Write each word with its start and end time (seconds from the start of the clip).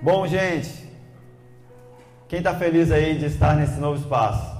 Bom, 0.00 0.26
gente, 0.28 0.88
quem 2.28 2.38
está 2.38 2.54
feliz 2.54 2.92
aí 2.92 3.18
de 3.18 3.26
estar 3.26 3.56
nesse 3.56 3.80
novo 3.80 4.00
espaço? 4.00 4.56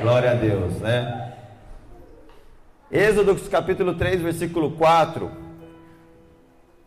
Glória 0.00 0.30
a 0.30 0.34
Deus, 0.34 0.80
né? 0.80 1.34
Êxodo 2.90 3.34
capítulo 3.50 3.94
3, 3.94 4.22
versículo 4.22 4.70
4. 4.70 5.30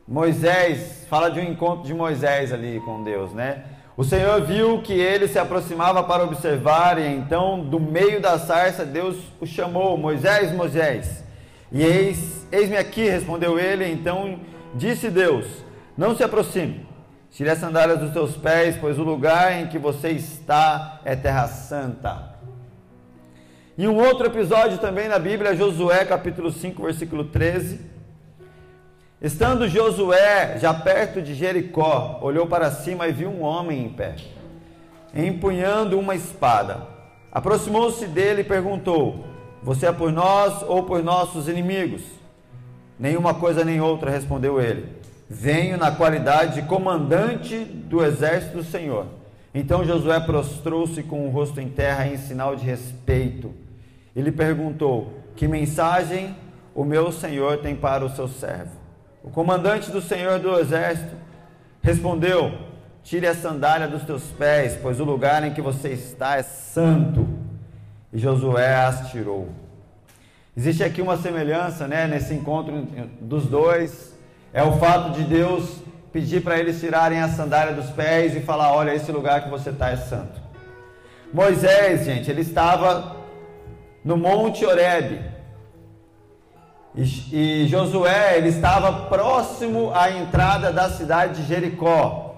Moisés, 0.08 1.06
fala 1.10 1.30
de 1.30 1.40
um 1.40 1.44
encontro 1.44 1.86
de 1.86 1.94
Moisés 1.94 2.52
ali 2.52 2.80
com 2.80 3.04
Deus, 3.04 3.34
né? 3.34 3.66
O 3.96 4.04
Senhor 4.04 4.42
viu 4.42 4.82
que 4.82 4.94
ele 4.94 5.28
se 5.28 5.38
aproximava 5.38 6.04
para 6.04 6.24
observar, 6.24 6.98
e 6.98 7.08
então, 7.08 7.60
do 7.60 7.80
meio 7.80 8.22
da 8.22 8.40
sarça, 8.40 8.86
Deus 8.86 9.18
o 9.40 9.46
chamou: 9.46 9.98
Moisés, 9.98 10.52
Moisés. 10.52 11.24
E 11.72 11.84
eis, 11.84 12.48
eis-me 12.52 12.78
aqui, 12.78 13.10
respondeu 13.10 13.60
ele. 13.60 13.92
Então 13.92 14.40
disse 14.74 15.10
Deus: 15.10 15.67
Não 15.98 16.16
se 16.16 16.24
aproxime, 16.24 16.86
tire 17.32 17.50
as 17.50 17.58
sandálias 17.58 18.00
dos 18.00 18.14
seus 18.14 18.38
pés, 18.38 18.78
pois 18.80 19.00
o 19.00 19.04
lugar 19.04 19.54
em 19.54 19.68
que 19.68 19.80
você 19.80 20.10
está 20.12 21.02
é 21.04 21.16
terra 21.16 21.48
santa. 21.48 22.36
E 23.76 23.88
um 23.88 23.98
outro 23.98 24.28
episódio 24.28 24.78
também 24.78 25.08
na 25.08 25.18
Bíblia, 25.18 25.56
Josué 25.56 26.06
capítulo 26.06 26.52
5, 26.52 26.84
versículo 26.84 27.24
13. 27.26 27.82
Estando 29.20 29.68
Josué 29.68 30.60
já 30.60 30.72
perto 30.72 31.20
de 31.20 31.34
Jericó, 31.34 32.20
olhou 32.22 32.46
para 32.46 32.70
cima 32.70 33.08
e 33.08 33.12
viu 33.12 33.30
um 33.30 33.42
homem 33.42 33.86
em 33.86 33.90
pé, 33.90 34.18
empunhando 35.16 35.98
uma 35.98 36.14
espada. 36.14 36.88
Aproximou-se 37.32 38.06
dele 38.06 38.42
e 38.42 38.44
perguntou: 38.44 39.26
Você 39.64 39.88
é 39.88 39.92
por 39.92 40.12
nós 40.12 40.62
ou 40.62 40.84
por 40.84 41.02
nossos 41.04 41.48
inimigos? 41.48 42.04
Nenhuma 43.00 43.34
coisa 43.34 43.66
nem 43.66 43.82
outra, 43.82 44.12
respondeu 44.12 44.62
ele. 44.62 45.07
Venho 45.30 45.78
na 45.78 45.92
qualidade 45.92 46.62
de 46.62 46.68
comandante 46.68 47.58
do 47.58 48.04
exército 48.04 48.58
do 48.58 48.64
Senhor. 48.64 49.08
Então 49.54 49.84
Josué 49.84 50.20
prostrou-se 50.20 51.02
com 51.04 51.28
o 51.28 51.32
rosto 51.32 51.60
em 51.60 51.68
terra 51.68 52.08
em 52.08 52.18
sinal 52.18 52.56
de 52.56 52.66
respeito. 52.66 53.54
Ele 54.16 54.32
perguntou: 54.32 55.14
Que 55.36 55.48
mensagem 55.48 56.36
o 56.74 56.84
meu 56.84 57.12
senhor 57.12 57.58
tem 57.58 57.76
para 57.76 58.06
o 58.06 58.10
seu 58.10 58.28
servo? 58.28 58.72
O 59.24 59.30
comandante 59.30 59.92
do 59.92 60.02
senhor 60.02 60.40
do 60.40 60.58
exército 60.60 61.16
respondeu: 61.82 62.54
Tire 63.04 63.28
a 63.28 63.34
sandália 63.34 63.88
dos 63.88 64.04
teus 64.04 64.24
pés, 64.24 64.78
pois 64.82 65.00
o 65.00 65.04
lugar 65.04 65.44
em 65.44 65.54
que 65.54 65.62
você 65.62 65.90
está 65.90 66.38
é 66.38 66.44
santo. 66.44 67.28
E 68.12 68.18
Josué 68.18 68.76
as 68.76 69.10
tirou. 69.12 69.50
Existe 70.56 70.84
aqui 70.84 71.02
uma 71.02 71.18
semelhança, 71.18 71.88
né, 71.88 72.08
nesse 72.08 72.34
encontro 72.34 72.88
dos 73.20 73.46
dois. 73.46 74.17
É 74.58 74.64
o 74.64 74.72
fato 74.80 75.12
de 75.12 75.24
Deus 75.24 75.84
pedir 76.12 76.42
para 76.42 76.58
eles 76.58 76.80
tirarem 76.80 77.20
a 77.20 77.30
sandália 77.30 77.76
dos 77.76 77.92
pés 77.92 78.36
e 78.36 78.40
falar: 78.40 78.74
Olha, 78.74 78.92
esse 78.92 79.12
lugar 79.12 79.44
que 79.44 79.50
você 79.52 79.70
está 79.70 79.92
é 79.92 79.98
santo. 79.98 80.42
Moisés, 81.32 82.06
gente, 82.06 82.32
ele 82.32 82.42
estava 82.42 83.18
no 84.04 84.18
Monte 84.18 84.66
Horebe. 84.66 85.22
E, 86.96 87.04
e 87.64 87.68
Josué, 87.68 88.36
ele 88.36 88.50
estava 88.50 89.08
próximo 89.08 89.94
à 89.94 90.10
entrada 90.10 90.74
da 90.74 90.90
cidade 90.90 91.44
de 91.44 91.48
Jericó. 91.48 92.36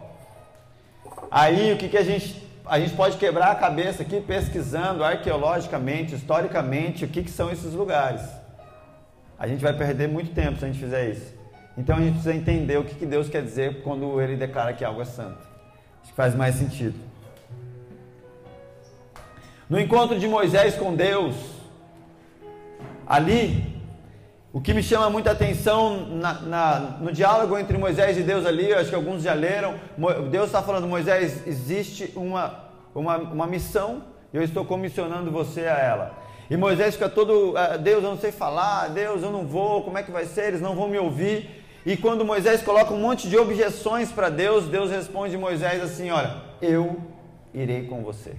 Aí 1.31 1.71
o 1.71 1.77
que, 1.77 1.87
que 1.87 1.97
a 1.97 2.03
gente 2.03 2.49
a 2.65 2.77
gente 2.81 2.95
pode 2.95 3.15
quebrar 3.15 3.51
a 3.51 3.55
cabeça 3.55 4.03
aqui 4.03 4.19
pesquisando 4.19 5.05
arqueologicamente, 5.05 6.15
historicamente, 6.15 7.05
o 7.05 7.07
que, 7.07 7.23
que 7.23 7.31
são 7.31 7.49
esses 7.49 7.71
lugares. 7.71 8.23
A 9.39 9.47
gente 9.47 9.63
vai 9.63 9.71
perder 9.71 10.09
muito 10.09 10.33
tempo 10.33 10.59
se 10.59 10.65
a 10.65 10.67
gente 10.67 10.81
fizer 10.81 11.11
isso. 11.11 11.38
Então 11.77 11.95
a 11.95 11.99
gente 11.99 12.13
precisa 12.13 12.33
entender 12.33 12.77
o 12.77 12.83
que, 12.83 12.95
que 12.95 13.05
Deus 13.05 13.29
quer 13.29 13.41
dizer 13.41 13.81
quando 13.83 14.21
ele 14.21 14.35
declara 14.35 14.73
que 14.73 14.83
algo 14.83 15.01
é 15.01 15.05
santo. 15.05 15.47
Acho 16.01 16.11
que 16.11 16.15
faz 16.15 16.35
mais 16.35 16.55
sentido. 16.55 16.99
No 19.69 19.79
encontro 19.79 20.17
de 20.17 20.27
Moisés 20.27 20.75
com 20.75 20.95
Deus, 20.95 21.35
ali, 23.05 23.81
o 24.51 24.59
que 24.59 24.73
me 24.73 24.81
chama 24.81 25.11
muita 25.11 25.31
atenção 25.31 26.07
na, 26.07 26.33
na, 26.41 26.79
no 26.99 27.11
diálogo 27.11 27.55
entre 27.55 27.77
Moisés 27.77 28.17
e 28.17 28.23
Deus 28.23 28.47
ali, 28.47 28.73
acho 28.73 28.89
que 28.89 28.95
alguns 28.95 29.21
já 29.21 29.33
leram, 29.33 29.75
Deus 30.31 30.47
está 30.47 30.63
falando, 30.63 30.87
Moisés, 30.87 31.45
existe 31.45 32.11
uma, 32.15 32.65
uma, 32.95 33.17
uma 33.17 33.47
missão, 33.47 34.03
eu 34.33 34.41
estou 34.41 34.65
comissionando 34.65 35.29
você 35.29 35.61
a 35.61 35.77
ela. 35.77 36.17
E 36.49 36.57
Moisés 36.57 36.95
fica 36.95 37.07
todo, 37.07 37.55
ah, 37.55 37.77
Deus, 37.77 38.03
eu 38.03 38.09
não 38.09 38.17
sei 38.17 38.31
falar, 38.31 38.87
Deus, 38.87 39.21
eu 39.21 39.31
não 39.31 39.45
vou, 39.45 39.83
como 39.83 39.99
é 39.99 40.03
que 40.03 40.09
vai 40.09 40.25
ser? 40.25 40.47
Eles 40.47 40.61
não 40.61 40.75
vão 40.75 40.87
me 40.87 40.97
ouvir. 40.97 41.58
E 41.85 41.95
quando 41.95 42.25
Moisés 42.25 42.61
coloca 42.61 42.93
um 42.93 42.99
monte 42.99 43.29
de 43.29 43.37
objeções 43.37 44.11
para 44.11 44.29
Deus, 44.29 44.65
Deus 44.65 44.91
responde 44.91 45.37
Moisés 45.37 45.81
assim: 45.81 46.11
Olha, 46.11 46.35
eu 46.61 46.97
irei 47.53 47.87
com 47.87 48.03
você. 48.03 48.35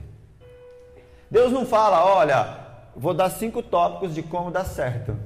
Deus 1.31 1.53
não 1.53 1.65
fala, 1.65 2.05
olha, 2.05 2.59
vou 2.97 3.15
dar 3.15 3.31
cinco 3.31 3.63
tópicos 3.63 4.15
de 4.15 4.23
como 4.23 4.51
dar 4.51 4.65
certo. 4.65 5.17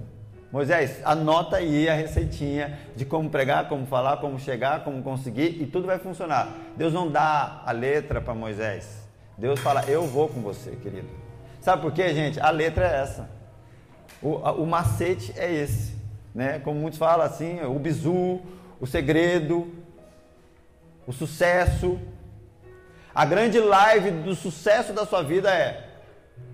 Moisés, 0.53 1.01
anota 1.05 1.57
aí 1.57 1.89
a 1.89 1.95
receitinha 1.95 2.79
de 2.95 3.05
como 3.05 3.29
pregar, 3.29 3.69
como 3.69 3.87
falar, 3.87 4.19
como 4.19 4.39
chegar, 4.39 4.85
como 4.85 5.03
conseguir 5.03 5.61
e 5.61 5.67
tudo 5.67 5.87
vai 5.87 5.99
funcionar. 5.99 6.49
Deus 6.77 6.93
não 6.93 7.11
dá 7.11 7.63
a 7.67 7.73
letra 7.73 8.21
para 8.21 8.35
Moisés. 8.35 9.03
Deus 9.37 9.59
fala, 9.59 9.83
eu 9.89 10.07
vou 10.07 10.29
com 10.29 10.41
você, 10.41 10.73
querido. 10.77 11.09
Sabe 11.61 11.83
por 11.83 11.93
quê, 11.93 12.15
gente? 12.15 12.39
A 12.39 12.51
letra 12.51 12.87
é 12.87 13.01
essa. 13.01 13.29
O, 14.23 14.37
o 14.63 14.67
macete 14.67 15.33
é 15.37 15.53
esse. 15.53 15.95
Né? 16.35 16.59
Como 16.59 16.81
muitos 16.81 16.99
falam 16.99 17.25
assim, 17.25 17.61
o 17.63 17.79
bizu, 17.79 18.41
o 18.81 18.87
segredo, 18.87 19.73
o 21.07 21.13
sucesso. 21.13 21.99
A 23.15 23.25
grande 23.25 23.61
live 23.61 24.11
do 24.11 24.35
sucesso 24.35 24.93
da 24.93 25.07
sua 25.07 25.23
vida 25.23 25.55
é 25.55 25.89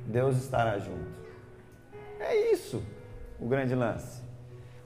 Deus 0.06 0.36
estará 0.36 0.78
junto. 0.78 1.08
É 2.18 2.52
isso 2.52 2.82
o 3.40 3.46
grande 3.46 3.74
lance. 3.74 4.20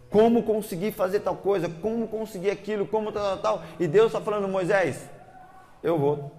Como 0.08 0.44
conseguir 0.44 0.92
fazer 0.92 1.20
tal 1.20 1.36
coisa, 1.36 1.68
como 1.68 2.06
conseguir 2.06 2.50
aquilo, 2.50 2.86
como 2.86 3.10
tal, 3.10 3.36
tal, 3.36 3.38
tal. 3.38 3.64
E 3.80 3.88
Deus 3.88 4.06
está 4.06 4.20
falando, 4.20 4.46
Moisés, 4.46 5.10
eu 5.82 5.98
vou. 5.98 6.30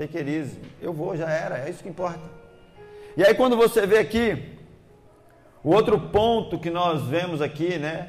Easy. 0.00 0.60
Eu 0.80 0.92
vou, 0.92 1.16
já 1.16 1.28
era, 1.28 1.58
é 1.58 1.70
isso 1.70 1.82
que 1.82 1.88
importa. 1.88 2.20
E 3.16 3.24
aí 3.24 3.34
quando 3.34 3.56
você 3.56 3.86
vê 3.86 3.98
aqui, 3.98 4.57
o 5.62 5.72
outro 5.72 5.98
ponto 5.98 6.58
que 6.58 6.70
nós 6.70 7.02
vemos 7.02 7.42
aqui, 7.42 7.78
né? 7.78 8.08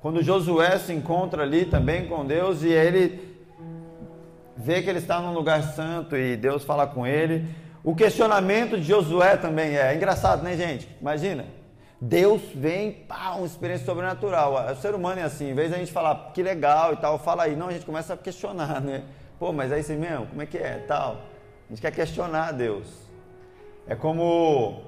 Quando 0.00 0.22
Josué 0.22 0.78
se 0.78 0.92
encontra 0.92 1.42
ali 1.42 1.64
também 1.64 2.06
com 2.06 2.24
Deus 2.24 2.62
e 2.62 2.68
ele 2.68 3.36
vê 4.56 4.82
que 4.82 4.88
ele 4.88 4.98
está 4.98 5.20
num 5.20 5.32
lugar 5.32 5.62
santo 5.62 6.16
e 6.16 6.36
Deus 6.36 6.64
fala 6.64 6.86
com 6.86 7.06
ele, 7.06 7.46
o 7.82 7.94
questionamento 7.94 8.76
de 8.76 8.82
Josué 8.82 9.36
também 9.36 9.76
é, 9.76 9.92
é 9.92 9.94
engraçado, 9.94 10.42
né, 10.42 10.56
gente? 10.56 10.88
Imagina. 11.00 11.46
Deus 12.00 12.40
vem, 12.54 12.92
pá, 12.92 13.34
uma 13.36 13.46
experiência 13.46 13.84
sobrenatural. 13.84 14.72
O 14.72 14.76
ser 14.76 14.94
humano 14.94 15.20
é 15.20 15.24
assim, 15.24 15.50
em 15.50 15.54
vez 15.54 15.68
de 15.68 15.74
a 15.74 15.78
gente 15.78 15.92
falar 15.92 16.30
que 16.32 16.42
legal 16.42 16.94
e 16.94 16.96
tal, 16.96 17.18
fala 17.18 17.42
aí, 17.42 17.54
não, 17.54 17.68
a 17.68 17.72
gente 17.72 17.84
começa 17.84 18.14
a 18.14 18.16
questionar, 18.16 18.80
né? 18.80 19.02
Pô, 19.38 19.52
mas 19.52 19.72
é 19.72 19.80
isso 19.80 19.92
mesmo? 19.92 20.26
Como 20.26 20.40
é 20.40 20.46
que 20.46 20.58
é? 20.58 20.84
Tal. 20.86 21.22
A 21.66 21.70
gente 21.70 21.80
quer 21.80 21.92
questionar 21.92 22.52
Deus. 22.52 22.86
É 23.86 23.94
como 23.94 24.82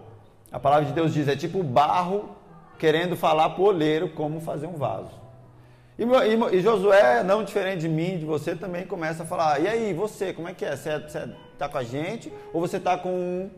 a 0.52 0.60
palavra 0.60 0.84
de 0.86 0.92
Deus 0.92 1.14
diz, 1.14 1.26
é 1.28 1.34
tipo 1.34 1.62
barro 1.62 2.36
querendo 2.78 3.16
falar 3.16 3.50
para 3.50 3.62
o 3.62 3.66
oleiro 3.66 4.10
como 4.10 4.40
fazer 4.40 4.66
um 4.66 4.74
vaso. 4.74 5.22
E, 5.98 6.04
e, 6.04 6.56
e, 6.56 6.60
Josué, 6.60 7.22
não 7.22 7.44
diferente 7.44 7.82
de 7.82 7.88
mim, 7.88 8.18
de 8.18 8.24
você, 8.24 8.56
também 8.56 8.86
começa 8.86 9.22
a 9.22 9.26
falar: 9.26 9.60
e 9.60 9.68
aí, 9.68 9.94
você, 9.94 10.32
como 10.32 10.48
é 10.48 10.54
que 10.54 10.64
é? 10.64 10.76
Você 10.76 10.90
está 10.90 11.20
é, 11.20 11.28
tá 11.58 11.68
com 11.68 11.78
a 11.78 11.84
gente 11.84 12.32
ou 12.52 12.60
você 12.60 12.78
está 12.78 12.98
com 12.98 13.50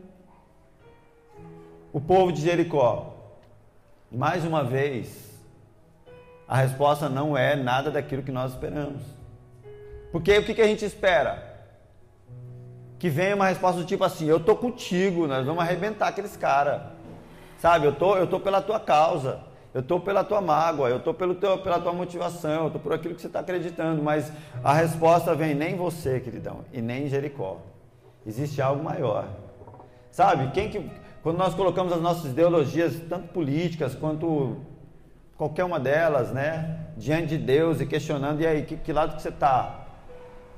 o 1.91 1.99
povo 1.99 2.31
de 2.31 2.41
Jericó? 2.41 3.13
Mais 4.11 4.45
uma 4.45 4.63
vez, 4.63 5.33
a 6.47 6.57
resposta 6.57 7.09
não 7.09 7.35
é 7.35 7.55
nada 7.55 7.89
daquilo 7.89 8.21
que 8.21 8.31
nós 8.31 8.51
esperamos. 8.51 9.01
Porque 10.11 10.37
o 10.37 10.45
que, 10.45 10.53
que 10.53 10.61
a 10.61 10.67
gente 10.67 10.85
espera? 10.85 11.54
Que 12.97 13.09
venha 13.09 13.35
uma 13.35 13.47
resposta 13.47 13.81
do 13.81 13.85
tipo 13.85 14.03
assim: 14.03 14.25
eu 14.25 14.39
tô 14.39 14.55
contigo, 14.55 15.27
nós 15.27 15.45
vamos 15.45 15.61
arrebentar 15.61 16.07
aqueles 16.07 16.35
caras. 16.37 16.81
Sabe, 17.57 17.85
eu 17.85 17.95
tô, 17.95 18.17
eu 18.17 18.27
tô 18.27 18.39
pela 18.39 18.61
tua 18.61 18.79
causa. 18.79 19.39
Eu 19.75 19.81
estou 19.81 19.99
pela 19.99 20.23
tua 20.23 20.39
mágoa, 20.39 20.87
eu 20.87 20.97
estou 20.97 21.13
pela 21.13 21.35
tua 21.81 21.91
motivação, 21.91 22.61
eu 22.61 22.67
estou 22.67 22.81
por 22.81 22.93
aquilo 22.93 23.13
que 23.13 23.19
você 23.19 23.27
está 23.27 23.41
acreditando, 23.41 24.01
mas 24.01 24.31
a 24.63 24.73
resposta 24.73 25.35
vem 25.35 25.53
nem 25.53 25.75
você, 25.75 26.21
queridão, 26.21 26.63
e 26.71 26.81
nem 26.81 27.03
em 27.03 27.09
Jericó. 27.09 27.57
Existe 28.25 28.61
algo 28.61 28.81
maior. 28.81 29.27
Sabe, 30.09 30.49
quem 30.51 30.69
que, 30.69 30.89
quando 31.21 31.37
nós 31.37 31.53
colocamos 31.53 31.91
as 31.91 31.99
nossas 31.99 32.31
ideologias, 32.31 33.01
tanto 33.09 33.27
políticas 33.33 33.93
quanto 33.93 34.55
qualquer 35.35 35.65
uma 35.65 35.77
delas, 35.77 36.31
né, 36.31 36.85
diante 36.95 37.37
de 37.37 37.37
Deus 37.37 37.81
e 37.81 37.85
questionando, 37.85 38.39
e 38.39 38.47
aí, 38.47 38.63
que, 38.63 38.77
que 38.77 38.93
lado 38.93 39.17
que 39.17 39.21
você 39.21 39.27
está? 39.27 39.84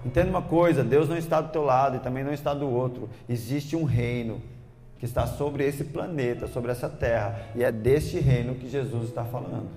Entenda 0.06 0.30
uma 0.30 0.42
coisa, 0.42 0.84
Deus 0.84 1.10
não 1.10 1.18
está 1.18 1.42
do 1.42 1.52
teu 1.52 1.64
lado 1.64 1.98
e 1.98 2.00
também 2.00 2.24
não 2.24 2.34
está 2.34 2.54
do 2.54 2.70
outro. 2.70 3.10
Existe 3.28 3.76
um 3.76 3.84
reino 3.84 4.42
que 5.00 5.06
está 5.06 5.28
sobre 5.28 5.66
esse 5.66 5.84
planeta, 5.84 6.48
sobre 6.48 6.72
essa 6.72 6.90
terra, 6.90 7.40
e 7.56 7.64
é 7.64 7.72
deste 7.72 8.20
reino 8.20 8.56
que 8.56 8.70
Jesus 8.70 9.10
está 9.10 9.24
falando. 9.24 9.70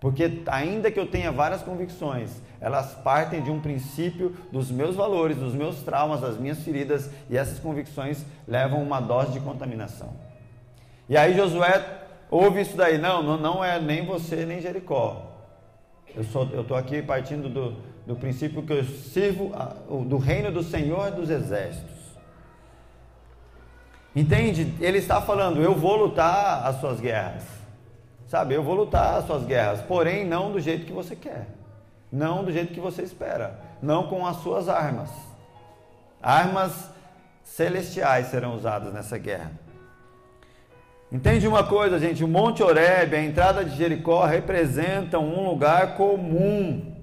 Porque 0.00 0.42
ainda 0.46 0.90
que 0.90 1.00
eu 1.00 1.06
tenha 1.06 1.32
várias 1.32 1.62
convicções, 1.62 2.30
elas 2.60 2.92
partem 2.94 3.42
de 3.42 3.50
um 3.50 3.60
princípio 3.60 4.36
dos 4.52 4.70
meus 4.70 4.94
valores, 4.94 5.36
dos 5.36 5.54
meus 5.54 5.82
traumas, 5.82 6.20
das 6.20 6.36
minhas 6.36 6.58
feridas, 6.60 7.10
e 7.30 7.36
essas 7.36 7.58
convicções 7.58 8.24
levam 8.46 8.82
uma 8.82 9.00
dose 9.00 9.32
de 9.32 9.40
contaminação. 9.40 10.12
E 11.08 11.16
aí 11.16 11.34
Josué 11.34 11.82
ouve 12.30 12.60
isso 12.60 12.76
daí, 12.76 12.98
não, 12.98 13.22
não, 13.38 13.64
é 13.64 13.80
nem 13.80 14.04
você 14.04 14.44
nem 14.44 14.60
Jericó. 14.60 15.30
Eu 16.14 16.22
estou 16.22 16.76
aqui 16.76 17.00
partindo 17.02 17.48
do, 17.48 17.74
do 18.06 18.14
princípio 18.16 18.62
que 18.62 18.72
eu 18.72 18.84
sirvo 18.84 19.52
do 20.06 20.18
reino 20.18 20.52
do 20.52 20.62
Senhor 20.62 21.10
dos 21.10 21.30
Exércitos. 21.30 21.94
Entende? 24.14 24.72
Ele 24.80 24.98
está 24.98 25.20
falando, 25.20 25.60
eu 25.60 25.74
vou 25.74 25.96
lutar 25.96 26.66
as 26.66 26.80
suas 26.80 27.00
guerras. 27.00 27.44
Sabe, 28.28 28.54
eu 28.54 28.62
vou 28.62 28.74
lutar 28.74 29.16
as 29.16 29.26
suas 29.26 29.44
guerras, 29.44 29.80
porém 29.82 30.24
não 30.26 30.52
do 30.52 30.60
jeito 30.60 30.86
que 30.86 30.92
você 30.92 31.16
quer. 31.16 31.48
Não 32.10 32.44
do 32.44 32.52
jeito 32.52 32.72
que 32.72 32.80
você 32.80 33.02
espera. 33.02 33.58
Não 33.82 34.06
com 34.06 34.24
as 34.26 34.36
suas 34.36 34.68
armas. 34.68 35.10
Armas 36.22 36.90
celestiais 37.42 38.28
serão 38.28 38.54
usadas 38.54 38.92
nessa 38.92 39.18
guerra. 39.18 39.52
Entende 41.12 41.46
uma 41.46 41.64
coisa, 41.64 41.98
gente? 41.98 42.24
O 42.24 42.28
Monte 42.28 42.62
Oreb, 42.62 43.14
a 43.14 43.22
entrada 43.22 43.64
de 43.64 43.76
Jericó, 43.76 44.24
representam 44.24 45.24
um 45.24 45.48
lugar 45.48 45.96
comum, 45.96 46.93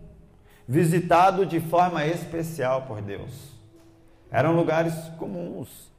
visitado 0.68 1.46
de 1.46 1.60
forma 1.60 2.06
especial 2.06 2.84
por 2.84 3.02
Deus. 3.02 3.52
Eram 4.32 4.56
lugares 4.56 4.94
comuns. 5.18 5.92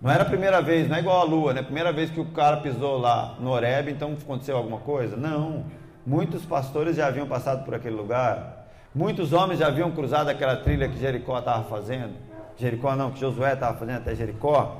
Não 0.00 0.10
era 0.10 0.22
a 0.22 0.26
primeira 0.26 0.60
vez, 0.60 0.88
não 0.88 0.96
é 0.96 1.00
igual 1.00 1.20
a 1.20 1.24
lua, 1.24 1.54
né? 1.54 1.62
Primeira 1.62 1.92
vez 1.92 2.10
que 2.10 2.20
o 2.20 2.26
cara 2.26 2.58
pisou 2.58 2.98
lá 2.98 3.36
no 3.40 3.50
Oreb, 3.50 3.90
então 3.90 4.16
aconteceu 4.20 4.56
alguma 4.56 4.78
coisa? 4.78 5.16
Não. 5.16 5.64
Muitos 6.06 6.44
pastores 6.44 6.96
já 6.96 7.06
haviam 7.06 7.26
passado 7.26 7.64
por 7.64 7.74
aquele 7.74 7.96
lugar. 7.96 8.68
Muitos 8.94 9.32
homens 9.32 9.58
já 9.58 9.66
haviam 9.66 9.90
cruzado 9.90 10.28
aquela 10.28 10.56
trilha 10.56 10.88
que 10.88 10.98
Jericó 10.98 11.38
estava 11.38 11.64
fazendo. 11.64 12.14
Jericó 12.56 12.94
não, 12.94 13.10
que 13.10 13.20
Josué 13.20 13.52
estava 13.52 13.76
fazendo 13.76 13.98
até 13.98 14.14
Jericó. 14.14 14.78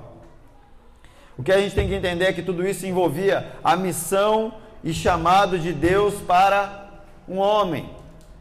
O 1.36 1.42
que 1.42 1.52
a 1.52 1.58
gente 1.58 1.74
tem 1.74 1.88
que 1.88 1.94
entender 1.94 2.24
é 2.24 2.32
que 2.32 2.42
tudo 2.42 2.66
isso 2.66 2.86
envolvia 2.86 3.52
a 3.62 3.76
missão 3.76 4.54
e 4.82 4.94
chamado 4.94 5.58
de 5.58 5.72
Deus 5.72 6.14
para 6.22 6.88
um 7.28 7.38
homem. 7.38 7.90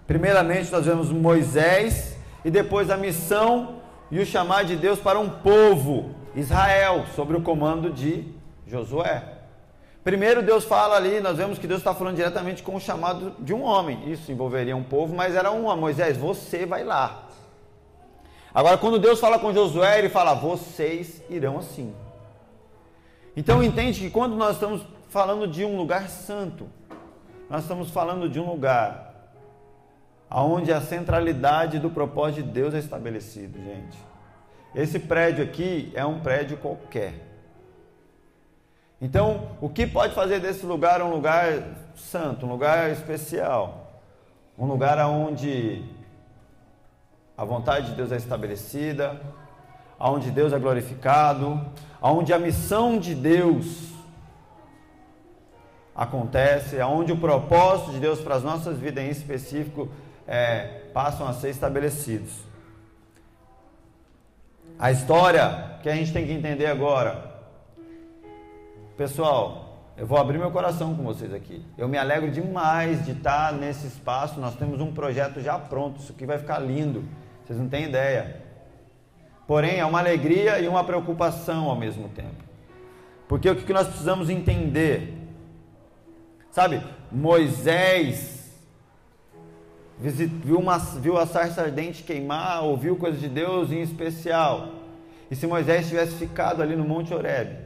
Primeiramente, 0.07 0.71
nós 0.71 0.85
vemos 0.85 1.11
Moisés 1.11 2.15
e 2.43 2.51
depois 2.51 2.89
a 2.89 2.97
missão 2.97 3.81
e 4.11 4.19
o 4.19 4.25
chamado 4.25 4.67
de 4.67 4.75
Deus 4.75 4.99
para 4.99 5.19
um 5.19 5.29
povo, 5.29 6.11
Israel, 6.35 7.05
sobre 7.15 7.35
o 7.35 7.41
comando 7.41 7.91
de 7.91 8.23
Josué. 8.67 9.35
Primeiro, 10.03 10.43
Deus 10.43 10.63
fala 10.63 10.95
ali, 10.95 11.19
nós 11.19 11.37
vemos 11.37 11.57
que 11.57 11.65
Deus 11.65 11.79
está 11.79 11.95
falando 11.95 12.15
diretamente 12.15 12.61
com 12.61 12.75
o 12.75 12.79
chamado 12.79 13.33
de 13.39 13.51
um 13.51 13.63
homem. 13.63 14.11
Isso 14.11 14.31
envolveria 14.31 14.75
um 14.75 14.83
povo, 14.83 15.15
mas 15.15 15.33
era 15.33 15.49
uma. 15.49 15.75
Moisés, 15.75 16.15
você 16.15 16.63
vai 16.63 16.83
lá. 16.83 17.23
Agora, 18.53 18.77
quando 18.77 18.99
Deus 18.99 19.19
fala 19.19 19.39
com 19.39 19.51
Josué, 19.51 19.97
ele 19.97 20.09
fala: 20.09 20.35
vocês 20.35 21.23
irão 21.27 21.57
assim. 21.57 21.91
Então 23.35 23.63
entende 23.63 23.99
que 23.99 24.11
quando 24.11 24.35
nós 24.35 24.51
estamos 24.51 24.85
falando 25.09 25.47
de 25.47 25.65
um 25.65 25.75
lugar 25.75 26.07
santo, 26.07 26.67
nós 27.49 27.63
estamos 27.63 27.89
falando 27.89 28.29
de 28.29 28.39
um 28.39 28.47
lugar 28.47 29.14
onde 30.29 30.71
a 30.71 30.81
centralidade 30.81 31.79
do 31.79 31.89
propósito 31.89 32.43
de 32.43 32.51
Deus 32.51 32.73
é 32.73 32.79
estabelecido, 32.79 33.57
gente. 33.59 33.97
Esse 34.73 34.99
prédio 34.99 35.43
aqui 35.43 35.91
é 35.95 36.05
um 36.05 36.19
prédio 36.19 36.57
qualquer. 36.57 37.13
Então, 38.99 39.49
o 39.61 39.69
que 39.69 39.85
pode 39.85 40.13
fazer 40.13 40.39
desse 40.39 40.65
lugar 40.65 41.01
um 41.01 41.09
lugar 41.09 41.63
santo, 41.95 42.45
um 42.45 42.49
lugar 42.49 42.89
especial? 42.91 44.01
Um 44.57 44.65
lugar 44.65 44.97
onde 45.05 45.83
a 47.37 47.43
vontade 47.43 47.87
de 47.87 47.95
Deus 47.95 48.11
é 48.11 48.15
estabelecida, 48.15 49.19
onde 49.99 50.31
Deus 50.31 50.53
é 50.53 50.59
glorificado, 50.59 51.61
onde 52.01 52.33
a 52.33 52.39
missão 52.39 52.97
de 52.97 53.13
Deus 53.13 53.93
acontece, 55.95 56.81
onde 56.81 57.11
o 57.11 57.17
propósito 57.17 57.91
de 57.91 57.99
Deus 57.99 58.19
para 58.19 58.35
as 58.35 58.43
nossas 58.43 58.77
vidas 58.77 59.03
em 59.03 59.09
específico 59.09 59.89
é, 60.27 60.81
passam 60.93 61.27
a 61.27 61.33
ser 61.33 61.49
estabelecidos. 61.49 62.33
A 64.77 64.91
história 64.91 65.77
que 65.81 65.89
a 65.89 65.95
gente 65.95 66.11
tem 66.11 66.25
que 66.25 66.33
entender 66.33 66.65
agora, 66.65 67.33
pessoal, 68.97 69.65
eu 69.97 70.05
vou 70.05 70.17
abrir 70.17 70.37
meu 70.37 70.51
coração 70.51 70.93
com 70.93 71.03
vocês 71.03 71.33
aqui. 71.33 71.63
Eu 71.77 71.87
me 71.87 71.97
alegro 71.97 72.29
demais 72.29 73.05
de 73.05 73.11
estar 73.11 73.53
nesse 73.53 73.87
espaço. 73.87 74.39
Nós 74.39 74.55
temos 74.55 74.81
um 74.81 74.93
projeto 74.93 75.39
já 75.39 75.57
pronto, 75.57 76.01
isso 76.01 76.11
aqui 76.11 76.25
vai 76.25 76.37
ficar 76.37 76.59
lindo. 76.59 77.05
Vocês 77.45 77.57
não 77.57 77.69
têm 77.69 77.85
ideia. 77.85 78.41
Porém, 79.47 79.77
é 79.77 79.85
uma 79.85 79.99
alegria 79.99 80.59
e 80.59 80.67
uma 80.67 80.83
preocupação 80.83 81.69
ao 81.69 81.75
mesmo 81.75 82.09
tempo. 82.09 82.43
Porque 83.27 83.49
o 83.49 83.55
que 83.55 83.71
nós 83.71 83.87
precisamos 83.87 84.29
entender? 84.29 85.13
Sabe, 86.51 86.81
Moisés 87.11 88.34
viu, 89.99 90.59
uma, 90.59 90.77
viu 90.77 91.17
a 91.17 91.25
sarça 91.25 91.61
ardente 91.61 92.03
queimar, 92.03 92.63
ouviu 92.63 92.95
coisas 92.95 93.19
de 93.19 93.29
Deus 93.29 93.71
em 93.71 93.81
especial. 93.81 94.69
E 95.29 95.35
se 95.35 95.47
Moisés 95.47 95.87
tivesse 95.87 96.15
ficado 96.15 96.61
ali 96.61 96.75
no 96.75 96.83
Monte 96.83 97.13
Horeb, 97.13 97.57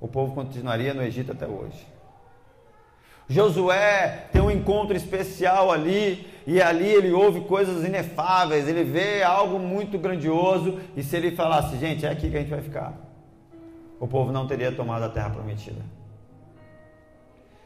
o 0.00 0.08
povo 0.08 0.34
continuaria 0.34 0.94
no 0.94 1.02
Egito 1.02 1.32
até 1.32 1.46
hoje. 1.46 1.86
Josué 3.28 4.28
tem 4.32 4.40
um 4.40 4.50
encontro 4.50 4.96
especial 4.96 5.72
ali, 5.72 6.26
e 6.46 6.62
ali 6.62 6.86
ele 6.86 7.12
ouve 7.12 7.40
coisas 7.40 7.84
inefáveis, 7.84 8.68
ele 8.68 8.84
vê 8.84 9.22
algo 9.22 9.58
muito 9.58 9.98
grandioso, 9.98 10.78
e 10.96 11.02
se 11.02 11.16
ele 11.16 11.32
falasse, 11.32 11.76
gente, 11.76 12.06
é 12.06 12.10
aqui 12.10 12.30
que 12.30 12.36
a 12.36 12.40
gente 12.40 12.50
vai 12.50 12.62
ficar, 12.62 12.94
o 13.98 14.06
povo 14.06 14.30
não 14.30 14.46
teria 14.46 14.70
tomado 14.70 15.02
a 15.04 15.08
terra 15.08 15.30
prometida. 15.30 15.82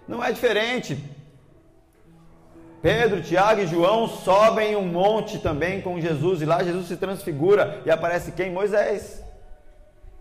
Não 0.09 0.25
é 0.25 0.33
diferente. 0.33 0.99
Pedro, 2.83 3.23
Tiago 3.23 3.61
e 3.61 3.67
João 3.67 4.09
sobem 4.09 4.75
um 4.75 4.87
monte 4.87 5.39
também 5.39 5.83
com 5.83 6.01
Jesus, 6.01 6.41
e 6.41 6.47
lá 6.47 6.63
Jesus 6.63 6.87
se 6.87 6.97
transfigura 6.97 7.83
e 7.85 7.91
aparece 7.91 8.33
quem? 8.33 8.51
Moisés. 8.51 9.23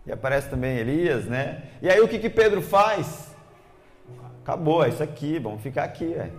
E 0.06 0.12
aparece 0.12 0.50
também 0.50 0.76
Elias, 0.76 1.24
né? 1.24 1.62
E 1.80 1.88
aí 1.88 2.00
o 2.00 2.08
que, 2.08 2.18
que 2.18 2.28
Pedro 2.28 2.60
faz? 2.60 3.34
Acabou, 4.42 4.84
é 4.84 4.88
isso 4.88 5.02
aqui, 5.02 5.38
vamos 5.38 5.62
ficar 5.62 5.84
aqui. 5.84 6.06
Véio. 6.06 6.32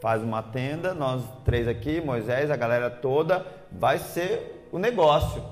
Faz 0.00 0.22
uma 0.22 0.42
tenda, 0.42 0.94
nós 0.94 1.24
três 1.44 1.66
aqui, 1.66 2.00
Moisés, 2.00 2.50
a 2.50 2.56
galera 2.56 2.90
toda, 2.90 3.44
vai 3.72 3.98
ser 3.98 4.68
o 4.70 4.78
negócio. 4.78 5.42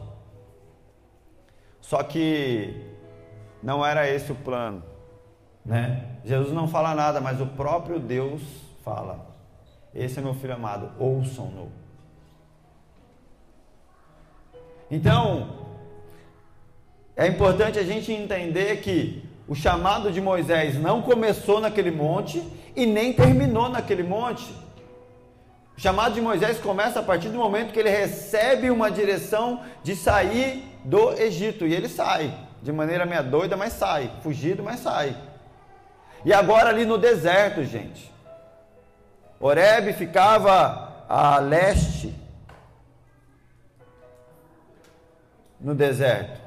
Só 1.80 2.02
que 2.02 2.86
não 3.62 3.84
era 3.84 4.08
esse 4.08 4.30
o 4.30 4.34
plano. 4.34 4.82
Né? 5.64 6.04
Jesus 6.24 6.52
não 6.52 6.68
fala 6.68 6.94
nada, 6.94 7.20
mas 7.20 7.40
o 7.40 7.46
próprio 7.46 7.98
Deus 7.98 8.42
fala. 8.84 9.31
Esse 9.94 10.18
é 10.18 10.22
meu 10.22 10.34
filho 10.34 10.54
amado, 10.54 10.90
ouçam-no. 10.98 11.70
Então, 14.90 15.62
é 17.16 17.26
importante 17.26 17.78
a 17.78 17.82
gente 17.82 18.12
entender 18.12 18.80
que 18.80 19.24
o 19.48 19.54
chamado 19.54 20.10
de 20.10 20.20
Moisés 20.20 20.78
não 20.78 21.02
começou 21.02 21.60
naquele 21.60 21.90
monte 21.90 22.42
e 22.74 22.86
nem 22.86 23.12
terminou 23.12 23.68
naquele 23.68 24.02
monte. 24.02 24.54
O 25.76 25.80
chamado 25.80 26.14
de 26.14 26.20
Moisés 26.20 26.58
começa 26.58 27.00
a 27.00 27.02
partir 27.02 27.28
do 27.28 27.38
momento 27.38 27.72
que 27.72 27.78
ele 27.78 27.88
recebe 27.88 28.70
uma 28.70 28.90
direção 28.90 29.62
de 29.82 29.96
sair 29.96 30.64
do 30.84 31.12
Egito. 31.12 31.66
E 31.66 31.74
ele 31.74 31.88
sai, 31.88 32.32
de 32.62 32.70
maneira 32.70 33.06
meia 33.06 33.22
doida, 33.22 33.56
mas 33.56 33.72
sai. 33.72 34.10
Fugido, 34.22 34.62
mas 34.62 34.80
sai. 34.80 35.16
E 36.24 36.32
agora 36.32 36.68
ali 36.68 36.84
no 36.84 36.98
deserto, 36.98 37.64
gente. 37.64 38.11
Oreb 39.42 39.92
ficava 39.94 41.04
a 41.08 41.38
leste, 41.40 42.14
no 45.60 45.74
deserto. 45.74 46.40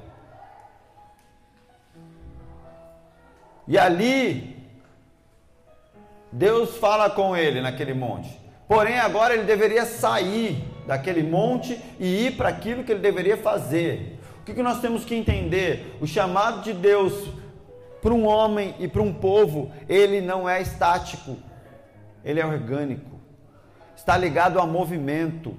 E 3.68 3.78
ali, 3.78 4.58
Deus 6.32 6.78
fala 6.78 7.10
com 7.10 7.36
ele 7.36 7.60
naquele 7.60 7.94
monte. 7.94 8.40
Porém, 8.68 8.98
agora 8.98 9.34
ele 9.34 9.44
deveria 9.44 9.86
sair 9.86 10.64
daquele 10.88 11.22
monte 11.22 11.80
e 12.00 12.28
ir 12.28 12.38
para 12.38 12.50
aquilo 12.50 12.84
que 12.84 12.94
ele 12.94 13.02
deveria 13.02 13.36
fazer. 13.36 14.20
O 14.40 14.46
que, 14.46 14.54
que 14.54 14.64
nós 14.64 14.80
temos 14.80 15.04
que 15.04 15.16
entender? 15.16 15.98
O 16.00 16.08
chamado 16.08 16.62
de 16.62 16.72
Deus 16.72 17.30
para 18.02 18.14
um 18.14 18.26
homem 18.26 18.74
e 18.80 18.88
para 18.88 19.02
um 19.02 19.14
povo, 19.14 19.72
ele 19.90 20.22
não 20.22 20.48
é 20.48 20.62
estático, 20.62 21.38
ele 22.26 22.42
é 22.42 22.46
orgânico. 22.46 23.20
Está 23.96 24.18
ligado 24.18 24.60
a 24.60 24.66
movimento, 24.66 25.56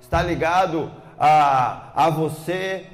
está 0.00 0.22
ligado 0.22 0.92
a, 1.18 2.06
a 2.06 2.10
você 2.10 2.86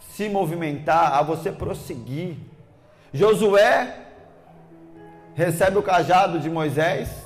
se 0.00 0.28
movimentar, 0.28 1.12
a 1.12 1.22
você 1.22 1.52
prosseguir. 1.52 2.38
Josué 3.12 3.98
recebe 5.34 5.78
o 5.78 5.82
cajado 5.82 6.38
de 6.38 6.48
Moisés 6.48 7.24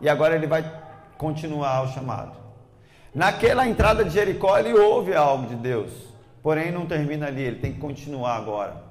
E 0.00 0.08
agora 0.08 0.34
ele 0.34 0.46
vai 0.46 0.70
continuar 1.16 1.82
o 1.82 1.88
chamado. 1.88 2.36
Naquela 3.14 3.66
entrada 3.66 4.04
de 4.04 4.10
Jericó, 4.10 4.58
ele 4.58 4.74
ouve 4.74 5.14
algo 5.14 5.46
de 5.46 5.54
Deus, 5.54 5.90
porém 6.42 6.70
não 6.70 6.84
termina 6.84 7.28
ali, 7.28 7.42
ele 7.42 7.60
tem 7.60 7.72
que 7.72 7.80
continuar 7.80 8.36
agora. 8.36 8.85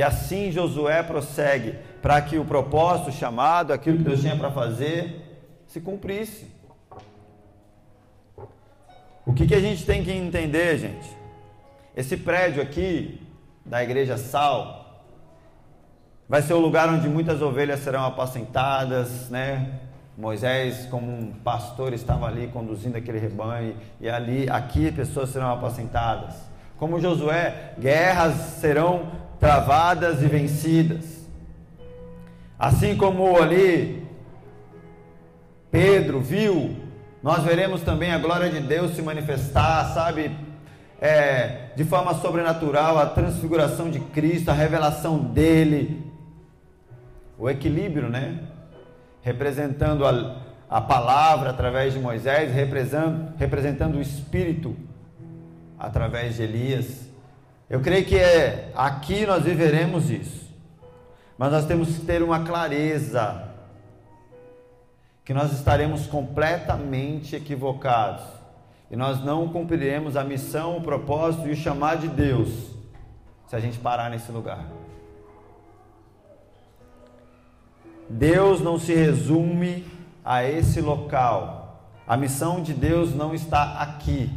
E 0.00 0.02
assim 0.02 0.50
Josué 0.50 1.02
prossegue 1.02 1.74
para 2.00 2.22
que 2.22 2.38
o 2.38 2.44
propósito, 2.46 3.10
o 3.10 3.12
chamado, 3.12 3.70
aquilo 3.70 3.98
que 3.98 4.04
Deus 4.04 4.22
tinha 4.22 4.34
para 4.34 4.50
fazer, 4.50 5.44
se 5.66 5.78
cumprisse. 5.78 6.46
O 9.26 9.34
que, 9.34 9.46
que 9.46 9.54
a 9.54 9.60
gente 9.60 9.84
tem 9.84 10.02
que 10.02 10.10
entender, 10.10 10.78
gente? 10.78 11.06
Esse 11.94 12.16
prédio 12.16 12.62
aqui, 12.62 13.20
da 13.62 13.84
igreja 13.84 14.16
Sal, 14.16 15.04
vai 16.26 16.40
ser 16.40 16.54
o 16.54 16.60
lugar 16.60 16.88
onde 16.88 17.06
muitas 17.06 17.42
ovelhas 17.42 17.80
serão 17.80 18.02
apacentadas, 18.06 19.28
né? 19.28 19.80
Moisés, 20.16 20.86
como 20.86 21.12
um 21.12 21.30
pastor, 21.44 21.92
estava 21.92 22.26
ali 22.26 22.48
conduzindo 22.48 22.96
aquele 22.96 23.18
rebanho, 23.18 23.76
e 24.00 24.08
ali, 24.08 24.48
aqui, 24.48 24.90
pessoas 24.90 25.28
serão 25.28 25.52
apacentadas. 25.52 26.36
Como 26.78 26.98
Josué, 26.98 27.74
guerras 27.78 28.34
serão 28.62 29.28
travadas 29.40 30.22
e 30.22 30.26
vencidas. 30.26 31.26
Assim 32.58 32.96
como 32.96 33.40
ali 33.40 34.06
Pedro 35.70 36.20
viu, 36.20 36.76
nós 37.22 37.42
veremos 37.42 37.80
também 37.80 38.12
a 38.12 38.18
glória 38.18 38.50
de 38.50 38.60
Deus 38.60 38.94
se 38.94 39.02
manifestar, 39.02 39.92
sabe? 39.94 40.30
É, 41.00 41.70
de 41.74 41.84
forma 41.84 42.12
sobrenatural, 42.14 42.98
a 42.98 43.06
transfiguração 43.06 43.90
de 43.90 43.98
Cristo, 44.00 44.50
a 44.50 44.54
revelação 44.54 45.18
dele, 45.18 46.04
o 47.38 47.48
equilíbrio, 47.48 48.10
né? 48.10 48.38
representando 49.22 50.06
a, 50.06 50.36
a 50.68 50.80
palavra 50.80 51.50
através 51.50 51.92
de 51.92 51.98
Moisés, 51.98 52.52
representando, 52.52 53.34
representando 53.38 53.94
o 53.96 54.02
Espírito 54.02 54.76
através 55.78 56.36
de 56.36 56.42
Elias. 56.42 57.09
Eu 57.70 57.80
creio 57.80 58.04
que 58.04 58.16
é, 58.16 58.72
aqui 58.74 59.24
nós 59.24 59.44
viveremos 59.44 60.10
isso, 60.10 60.52
mas 61.38 61.52
nós 61.52 61.64
temos 61.66 61.96
que 61.96 62.04
ter 62.04 62.20
uma 62.20 62.44
clareza 62.44 63.48
que 65.24 65.32
nós 65.32 65.52
estaremos 65.52 66.04
completamente 66.08 67.36
equivocados 67.36 68.24
e 68.90 68.96
nós 68.96 69.24
não 69.24 69.48
cumpriremos 69.48 70.16
a 70.16 70.24
missão, 70.24 70.78
o 70.78 70.82
propósito 70.82 71.46
e 71.46 71.52
o 71.52 71.56
chamado 71.56 72.00
de 72.00 72.08
Deus 72.08 72.48
se 73.46 73.54
a 73.54 73.60
gente 73.60 73.78
parar 73.78 74.10
nesse 74.10 74.32
lugar. 74.32 74.66
Deus 78.08 78.60
não 78.60 78.80
se 78.80 78.92
resume 78.92 79.86
a 80.24 80.42
esse 80.42 80.80
local. 80.80 81.80
A 82.04 82.16
missão 82.16 82.60
de 82.60 82.74
Deus 82.74 83.14
não 83.14 83.32
está 83.32 83.80
aqui. 83.80 84.28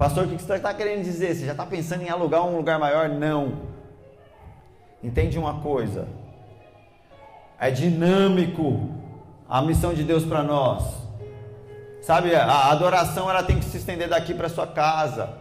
Pastor, 0.00 0.24
o 0.24 0.28
que 0.28 0.42
você 0.42 0.54
está 0.54 0.72
querendo 0.72 1.04
dizer? 1.04 1.34
Você 1.34 1.44
já 1.44 1.52
está 1.52 1.66
pensando 1.66 2.00
em 2.02 2.08
alugar 2.08 2.42
um 2.46 2.56
lugar 2.56 2.78
maior? 2.78 3.06
Não. 3.06 3.52
Entende 5.04 5.38
uma 5.38 5.60
coisa? 5.60 6.08
É 7.58 7.70
dinâmico 7.70 8.94
a 9.46 9.60
missão 9.60 9.92
de 9.92 10.02
Deus 10.02 10.24
para 10.24 10.42
nós. 10.42 10.82
Sabe, 12.00 12.34
a 12.34 12.70
adoração 12.70 13.28
ela 13.28 13.42
tem 13.42 13.58
que 13.58 13.64
se 13.66 13.76
estender 13.76 14.08
daqui 14.08 14.32
para 14.32 14.48
sua 14.48 14.66
casa. 14.66 15.34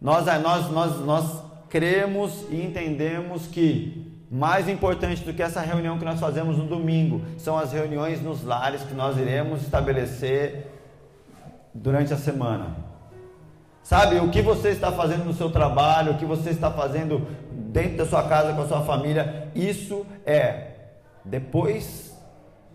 Nós, 0.00 0.26
nós, 0.40 0.70
nós, 0.70 1.00
nós 1.00 1.42
cremos 1.68 2.46
e 2.48 2.64
entendemos 2.64 3.48
que 3.48 4.24
mais 4.30 4.68
importante 4.68 5.24
do 5.24 5.34
que 5.34 5.42
essa 5.42 5.60
reunião 5.60 5.98
que 5.98 6.04
nós 6.04 6.20
fazemos 6.20 6.56
no 6.56 6.68
domingo 6.68 7.22
são 7.38 7.58
as 7.58 7.72
reuniões 7.72 8.22
nos 8.22 8.44
lares 8.44 8.82
que 8.82 8.94
nós 8.94 9.18
iremos 9.18 9.62
estabelecer 9.62 10.70
durante 11.74 12.14
a 12.14 12.16
semana. 12.16 12.83
Sabe, 13.84 14.18
o 14.18 14.30
que 14.30 14.40
você 14.40 14.70
está 14.70 14.90
fazendo 14.90 15.26
no 15.26 15.34
seu 15.34 15.50
trabalho, 15.50 16.12
o 16.12 16.16
que 16.16 16.24
você 16.24 16.48
está 16.48 16.70
fazendo 16.70 17.28
dentro 17.52 17.98
da 17.98 18.06
sua 18.06 18.22
casa 18.22 18.54
com 18.54 18.62
a 18.62 18.66
sua 18.66 18.80
família, 18.80 19.48
isso 19.54 20.06
é 20.24 20.68
depois 21.22 22.18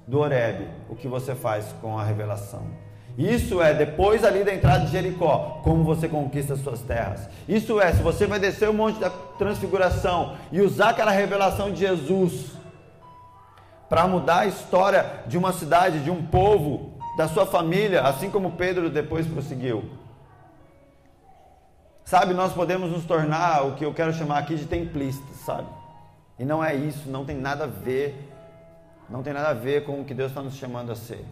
do 0.08 0.20
Oreb, 0.20 0.68
o 0.88 0.96
que 0.96 1.08
você 1.08 1.34
faz 1.34 1.74
com 1.82 1.98
a 1.98 2.04
revelação. 2.04 2.62
Isso 3.18 3.60
é 3.60 3.74
depois 3.74 4.24
ali 4.24 4.44
da 4.44 4.54
entrada 4.54 4.86
de 4.86 4.92
Jericó, 4.92 5.62
como 5.63 5.84
você 5.84 6.08
conquista 6.08 6.54
as 6.54 6.60
suas 6.60 6.82
terras. 6.82 7.28
Isso 7.48 7.82
é, 7.82 7.92
se 7.92 8.04
você 8.04 8.28
vai 8.28 8.39
descer 8.39 8.70
o 8.70 8.74
monte 8.74 9.00
da 9.00 9.10
transfiguração 9.10 10.36
e 10.51 10.62
usar 10.62 10.89
aquela 10.89 11.12
revelação 11.12 11.72
de 11.72 11.80
Jesus 11.80 12.51
para 13.89 14.08
mudar 14.08 14.42
a 14.42 14.46
história 14.46 15.24
de 15.25 15.39
uma 15.39 15.54
cidade, 15.54 16.04
de 16.04 16.12
um 16.12 16.22
povo, 16.22 17.00
da 17.18 17.28
sua 17.28 17.48
família, 17.48 18.04
assim 18.04 18.30
como 18.30 18.51
Pedro 18.51 18.92
depois 18.92 19.25
prosseguiu. 19.25 19.84
Sabe, 22.10 22.34
nós 22.34 22.54
podemos 22.54 22.89
nos 22.89 23.06
tornar 23.06 23.68
o 23.68 23.75
que 23.75 23.86
eu 23.86 23.94
quero 23.94 24.12
chamar 24.12 24.39
aqui 24.39 24.56
de 24.56 24.66
templistas, 24.66 25.36
sabe? 25.46 25.68
E 26.39 26.44
não 26.44 26.63
é 26.66 26.74
isso, 26.74 27.08
não 27.08 27.24
tem 27.24 27.38
nada 27.38 27.66
a 27.66 27.68
ver, 27.68 28.28
não 29.08 29.22
tem 29.22 29.32
nada 29.32 29.50
a 29.50 29.54
ver 29.54 29.86
com 29.86 30.01
o 30.01 30.04
que 30.04 30.16
Deus 30.16 30.32
está 30.32 30.42
nos 30.42 30.56
chamando 30.56 30.92
a 30.92 30.96
ser. 30.96 31.24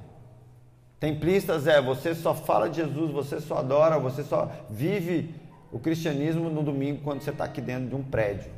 Templistas 1.00 1.66
é 1.66 1.82
você 1.82 2.14
só 2.14 2.36
fala 2.36 2.70
de 2.70 2.76
Jesus, 2.76 3.10
você 3.10 3.42
só 3.42 3.58
adora, 3.58 3.98
você 3.98 4.24
só 4.24 4.52
vive 4.70 5.34
o 5.72 5.80
cristianismo 5.80 6.48
no 6.48 6.62
domingo 6.62 7.02
quando 7.04 7.24
você 7.24 7.32
está 7.32 7.46
aqui 7.46 7.60
dentro 7.60 7.90
de 7.90 7.96
um 7.96 8.04
prédio. 8.04 8.52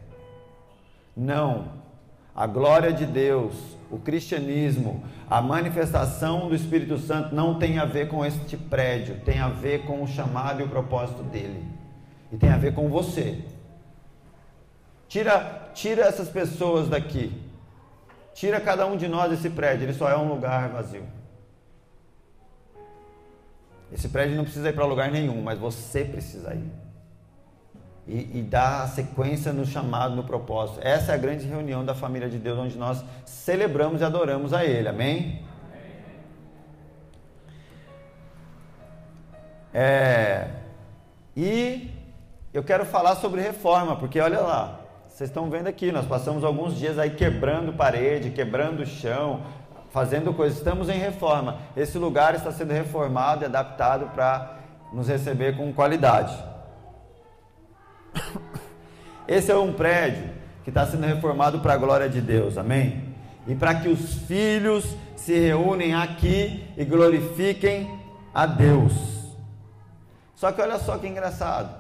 Não. 1.16 1.70
A 2.36 2.46
glória 2.46 2.92
de 2.92 3.06
Deus, 3.06 3.54
o 3.90 3.98
cristianismo, 3.98 5.06
a 5.30 5.42
manifestação 5.42 6.50
do 6.50 6.56
Espírito 6.56 6.98
Santo 6.98 7.34
não 7.34 7.58
tem 7.58 7.80
a 7.80 7.86
ver 7.86 8.10
com 8.10 8.26
este 8.26 8.58
prédio, 8.58 9.22
tem 9.24 9.40
a 9.40 9.48
ver 9.48 9.86
com 9.86 10.04
o 10.04 10.08
chamado 10.08 10.60
e 10.60 10.66
o 10.66 10.68
propósito 10.68 11.24
dele. 11.24 11.78
E 12.31 12.38
tem 12.38 12.51
a 12.51 12.57
ver 12.57 12.74
com 12.74 12.89
você. 12.89 13.43
Tira, 15.07 15.71
tira 15.74 16.03
essas 16.03 16.29
pessoas 16.29 16.88
daqui. 16.88 17.31
Tira 18.33 18.62
cada 18.62 18.86
um 18.86 18.95
de 18.95 19.07
nós 19.07 19.31
desse 19.31 19.50
prédio, 19.50 19.86
ele 19.86 19.93
só 19.93 20.09
é 20.09 20.15
um 20.15 20.29
lugar 20.29 20.69
vazio. 20.69 21.03
Esse 23.91 24.07
prédio 24.07 24.38
não 24.38 24.43
precisa 24.43 24.69
ir 24.69 24.74
para 24.74 24.86
lugar 24.86 25.12
nenhum, 25.12 25.41
mas 25.41 25.57
você 25.57 26.05
precisa 26.05 26.53
ir. 26.53 26.71
E, 28.07 28.39
e 28.39 28.41
dar 28.41 28.88
sequência 28.88 29.51
no 29.51 29.65
chamado, 29.65 30.15
no 30.15 30.24
propósito. 30.24 30.79
Essa 30.81 31.12
é 31.12 31.15
a 31.15 31.17
grande 31.17 31.48
reunião 31.48 31.83
da 31.83 31.95
família 31.95 32.29
de 32.29 32.38
Deus, 32.38 32.57
onde 32.57 32.77
nós 32.77 33.03
celebramos 33.25 34.01
e 34.01 34.03
adoramos 34.03 34.53
a 34.53 34.63
Ele. 34.63 34.88
Amém? 34.88 35.43
É, 39.74 40.50
e 41.36 41.99
eu 42.53 42.63
quero 42.63 42.86
falar 42.86 43.15
sobre 43.15 43.41
reforma, 43.41 43.96
porque 43.96 44.20
olha 44.20 44.39
lá, 44.39 44.79
vocês 45.08 45.29
estão 45.29 45.50
vendo 45.50 45.68
aqui, 45.68 45.91
nós 45.91 46.06
passamos 46.06 46.44
alguns 46.44 46.75
dias 46.75 46.98
aí 46.98 47.12
quebrando 47.12 47.74
parede, 47.74 48.32
quebrando 48.32 48.86
chão, 48.86 49.41
fazendo 49.91 50.34
coisas. 50.34 50.58
Estamos 50.58 50.89
em 50.89 50.98
reforma. 50.98 51.58
Esse 51.75 51.98
lugar 51.98 52.36
está 52.36 52.51
sendo 52.51 52.74
reformado 52.74 53.44
e 53.44 53.46
adaptado 53.46 54.08
para 54.13 54.58
nos 54.94 55.08
receber 55.08 55.58
com 55.58 55.72
qualidade. 55.74 56.36
Esse 59.27 59.51
é 59.51 59.56
um 59.56 59.74
prédio 59.74 60.29
que 60.63 60.70
está 60.70 60.86
sendo 60.86 61.06
reformado 61.06 61.60
para 61.60 61.74
a 61.74 61.77
glória 61.77 62.10
de 62.10 62.22
Deus, 62.22 62.58
amém? 62.58 63.13
E 63.48 63.56
para 63.56 63.75
que 63.75 63.89
os 63.89 64.15
filhos 64.24 64.96
se 65.15 65.38
reúnem 65.38 65.94
aqui 65.94 66.68
e 66.75 66.84
glorifiquem 66.84 68.00
a 68.34 68.46
Deus. 68.46 68.94
Só 70.34 70.51
que 70.51 70.62
olha 70.62 70.79
só 70.79 70.98
que 70.98 71.08
engraçado. 71.08 71.78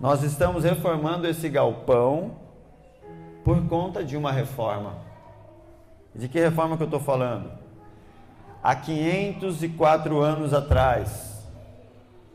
Nós 0.00 0.22
estamos 0.22 0.62
reformando 0.62 1.26
esse 1.26 1.48
galpão 1.48 2.36
por 3.44 3.66
conta 3.66 4.04
de 4.04 4.16
uma 4.16 4.30
reforma. 4.30 4.98
De 6.14 6.28
que 6.28 6.38
reforma 6.38 6.76
que 6.76 6.82
eu 6.84 6.86
estou 6.86 7.00
falando? 7.00 7.50
Há 8.62 8.76
504 8.76 10.20
anos 10.20 10.54
atrás, 10.54 11.44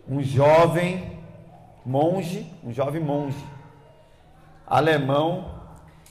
um 0.07 0.21
jovem 0.21 1.19
monge, 1.85 2.51
um 2.63 2.73
jovem 2.73 3.01
monge 3.01 3.43
alemão, 4.67 5.51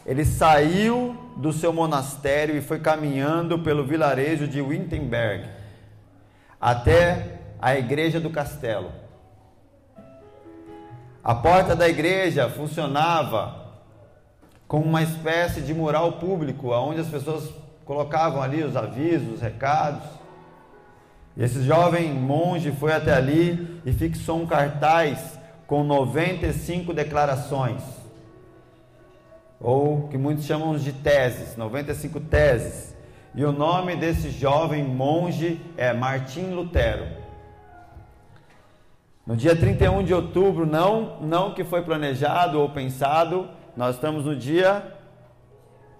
ele 0.06 0.24
saiu 0.24 1.16
do 1.36 1.52
seu 1.52 1.72
monastério 1.72 2.56
e 2.56 2.62
foi 2.62 2.78
caminhando 2.78 3.58
pelo 3.58 3.84
vilarejo 3.84 4.48
de 4.48 4.60
Wittenberg 4.60 5.48
até 6.60 7.40
a 7.60 7.76
igreja 7.76 8.20
do 8.20 8.30
castelo. 8.30 9.01
A 11.24 11.36
porta 11.36 11.76
da 11.76 11.88
igreja 11.88 12.48
funcionava 12.48 13.62
como 14.66 14.84
uma 14.84 15.02
espécie 15.02 15.60
de 15.60 15.72
mural 15.72 16.14
público, 16.14 16.72
onde 16.72 17.00
as 17.00 17.06
pessoas 17.06 17.48
colocavam 17.84 18.42
ali 18.42 18.60
os 18.64 18.74
avisos, 18.74 19.34
os 19.34 19.40
recados. 19.40 20.02
E 21.36 21.44
esse 21.44 21.62
jovem 21.62 22.12
monge 22.12 22.72
foi 22.72 22.92
até 22.92 23.14
ali 23.14 23.80
e 23.86 23.92
fixou 23.92 24.40
um 24.40 24.46
cartaz 24.46 25.38
com 25.64 25.84
95 25.84 26.92
declarações, 26.92 27.82
ou 29.60 30.08
que 30.08 30.18
muitos 30.18 30.44
chamam 30.44 30.76
de 30.76 30.92
teses, 30.92 31.56
95 31.56 32.18
teses. 32.18 32.96
E 33.32 33.44
o 33.44 33.52
nome 33.52 33.94
desse 33.94 34.28
jovem 34.28 34.82
monge 34.82 35.60
é 35.76 35.92
Martim 35.92 36.50
Lutero. 36.50 37.21
No 39.26 39.36
dia 39.36 39.54
31 39.54 40.02
de 40.02 40.12
outubro, 40.12 40.66
não, 40.66 41.20
não 41.20 41.54
que 41.54 41.62
foi 41.62 41.82
planejado 41.82 42.60
ou 42.60 42.68
pensado, 42.68 43.48
nós 43.76 43.94
estamos 43.94 44.24
no 44.24 44.34
dia 44.34 44.94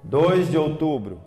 2 0.02 0.50
de 0.50 0.59
outubro. 0.59 1.21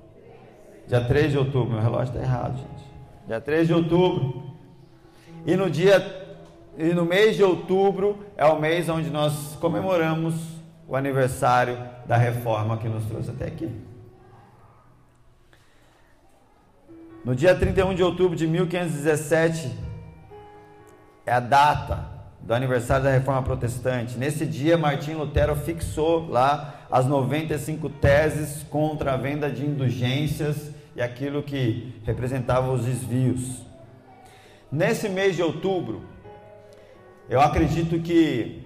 Dia 0.88 1.02
3 1.02 1.32
de 1.32 1.38
outubro, 1.38 1.74
meu 1.74 1.82
relógio 1.82 2.14
está 2.14 2.20
errado, 2.20 2.58
gente. 2.58 2.86
Dia 3.28 3.40
3 3.40 3.68
de 3.68 3.74
outubro. 3.74 4.44
E 5.46 5.56
no 5.56 5.70
dia 5.70 6.24
e 6.78 6.94
no 6.94 7.06
mês 7.06 7.38
de 7.38 7.44
outubro 7.44 8.26
é 8.36 8.46
o 8.46 8.60
mês 8.60 8.90
onde 8.90 9.10
nós 9.10 9.56
comemoramos 9.62 10.36
o 10.88 10.96
aniversário 10.96 11.78
da 12.06 12.18
reforma 12.18 12.78
que 12.78 12.90
nos 12.90 13.06
trouxe 13.06 13.32
até 13.32 13.46
aqui. 13.46 13.72
No 17.24 17.34
dia 17.34 17.56
31 17.56 17.96
de 17.96 18.04
outubro 18.04 18.36
de 18.36 18.46
1517 18.46 19.85
é 21.26 21.32
a 21.32 21.40
data 21.40 22.06
do 22.40 22.54
aniversário 22.54 23.04
da 23.04 23.12
Reforma 23.12 23.42
Protestante. 23.42 24.18
Nesse 24.18 24.46
dia, 24.46 24.78
Martim 24.78 25.14
Lutero 25.14 25.56
fixou 25.56 26.30
lá 26.30 26.76
as 26.92 27.06
95 27.06 27.90
teses 27.90 28.64
contra 28.70 29.14
a 29.14 29.18
venda 29.18 29.50
de 29.50 29.66
indulgências 29.66 30.72
e 30.96 31.02
aquilo 31.02 31.42
que 31.42 32.00
representava 32.06 32.72
os 32.72 32.86
desvios. 32.86 33.62
Nesse 34.72 35.10
mês 35.10 35.36
de 35.36 35.42
outubro, 35.42 36.04
eu 37.28 37.42
acredito 37.42 38.00
que 38.00 38.64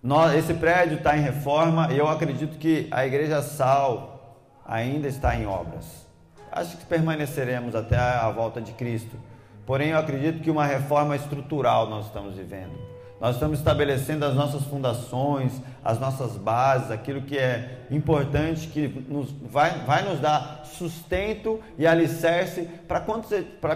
nós, 0.00 0.34
esse 0.34 0.54
prédio 0.54 0.98
está 0.98 1.16
em 1.16 1.22
reforma 1.22 1.92
e 1.92 1.98
eu 1.98 2.06
acredito 2.06 2.56
que 2.58 2.86
a 2.90 3.04
Igreja 3.04 3.42
Sal 3.42 4.38
ainda 4.64 5.08
está 5.08 5.34
em 5.34 5.46
obras. 5.46 6.06
Acho 6.52 6.76
que 6.76 6.84
permaneceremos 6.84 7.74
até 7.74 7.96
a 7.96 8.30
volta 8.30 8.60
de 8.60 8.72
Cristo. 8.72 9.16
Porém, 9.66 9.90
eu 9.90 9.98
acredito 9.98 10.42
que 10.42 10.50
uma 10.50 10.66
reforma 10.66 11.16
estrutural 11.16 11.88
nós 11.88 12.06
estamos 12.06 12.36
vivendo. 12.36 12.72
Nós 13.20 13.36
estamos 13.36 13.58
estabelecendo 13.58 14.24
as 14.26 14.34
nossas 14.34 14.64
fundações, 14.64 15.52
as 15.82 15.98
nossas 15.98 16.36
bases, 16.36 16.90
aquilo 16.90 17.22
que 17.22 17.38
é 17.38 17.86
importante, 17.90 18.66
que 18.66 18.88
nos, 19.08 19.30
vai, 19.50 19.78
vai 19.86 20.02
nos 20.02 20.20
dar 20.20 20.62
sustento 20.64 21.60
e 21.78 21.86
alicerce 21.86 22.68
para 22.86 23.00
quantos, 23.00 23.30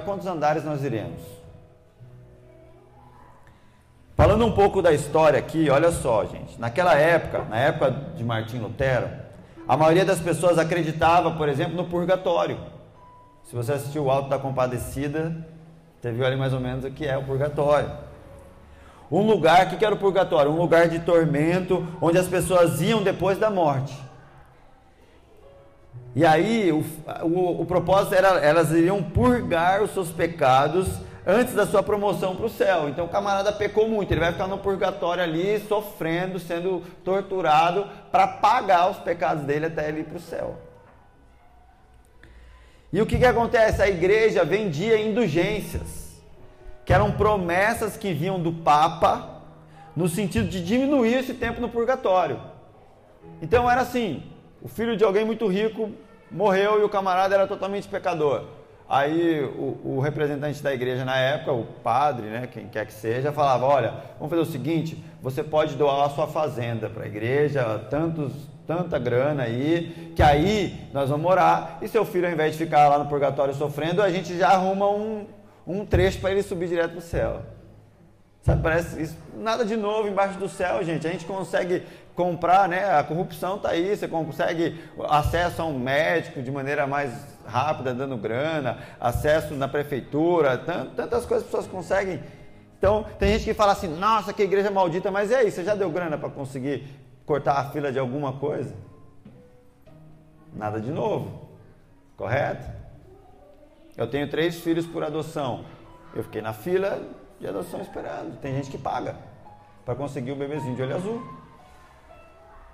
quantos 0.05 0.27
andares 0.27 0.65
nós 0.65 0.85
iremos. 0.85 1.21
Falando 4.15 4.45
um 4.45 4.53
pouco 4.53 4.83
da 4.83 4.93
história 4.93 5.39
aqui, 5.39 5.71
olha 5.71 5.93
só, 5.93 6.27
gente. 6.27 6.61
Naquela 6.61 6.95
época, 6.95 7.45
na 7.45 7.57
época 7.57 7.91
de 8.17 8.25
Martim 8.25 8.59
Lutero, 8.59 9.09
a 9.67 9.77
maioria 9.77 10.05
das 10.05 10.21
pessoas 10.21 10.59
acreditava, 10.59 11.31
por 11.31 11.49
exemplo, 11.49 11.77
no 11.77 11.85
purgatório. 11.85 12.59
Se 13.45 13.55
você 13.55 13.73
assistiu 13.73 14.05
o 14.05 14.11
Alto 14.11 14.29
da 14.29 14.39
Compadecida, 14.39 15.47
você 16.09 16.13
viu 16.13 16.27
ali 16.27 16.37
mais 16.37 16.53
ou 16.53 16.61
menos 16.61 16.85
o 16.85 16.91
que 16.91 17.07
é 17.07 17.17
o 17.17 17.23
purgatório. 17.23 17.91
Um 19.11 19.23
lugar, 19.23 19.67
o 19.67 19.77
que 19.77 19.85
era 19.85 19.95
o 19.95 19.99
purgatório? 19.99 20.51
Um 20.51 20.57
lugar 20.57 20.89
de 20.89 20.99
tormento, 21.01 21.87
onde 22.01 22.19
as 22.19 22.27
pessoas 22.27 22.81
iam 22.81 23.03
depois 23.03 23.39
da 23.39 23.51
morte. 23.51 23.97
E 26.15 26.25
aí, 26.25 26.73
o, 26.73 26.85
o, 27.25 27.63
o 27.63 27.67
propósito 27.67 28.15
era, 28.15 28.39
elas 28.41 28.71
iriam 28.71 29.03
purgar 29.03 29.83
os 29.83 29.91
seus 29.93 30.11
pecados 30.11 30.89
antes 31.27 31.55
da 31.55 31.67
sua 31.67 31.83
promoção 31.83 32.35
para 32.35 32.47
o 32.47 32.51
céu. 32.51 32.89
Então 32.89 33.05
o 33.05 33.09
camarada 33.09 33.53
pecou 33.53 33.89
muito, 33.89 34.13
ele 34.13 34.21
vai 34.21 34.33
ficar 34.33 34.47
no 34.47 34.59
purgatório 34.59 35.23
ali, 35.23 35.61
sofrendo, 35.69 36.39
sendo 36.39 36.83
torturado, 37.05 37.87
para 38.11 38.27
pagar 38.27 38.91
os 38.91 38.99
pecados 38.99 39.45
dele 39.45 39.67
até 39.67 39.89
ele 39.89 40.01
ir 40.01 40.05
para 40.05 40.17
o 40.17 40.21
céu. 40.21 40.68
E 42.93 43.01
o 43.03 43.07
que, 43.07 43.19
que 43.19 43.27
acontece? 43.27 43.83
A 43.83 43.89
igreja 43.89 44.45
vendia 44.45 45.01
indulgências, 45.01 46.23
que 46.85 46.93
eram 46.93 47.13
promessas 47.13 47.97
que 47.97 48.15
vinham 48.15 48.41
do 48.41 48.53
Papa, 48.53 49.43
no 49.95 50.09
sentido 50.09 50.49
de 50.49 50.65
diminuir 50.65 51.15
esse 51.15 51.35
tempo 51.35 51.61
no 51.61 51.69
purgatório. 51.69 52.41
Então 53.43 53.71
era 53.71 53.83
assim: 53.83 54.23
o 54.63 54.69
filho 54.69 54.97
de 54.97 55.05
alguém 55.05 55.25
muito 55.25 55.47
rico 55.47 55.91
morreu 56.31 56.81
e 56.81 56.85
o 56.85 56.89
camarada 56.89 57.35
era 57.35 57.47
totalmente 57.47 57.89
pecador. 57.89 58.45
Aí 58.89 59.45
o, 59.45 59.97
o, 59.97 60.01
representante 60.01 60.63
da 60.63 60.73
igreja 60.73 61.05
na 61.05 61.19
época, 61.19 61.53
o 61.53 61.65
padre, 61.65 62.27
né, 62.27 62.49
quem 62.51 62.69
quer 62.69 62.87
que 62.87 62.93
seja, 62.93 63.31
falava: 63.33 63.67
Olha, 63.67 63.95
vamos 64.19 64.31
fazer 64.31 64.41
o 64.41 64.51
seguinte: 64.51 65.05
você 65.21 65.45
pode 65.45 65.75
doar 65.75 66.07
a 66.07 66.11
sua 66.11 66.27
fazenda 66.27 66.89
para 66.89 67.05
a 67.05 67.07
igreja, 67.07 67.87
tantos, 67.91 68.33
tanta 68.69 68.99
grana 68.99 69.45
aí, 69.45 70.13
que 70.15 70.23
aí 70.23 70.79
nós 70.93 71.09
vamos 71.09 71.25
morar. 71.25 71.79
E 71.81 71.89
seu 71.89 72.05
filho, 72.05 72.27
ao 72.27 72.33
invés 72.33 72.53
de 72.53 72.59
ficar 72.59 72.87
lá 72.87 72.99
no 72.99 73.07
purgatório 73.07 73.55
sofrendo, 73.55 74.03
a 74.03 74.11
gente 74.11 74.37
já 74.37 74.51
arruma 74.51 74.91
um, 74.91 75.27
um 75.67 75.87
trecho 75.87 76.21
para 76.21 76.33
ele 76.33 76.43
subir 76.43 76.69
direto 76.69 76.91
para 76.91 76.99
o 76.99 77.03
céu. 77.03 77.43
Sabe, 78.43 78.63
parece 78.63 79.03
isso, 79.03 79.17
nada 79.39 79.65
de 79.65 79.75
novo 79.75 80.07
embaixo 80.07 80.39
do 80.39 80.51
céu, 80.51 80.85
gente. 80.85 81.07
A 81.07 81.11
gente 81.11 81.25
consegue 81.25 81.83
comprar, 82.15 82.69
né? 82.69 82.95
A 82.95 83.03
corrupção 83.03 83.57
está 83.57 83.71
aí, 83.71 83.97
você 83.97 84.07
consegue 84.07 84.79
acesso 85.09 85.63
a 85.63 85.65
um 85.65 85.79
médico 85.79 86.43
de 86.43 86.51
maneira 86.51 86.87
mais 86.87 87.11
rápida, 87.47 87.95
dando 87.95 88.19
grana, 88.19 88.79
acesso 89.01 89.55
na 89.55 89.67
prefeitura, 89.67 90.59
tantas 90.59 91.25
coisas 91.25 91.45
as 91.47 91.51
pessoas 91.51 91.67
conseguem. 91.67 92.21
Então, 92.77 93.07
tem 93.19 93.33
gente 93.33 93.45
que 93.45 93.55
fala 93.55 93.73
assim: 93.73 93.89
nossa, 93.89 94.33
que 94.33 94.43
igreja 94.43 94.71
maldita, 94.71 95.11
mas 95.11 95.31
e 95.31 95.35
aí, 95.35 95.51
você 95.51 95.65
já 95.65 95.75
deu 95.75 95.91
grana 95.91 96.19
para 96.19 96.29
conseguir 96.29 97.08
cortar 97.29 97.59
a 97.59 97.65
fila 97.65 97.93
de 97.93 97.99
alguma 97.99 98.33
coisa? 98.33 98.75
Nada 100.51 100.81
de 100.81 100.91
novo, 100.91 101.51
correto? 102.17 102.67
Eu 103.95 104.09
tenho 104.09 104.31
três 104.31 104.61
filhos 104.61 104.87
por 104.87 105.05
adoção. 105.05 105.67
Eu 106.15 106.25
fiquei 106.25 106.41
na 106.41 106.55
fila 106.55 107.03
de 107.39 107.47
adoção 107.47 107.83
esperando. 107.83 108.41
Tem 108.41 108.55
gente 108.55 108.71
que 108.71 108.79
paga 108.79 109.15
para 109.85 109.95
conseguir 109.95 110.33
o 110.33 110.37
bebezinho 110.37 110.75
de 110.75 110.81
olho 110.81 110.97
azul. 110.97 111.23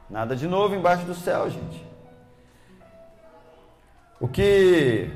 Nada 0.09 0.37
de 0.37 0.47
novo 0.47 0.77
embaixo 0.77 1.05
do 1.05 1.15
céu, 1.17 1.51
gente. 1.51 1.85
O 4.21 4.29
que 4.29 5.11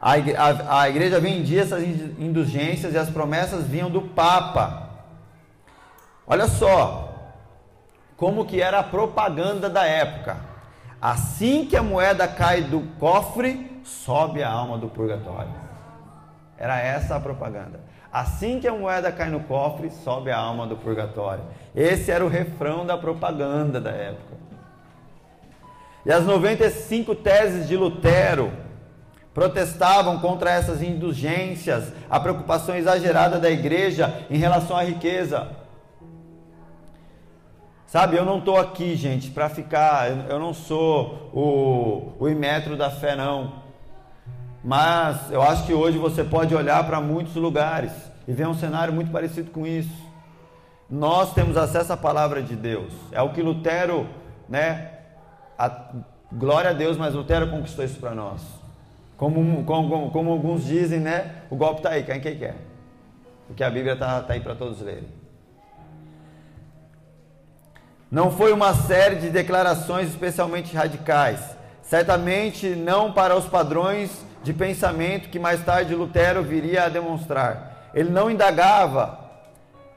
a, 0.00 0.12
a, 0.12 0.82
a 0.82 0.88
igreja 0.88 1.18
vendia 1.18 1.62
essas 1.62 1.82
indulgências 1.82 2.94
e 2.94 2.98
as 2.98 3.10
promessas 3.10 3.66
vinham 3.66 3.90
do 3.90 4.02
Papa. 4.02 4.88
Olha 6.24 6.46
só 6.46 7.07
como 8.18 8.44
que 8.44 8.60
era 8.60 8.80
a 8.80 8.82
propaganda 8.82 9.70
da 9.70 9.86
época. 9.86 10.36
Assim 11.00 11.64
que 11.64 11.76
a 11.76 11.82
moeda 11.82 12.26
cai 12.26 12.62
do 12.62 12.80
cofre, 12.98 13.80
sobe 13.84 14.42
a 14.42 14.50
alma 14.50 14.76
do 14.76 14.88
purgatório. 14.88 15.54
Era 16.58 16.80
essa 16.80 17.14
a 17.14 17.20
propaganda. 17.20 17.80
Assim 18.12 18.58
que 18.58 18.66
a 18.66 18.74
moeda 18.74 19.12
cai 19.12 19.30
no 19.30 19.40
cofre, 19.40 19.90
sobe 19.90 20.32
a 20.32 20.36
alma 20.36 20.66
do 20.66 20.76
purgatório. 20.76 21.44
Esse 21.74 22.10
era 22.10 22.24
o 22.24 22.28
refrão 22.28 22.84
da 22.84 22.98
propaganda 22.98 23.80
da 23.80 23.90
época. 23.90 24.36
E 26.04 26.10
as 26.10 26.24
95 26.24 27.14
teses 27.14 27.68
de 27.68 27.76
Lutero 27.76 28.50
protestavam 29.32 30.18
contra 30.18 30.50
essas 30.50 30.82
indulgências, 30.82 31.92
a 32.10 32.18
preocupação 32.18 32.74
exagerada 32.74 33.38
da 33.38 33.48
igreja 33.48 34.26
em 34.28 34.38
relação 34.38 34.76
à 34.76 34.82
riqueza. 34.82 35.67
Sabe, 37.88 38.18
eu 38.18 38.24
não 38.26 38.38
estou 38.38 38.58
aqui, 38.58 38.94
gente, 38.94 39.30
para 39.30 39.48
ficar. 39.48 40.10
Eu 40.28 40.38
não 40.38 40.52
sou 40.52 41.30
o, 42.20 42.28
imetro 42.28 42.76
da 42.76 42.90
fé, 42.90 43.16
não. 43.16 43.62
Mas 44.62 45.30
eu 45.30 45.40
acho 45.40 45.64
que 45.64 45.72
hoje 45.72 45.96
você 45.96 46.22
pode 46.22 46.54
olhar 46.54 46.86
para 46.86 47.00
muitos 47.00 47.34
lugares 47.34 47.90
e 48.26 48.32
ver 48.34 48.46
um 48.46 48.52
cenário 48.52 48.92
muito 48.92 49.10
parecido 49.10 49.50
com 49.50 49.66
isso. 49.66 50.06
Nós 50.90 51.32
temos 51.32 51.56
acesso 51.56 51.90
à 51.90 51.96
palavra 51.96 52.42
de 52.42 52.54
Deus. 52.54 52.92
É 53.10 53.22
o 53.22 53.32
que 53.32 53.40
Lutero, 53.40 54.06
né? 54.46 54.90
A, 55.58 55.94
glória 56.30 56.70
a 56.70 56.74
Deus, 56.74 56.98
mas 56.98 57.14
Lutero 57.14 57.48
conquistou 57.48 57.86
isso 57.86 57.98
para 57.98 58.14
nós. 58.14 58.42
Como, 59.16 59.64
como, 59.64 60.10
como, 60.10 60.30
alguns 60.30 60.62
dizem, 60.62 61.00
né? 61.00 61.36
O 61.48 61.56
golpe 61.56 61.78
está 61.78 61.88
aí, 61.88 62.02
quem, 62.02 62.20
quem 62.20 62.36
quer? 62.36 62.56
Porque 63.46 63.64
a 63.64 63.70
Bíblia 63.70 63.94
está 63.94 64.20
tá 64.20 64.34
aí 64.34 64.40
para 64.40 64.54
todos 64.54 64.78
lerem. 64.82 65.17
Não 68.10 68.30
foi 68.30 68.52
uma 68.52 68.72
série 68.72 69.16
de 69.16 69.28
declarações 69.28 70.08
especialmente 70.08 70.74
radicais. 70.74 71.40
Certamente 71.82 72.68
não 72.68 73.12
para 73.12 73.36
os 73.36 73.44
padrões 73.44 74.10
de 74.42 74.52
pensamento 74.54 75.28
que 75.28 75.38
mais 75.38 75.62
tarde 75.62 75.94
Lutero 75.94 76.42
viria 76.42 76.84
a 76.84 76.88
demonstrar. 76.88 77.90
Ele 77.92 78.08
não 78.08 78.30
indagava 78.30 79.28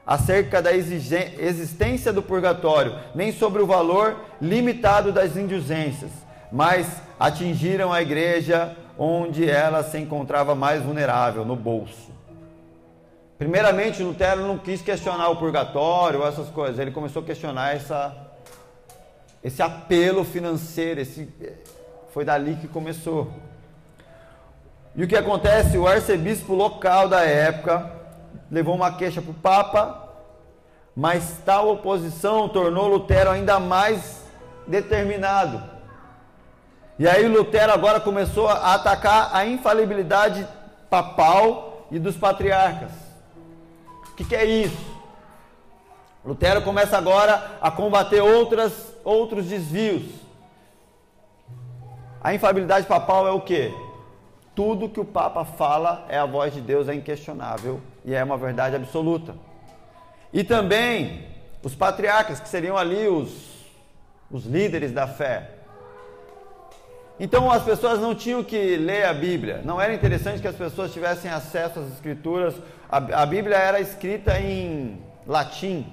acerca 0.06 0.60
da 0.60 0.72
existência 0.74 2.12
do 2.12 2.22
purgatório, 2.22 2.98
nem 3.14 3.32
sobre 3.32 3.62
o 3.62 3.66
valor 3.66 4.16
limitado 4.40 5.12
das 5.12 5.36
indulgências, 5.36 6.10
mas 6.50 7.00
atingiram 7.18 7.92
a 7.92 8.02
igreja 8.02 8.76
onde 8.98 9.48
ela 9.48 9.82
se 9.82 9.98
encontrava 9.98 10.54
mais 10.54 10.82
vulnerável, 10.82 11.44
no 11.44 11.56
bolso. 11.56 12.12
Primeiramente, 13.42 14.04
Lutero 14.04 14.46
não 14.46 14.56
quis 14.56 14.80
questionar 14.82 15.28
o 15.28 15.34
purgatório, 15.34 16.24
essas 16.24 16.48
coisas, 16.48 16.78
ele 16.78 16.92
começou 16.92 17.22
a 17.22 17.24
questionar 17.24 17.74
essa, 17.74 18.16
esse 19.42 19.60
apelo 19.60 20.22
financeiro, 20.22 21.00
esse 21.00 21.28
foi 22.12 22.24
dali 22.24 22.54
que 22.54 22.68
começou. 22.68 23.32
E 24.94 25.02
o 25.02 25.08
que 25.08 25.16
acontece? 25.16 25.76
O 25.76 25.88
arcebispo 25.88 26.54
local 26.54 27.08
da 27.08 27.22
época 27.22 27.90
levou 28.48 28.76
uma 28.76 28.94
queixa 28.94 29.20
para 29.20 29.32
o 29.32 29.34
Papa, 29.34 30.08
mas 30.94 31.38
tal 31.44 31.68
oposição 31.68 32.48
tornou 32.48 32.86
Lutero 32.86 33.28
ainda 33.28 33.58
mais 33.58 34.24
determinado. 34.68 35.60
E 36.96 37.08
aí 37.08 37.26
Lutero 37.26 37.72
agora 37.72 37.98
começou 37.98 38.46
a 38.46 38.74
atacar 38.74 39.30
a 39.34 39.44
infalibilidade 39.44 40.46
papal 40.88 41.88
e 41.90 41.98
dos 41.98 42.16
patriarcas. 42.16 43.01
O 44.12 44.14
que, 44.14 44.24
que 44.24 44.36
é 44.36 44.44
isso? 44.44 44.92
Lutero 46.24 46.62
começa 46.62 46.96
agora 46.96 47.58
a 47.60 47.70
combater 47.70 48.20
outras, 48.20 48.94
outros 49.02 49.46
desvios. 49.46 50.04
A 52.20 52.32
infalibilidade 52.32 52.86
papal 52.86 53.26
é 53.26 53.32
o 53.32 53.40
que? 53.40 53.74
Tudo 54.54 54.88
que 54.88 55.00
o 55.00 55.04
Papa 55.04 55.44
fala 55.44 56.04
é 56.08 56.18
a 56.18 56.26
voz 56.26 56.52
de 56.52 56.60
Deus, 56.60 56.88
é 56.88 56.94
inquestionável 56.94 57.80
e 58.04 58.14
é 58.14 58.22
uma 58.22 58.36
verdade 58.36 58.76
absoluta. 58.76 59.34
E 60.32 60.44
também 60.44 61.26
os 61.62 61.74
patriarcas, 61.74 62.38
que 62.38 62.48
seriam 62.48 62.76
ali 62.76 63.08
os, 63.08 63.66
os 64.30 64.44
líderes 64.44 64.92
da 64.92 65.06
fé. 65.08 65.61
Então 67.20 67.50
as 67.50 67.62
pessoas 67.62 68.00
não 68.00 68.14
tinham 68.14 68.42
que 68.42 68.76
ler 68.76 69.04
a 69.04 69.14
Bíblia. 69.14 69.60
Não 69.64 69.80
era 69.80 69.94
interessante 69.94 70.40
que 70.40 70.48
as 70.48 70.56
pessoas 70.56 70.92
tivessem 70.92 71.30
acesso 71.30 71.80
às 71.80 71.92
escrituras. 71.92 72.54
A, 72.90 72.96
a 73.22 73.26
Bíblia 73.26 73.56
era 73.56 73.80
escrita 73.80 74.38
em 74.38 75.00
latim 75.26 75.86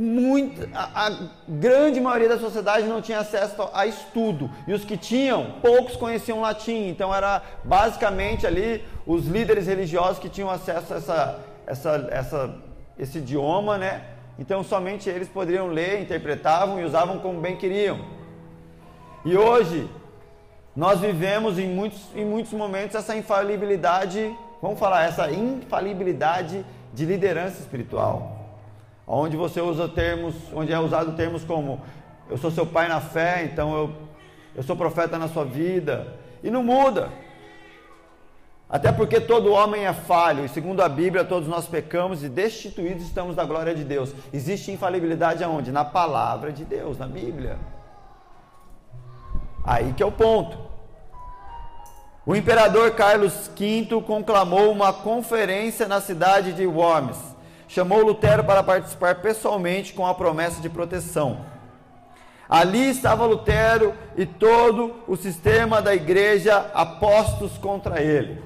muito, 0.00 0.68
a, 0.72 1.08
a, 1.08 1.18
grande 1.48 2.00
maioria 2.00 2.28
da 2.28 2.38
sociedade 2.38 2.86
não 2.86 3.02
tinha 3.02 3.18
acesso 3.18 3.68
a 3.74 3.84
estudo 3.84 4.48
e 4.68 4.72
os 4.72 4.84
que 4.84 4.96
tinham, 4.96 5.54
poucos 5.60 5.96
conheciam 5.96 6.40
latim. 6.40 6.86
Então 6.88 7.12
era 7.12 7.42
basicamente 7.64 8.46
ali 8.46 8.84
os 9.04 9.26
líderes 9.26 9.66
religiosos 9.66 10.20
que 10.20 10.28
tinham 10.28 10.48
acesso 10.48 10.94
a 10.94 10.96
essa, 10.98 11.40
essa, 11.66 12.08
essa, 12.12 12.54
esse 12.96 13.18
idioma, 13.18 13.76
né? 13.76 14.04
Então 14.38 14.62
somente 14.62 15.10
eles 15.10 15.28
poderiam 15.28 15.66
ler, 15.66 16.00
interpretavam 16.00 16.80
e 16.80 16.84
usavam 16.84 17.18
como 17.18 17.40
bem 17.40 17.56
queriam. 17.56 17.98
E 19.24 19.36
hoje 19.36 19.88
nós 20.74 21.00
vivemos 21.00 21.58
em 21.58 21.68
muitos, 21.68 22.00
em 22.14 22.24
muitos 22.24 22.52
momentos 22.52 22.96
essa 22.96 23.16
infalibilidade, 23.16 24.34
vamos 24.62 24.78
falar, 24.78 25.04
essa 25.04 25.30
infalibilidade 25.30 26.64
de 26.94 27.04
liderança 27.04 27.60
espiritual 27.60 28.38
onde 29.08 29.36
você 29.36 29.60
usa 29.60 29.88
termos, 29.88 30.34
onde 30.52 30.70
é 30.70 30.78
usado 30.78 31.12
termos 31.12 31.42
como 31.42 31.80
eu 32.28 32.36
sou 32.36 32.50
seu 32.50 32.66
pai 32.66 32.88
na 32.88 33.00
fé, 33.00 33.44
então 33.44 33.74
eu, 33.74 33.92
eu 34.54 34.62
sou 34.62 34.76
profeta 34.76 35.18
na 35.18 35.28
sua 35.28 35.46
vida. 35.46 36.14
E 36.42 36.50
não 36.50 36.62
muda. 36.62 37.08
Até 38.68 38.92
porque 38.92 39.18
todo 39.18 39.50
homem 39.50 39.86
é 39.86 39.94
falho, 39.94 40.44
e 40.44 40.48
segundo 40.48 40.82
a 40.82 40.88
Bíblia, 40.90 41.24
todos 41.24 41.48
nós 41.48 41.66
pecamos 41.66 42.22
e 42.22 42.28
destituídos 42.28 43.04
estamos 43.04 43.34
da 43.34 43.44
glória 43.44 43.74
de 43.74 43.82
Deus. 43.82 44.12
Existe 44.30 44.70
infalibilidade 44.70 45.42
aonde? 45.42 45.72
Na 45.72 45.86
palavra 45.86 46.52
de 46.52 46.66
Deus, 46.66 46.98
na 46.98 47.06
Bíblia. 47.06 47.56
Aí 49.68 49.92
que 49.92 50.02
é 50.02 50.06
o 50.06 50.10
ponto. 50.10 50.56
O 52.24 52.34
imperador 52.34 52.92
Carlos 52.92 53.50
V 53.54 54.02
conclamou 54.06 54.72
uma 54.72 54.92
conferência 54.92 55.86
na 55.86 56.00
cidade 56.00 56.52
de 56.54 56.66
Worms 56.66 57.18
chamou 57.68 58.02
Lutero 58.02 58.42
para 58.42 58.62
participar 58.62 59.16
pessoalmente 59.16 59.92
com 59.92 60.06
a 60.06 60.14
promessa 60.14 60.60
de 60.60 60.70
proteção. 60.70 61.44
Ali 62.48 62.88
estava 62.88 63.26
Lutero 63.26 63.94
e 64.16 64.24
todo 64.24 64.96
o 65.06 65.16
sistema 65.16 65.82
da 65.82 65.94
igreja 65.94 66.70
apostos 66.72 67.58
contra 67.58 68.02
ele. 68.02 68.42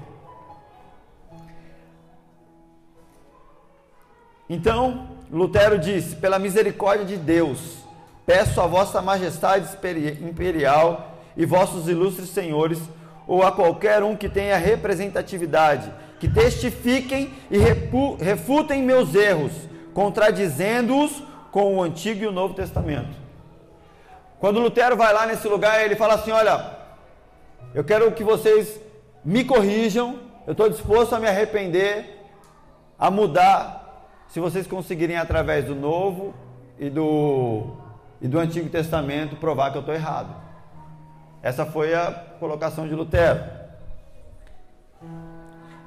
Então, 4.51 5.07
Lutero 5.31 5.79
disse: 5.79 6.17
Pela 6.17 6.41
misericórdia 6.41 7.07
de 7.07 7.17
Deus, 7.17 7.79
peço 8.27 8.61
a 8.61 8.67
vossa 8.67 9.01
majestade 9.01 9.69
imperial 10.21 11.12
e 11.37 11.45
vossos 11.45 11.88
ilustres 11.88 12.29
senhores, 12.29 12.81
ou 13.27 13.42
a 13.42 13.53
qualquer 13.53 14.03
um 14.03 14.16
que 14.16 14.29
tenha 14.29 14.57
representatividade, 14.57 15.92
que 16.18 16.29
testifiquem 16.29 17.33
e 17.51 17.59
refutem 18.23 18.83
meus 18.83 19.14
erros, 19.14 19.53
contradizendo-os 19.95 21.23
com 21.51 21.77
o 21.77 21.83
Antigo 21.83 22.25
e 22.25 22.27
o 22.27 22.33
Novo 22.33 22.55
Testamento. 22.55 23.23
Quando 24.38 24.61
Lutero 24.61 24.97
vai 24.97 25.12
lá 25.12 25.27
nesse 25.27 25.47
lugar, 25.47 25.85
ele 25.85 25.95
fala 25.95 26.14
assim: 26.14 26.33
Olha, 26.33 26.79
eu 27.75 27.85
quero 27.85 28.11
que 28.12 28.25
vocês 28.25 28.81
me 29.25 29.45
corrijam, 29.45 30.18
eu 30.47 30.53
estou 30.53 30.68
disposto 30.68 31.14
a 31.14 31.21
me 31.21 31.29
arrepender, 31.29 32.18
a 32.99 33.11
mudar, 33.11 34.09
se 34.29 34.40
vocês 34.40 34.66
conseguirem, 34.66 35.16
através 35.16 35.66
do 35.66 35.75
Novo 35.75 36.35
e 36.79 36.90
do, 36.90 37.77
e 38.21 38.27
do 38.27 38.38
Antigo 38.38 38.68
Testamento, 38.68 39.37
provar 39.37 39.71
que 39.71 39.79
eu 39.79 39.81
estou 39.81 39.95
errado. 39.95 40.42
Essa 41.43 41.67
foi 41.67 41.93
a 41.93 42.13
colocação 42.39 42.87
de 42.87 42.95
Lutero. 42.95 43.41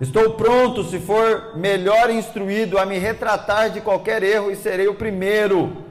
Estou 0.01 0.31
pronto, 0.31 0.83
se 0.83 0.99
for 0.99 1.55
melhor 1.55 2.09
instruído, 2.09 2.77
a 2.77 2.85
me 2.85 2.97
retratar 2.97 3.69
de 3.69 3.79
qualquer 3.79 4.21
erro 4.21 4.51
e 4.51 4.55
serei 4.57 4.89
o 4.89 4.95
primeiro 4.95 5.85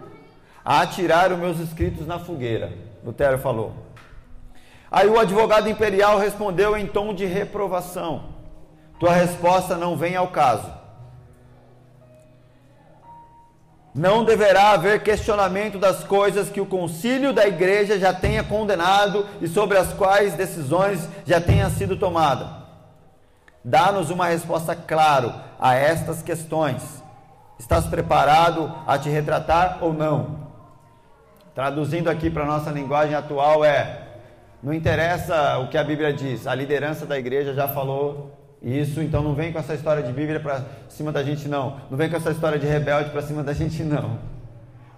a 0.62 0.82
atirar 0.82 1.32
os 1.32 1.38
meus 1.38 1.58
escritos 1.58 2.06
na 2.06 2.18
fogueira. 2.18 2.72
Lutero 3.02 3.38
falou. 3.38 3.72
Aí 4.90 5.08
o 5.08 5.18
advogado 5.18 5.68
imperial 5.68 6.18
respondeu 6.18 6.76
em 6.76 6.86
tom 6.86 7.14
de 7.14 7.24
reprovação: 7.24 8.26
Tua 9.00 9.12
resposta 9.12 9.76
não 9.76 9.96
vem 9.96 10.14
ao 10.14 10.28
caso. 10.28 10.70
Não 13.94 14.24
deverá 14.24 14.72
haver 14.72 15.04
questionamento 15.04 15.78
das 15.78 16.02
coisas 16.02 16.50
que 16.50 16.60
o 16.60 16.66
concílio 16.66 17.32
da 17.32 17.46
igreja 17.46 17.96
já 17.96 18.12
tenha 18.12 18.42
condenado 18.42 19.24
e 19.40 19.46
sobre 19.46 19.78
as 19.78 19.92
quais 19.92 20.34
decisões 20.34 21.08
já 21.24 21.40
tenham 21.40 21.70
sido 21.70 21.96
tomadas. 21.96 22.48
Dá-nos 23.64 24.10
uma 24.10 24.26
resposta 24.26 24.74
clara 24.74 25.44
a 25.60 25.74
estas 25.76 26.22
questões. 26.22 26.82
Estás 27.56 27.86
preparado 27.86 28.74
a 28.84 28.98
te 28.98 29.08
retratar 29.08 29.78
ou 29.80 29.92
não? 29.92 30.42
Traduzindo 31.54 32.10
aqui 32.10 32.28
para 32.28 32.42
a 32.42 32.46
nossa 32.46 32.72
linguagem 32.72 33.14
atual 33.14 33.64
é: 33.64 34.08
não 34.60 34.74
interessa 34.74 35.58
o 35.58 35.68
que 35.68 35.78
a 35.78 35.84
Bíblia 35.84 36.12
diz, 36.12 36.48
a 36.48 36.54
liderança 36.54 37.06
da 37.06 37.16
igreja 37.16 37.54
já 37.54 37.68
falou 37.68 38.43
isso, 38.64 39.02
então 39.02 39.22
não 39.22 39.34
vem 39.34 39.52
com 39.52 39.58
essa 39.58 39.74
história 39.74 40.02
de 40.02 40.10
Bíblia 40.10 40.40
para 40.40 40.64
cima 40.88 41.12
da 41.12 41.22
gente, 41.22 41.46
não. 41.46 41.80
Não 41.90 41.98
vem 41.98 42.08
com 42.08 42.16
essa 42.16 42.30
história 42.30 42.58
de 42.58 42.66
rebelde 42.66 43.10
para 43.10 43.20
cima 43.20 43.42
da 43.42 43.52
gente, 43.52 43.82
não. 43.82 44.18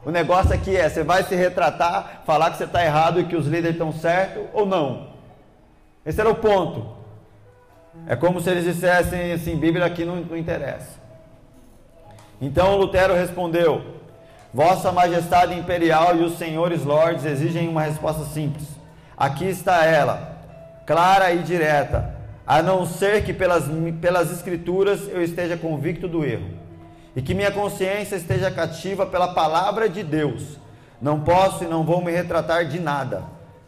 O 0.05 0.11
negócio 0.13 0.55
aqui 0.55 0.77
é: 0.77 0.89
você 0.89 1.03
vai 1.03 1.25
se 1.25 1.35
retratar, 1.35 2.23
falar 2.25 2.53
que 2.53 2.59
você 2.59 2.65
está 2.65 2.85
errado 2.85 3.19
e 3.19 3.25
que 3.25 3.35
os 3.35 3.47
líderes 3.47 3.73
estão 3.73 3.91
certos 3.91 4.45
ou 4.53 4.65
não? 4.65 5.09
Esse 6.05 6.21
era 6.21 6.31
o 6.31 6.37
ponto. 6.37 6.95
É 8.07 8.15
como 8.15 8.41
se 8.41 8.49
eles 8.49 8.63
dissessem 8.63 9.33
assim: 9.33 9.57
Bíblia 9.57 9.85
aqui 9.85 10.05
não, 10.05 10.17
não 10.17 10.37
interessa. 10.37 11.01
Então 12.41 12.77
Lutero 12.77 13.15
respondeu: 13.15 13.97
Vossa 14.55 14.93
Majestade 14.93 15.59
Imperial 15.59 16.15
e 16.15 16.23
os 16.23 16.39
senhores 16.39 16.85
lords 16.85 17.25
exigem 17.25 17.69
uma 17.69 17.83
resposta 17.83 18.25
simples. 18.27 18.69
Aqui 19.17 19.47
está 19.47 19.85
ela, 19.85 20.39
clara 20.87 21.33
e 21.33 21.39
direta, 21.43 22.16
a 22.47 22.63
não 22.63 22.87
ser 22.87 23.25
que 23.25 23.33
pelas, 23.33 23.65
pelas 24.01 24.31
Escrituras 24.31 25.09
eu 25.09 25.23
esteja 25.23 25.57
convicto 25.57 26.07
do 26.07 26.25
erro, 26.25 26.51
e 27.15 27.21
que 27.21 27.35
minha 27.35 27.51
consciência 27.51 28.17
esteja 28.17 28.51
cativa 28.51 29.05
pela 29.07 29.35
palavra 29.35 29.89
de 29.89 30.03
Deus. 30.03 30.59
Não 31.01 31.21
posso 31.21 31.65
e 31.65 31.67
não 31.67 31.85
vou 31.85 32.03
me 32.03 32.13
retratar 32.13 32.67
de 32.67 32.79
nada, 32.79 33.25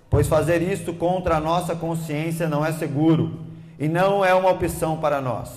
pois 0.08 0.28
fazer 0.28 0.62
isto 0.62 0.92
contra 0.92 1.36
a 1.36 1.40
nossa 1.40 1.74
consciência 1.74 2.48
não 2.48 2.64
é 2.64 2.72
seguro 2.72 3.40
e 3.78 3.88
não 3.88 4.24
é 4.24 4.34
uma 4.34 4.50
opção 4.50 4.98
para 4.98 5.20
nós. 5.20 5.50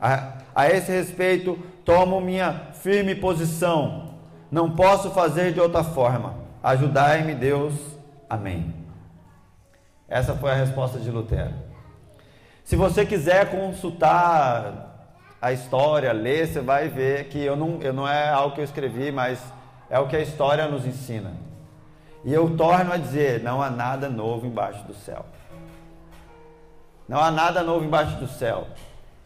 A, 0.00 0.38
a 0.54 0.68
esse 0.68 0.90
respeito, 0.90 1.58
tomo 1.84 2.20
minha 2.20 2.68
firme 2.74 3.14
posição. 3.14 4.14
Não 4.50 4.70
posso 4.70 5.10
fazer 5.10 5.52
de 5.52 5.60
outra 5.60 5.84
forma. 5.84 6.34
Ajudai-me, 6.62 7.34
Deus. 7.34 7.74
Amém. 8.28 8.74
Essa 10.08 10.34
foi 10.34 10.50
a 10.50 10.54
resposta 10.54 10.98
de 10.98 11.10
Lutero. 11.10 11.54
Se 12.64 12.76
você 12.76 13.04
quiser 13.04 13.50
consultar 13.50 15.10
a 15.40 15.52
história, 15.52 16.12
ler, 16.12 16.46
você 16.46 16.60
vai 16.60 16.88
ver 16.88 17.28
que 17.28 17.38
eu 17.38 17.56
não, 17.56 17.80
eu 17.82 17.92
não 17.92 18.08
é 18.08 18.28
algo 18.28 18.54
que 18.54 18.60
eu 18.60 18.64
escrevi, 18.64 19.10
mas 19.10 19.42
é 19.90 19.98
o 19.98 20.06
que 20.06 20.16
a 20.16 20.20
história 20.20 20.66
nos 20.68 20.86
ensina. 20.86 21.32
E 22.24 22.32
eu 22.32 22.56
torno 22.56 22.92
a 22.92 22.96
dizer: 22.96 23.42
não 23.42 23.60
há 23.60 23.68
nada 23.68 24.08
novo 24.08 24.46
embaixo 24.46 24.84
do 24.84 24.94
céu. 24.94 25.26
Não 27.08 27.18
há 27.18 27.30
nada 27.30 27.62
novo 27.62 27.84
embaixo 27.84 28.16
do 28.18 28.28
céu. 28.28 28.68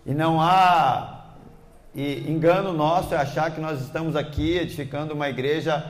E 0.05 0.14
não 0.14 0.40
há 0.40 1.16
e 1.96 2.31
engano 2.31 2.75
nosso 2.75 3.14
é 3.14 3.16
achar 3.16 3.51
que 3.51 3.59
nós 3.59 3.81
estamos 3.81 4.16
aqui 4.16 4.59
edificando 4.59 5.14
uma 5.14 5.31
igreja 5.31 5.83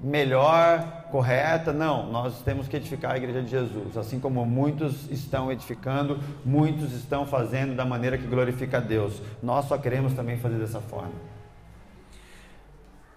melhor, 0.00 1.06
correta. 1.10 1.72
Não, 1.72 2.10
nós 2.10 2.40
temos 2.42 2.68
que 2.68 2.76
edificar 2.76 3.12
a 3.12 3.16
igreja 3.16 3.42
de 3.42 3.50
Jesus. 3.50 3.96
Assim 3.96 4.20
como 4.20 4.44
muitos 4.44 5.10
estão 5.10 5.50
edificando, 5.50 6.18
muitos 6.44 6.92
estão 6.92 7.26
fazendo 7.26 7.74
da 7.74 7.84
maneira 7.84 8.16
que 8.16 8.26
glorifica 8.26 8.78
a 8.78 8.80
Deus. 8.80 9.20
Nós 9.42 9.66
só 9.66 9.76
queremos 9.76 10.14
também 10.14 10.38
fazer 10.38 10.56
dessa 10.56 10.80
forma. 10.80 11.12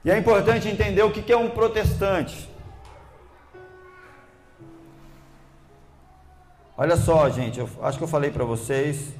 E 0.03 0.09
é 0.09 0.17
importante 0.17 0.67
entender 0.67 1.03
o 1.03 1.11
que 1.11 1.31
é 1.31 1.37
um 1.37 1.49
protestante. 1.49 2.49
Olha 6.75 6.97
só, 6.97 7.29
gente, 7.29 7.59
eu 7.59 7.69
acho 7.83 7.99
que 7.99 8.03
eu 8.03 8.07
falei 8.07 8.31
para 8.31 8.43
vocês. 8.43 9.13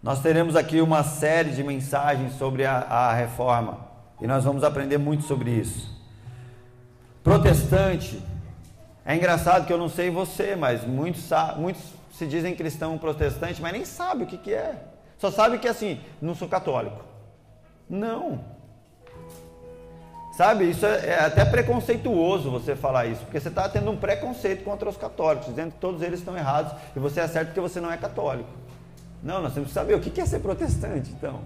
Nós 0.00 0.22
teremos 0.22 0.54
aqui 0.54 0.80
uma 0.80 1.02
série 1.02 1.50
de 1.50 1.64
mensagens 1.64 2.34
sobre 2.34 2.64
a, 2.64 2.78
a 2.78 3.12
reforma 3.12 3.95
e 4.20 4.26
nós 4.26 4.44
vamos 4.44 4.64
aprender 4.64 4.98
muito 4.98 5.24
sobre 5.24 5.50
isso. 5.50 5.94
Protestante, 7.22 8.22
é 9.04 9.14
engraçado 9.14 9.66
que 9.66 9.72
eu 9.72 9.78
não 9.78 9.88
sei 9.88 10.10
você, 10.10 10.56
mas 10.56 10.84
muitos, 10.84 11.28
muitos 11.56 11.82
se 12.12 12.26
dizem 12.26 12.54
cristão 12.54 12.96
protestante, 12.98 13.60
mas 13.60 13.72
nem 13.72 13.84
sabe 13.84 14.24
o 14.24 14.26
que, 14.26 14.38
que 14.38 14.52
é. 14.52 14.74
Só 15.18 15.30
sabe 15.30 15.58
que 15.58 15.68
assim, 15.68 16.00
não 16.20 16.34
sou 16.34 16.48
católico. 16.48 17.04
Não. 17.88 18.40
Sabe, 20.36 20.68
isso 20.68 20.84
é, 20.84 21.06
é 21.06 21.24
até 21.24 21.44
preconceituoso 21.44 22.50
você 22.50 22.76
falar 22.76 23.06
isso, 23.06 23.22
porque 23.22 23.40
você 23.40 23.48
está 23.48 23.68
tendo 23.68 23.90
um 23.90 23.96
preconceito 23.96 24.64
contra 24.64 24.88
os 24.88 24.96
católicos, 24.96 25.48
dizendo 25.48 25.72
que 25.72 25.78
todos 25.78 26.02
eles 26.02 26.18
estão 26.18 26.36
errados 26.36 26.72
e 26.94 26.98
você 26.98 27.20
é 27.20 27.28
certo 27.28 27.48
porque 27.48 27.60
você 27.60 27.80
não 27.80 27.90
é 27.90 27.96
católico. 27.96 28.50
Não, 29.22 29.40
nós 29.40 29.54
temos 29.54 29.68
que 29.68 29.74
saber 29.74 29.94
o 29.94 30.00
que 30.00 30.20
é 30.20 30.26
ser 30.26 30.40
protestante, 30.40 31.10
então. 31.10 31.40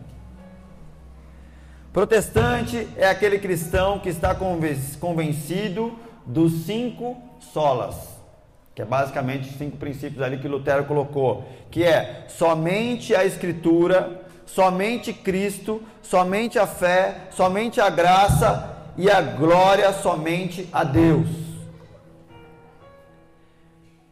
Protestante 1.93 2.87
é 2.97 3.09
aquele 3.09 3.39
cristão 3.41 3.99
que 3.99 4.09
está 4.09 4.33
convencido 4.33 5.99
dos 6.25 6.65
cinco 6.65 7.21
solas, 7.53 7.97
que 8.77 8.83
é 8.83 8.85
basicamente 8.85 9.51
os 9.51 9.57
cinco 9.57 9.77
princípios 9.77 10.23
ali 10.23 10.39
que 10.39 10.47
Lutero 10.47 10.85
colocou, 10.85 11.45
que 11.69 11.83
é 11.83 12.27
somente 12.29 13.13
a 13.13 13.25
Escritura, 13.25 14.23
somente 14.47 15.13
Cristo, 15.13 15.83
somente 16.01 16.61
a 16.61 16.67
fé, 16.67 17.29
somente 17.33 17.81
a 17.81 17.91
graça 17.91 18.77
e 18.97 19.11
a 19.11 19.21
glória 19.21 19.93
somente 19.93 20.69
a 20.73 20.85
Deus. 20.85 21.29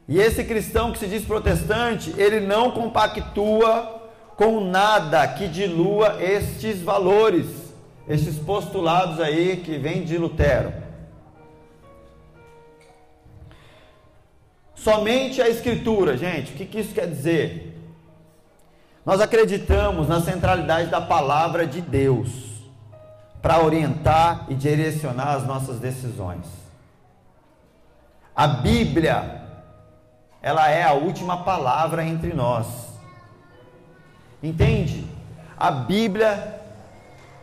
E 0.09 0.19
esse 0.19 0.43
cristão 0.43 0.91
que 0.91 0.99
se 0.99 1.07
diz 1.07 1.25
protestante, 1.25 2.13
ele 2.17 2.41
não 2.41 2.73
compactua 2.73 4.01
com 4.37 4.61
nada 4.61 5.29
que 5.29 5.47
dilua 5.47 6.17
estes 6.21 6.81
valores, 6.81 7.68
estes 8.09 8.37
postulados 8.37 9.21
aí 9.21 9.59
que 9.59 9.77
vêm 9.79 10.05
de 10.05 10.17
Lutero. 10.17 10.73
Somente 14.75 15.43
a 15.43 15.49
Escritura, 15.49 16.17
gente, 16.17 16.53
o 16.53 16.57
que, 16.57 16.65
que 16.65 16.81
isso 16.81 16.95
quer 16.95 17.09
dizer? 17.09 17.77
Nós 19.05 19.21
acreditamos 19.21 20.09
na 20.09 20.21
centralidade 20.21 20.91
da 20.91 21.01
palavra 21.01 21.67
de 21.67 21.81
Deus 21.81 22.31
para 23.43 23.63
orientar 23.63 24.47
e 24.49 24.55
direcionar 24.55 25.35
as 25.35 25.47
nossas 25.47 25.79
decisões. 25.79 26.47
A 28.35 28.47
Bíblia 28.47 29.39
ela 30.41 30.69
é 30.71 30.83
a 30.83 30.93
última 30.93 31.43
palavra 31.43 32.05
entre 32.05 32.33
nós. 32.33 32.67
Entende? 34.43 35.05
A 35.57 35.71
Bíblia, 35.71 36.58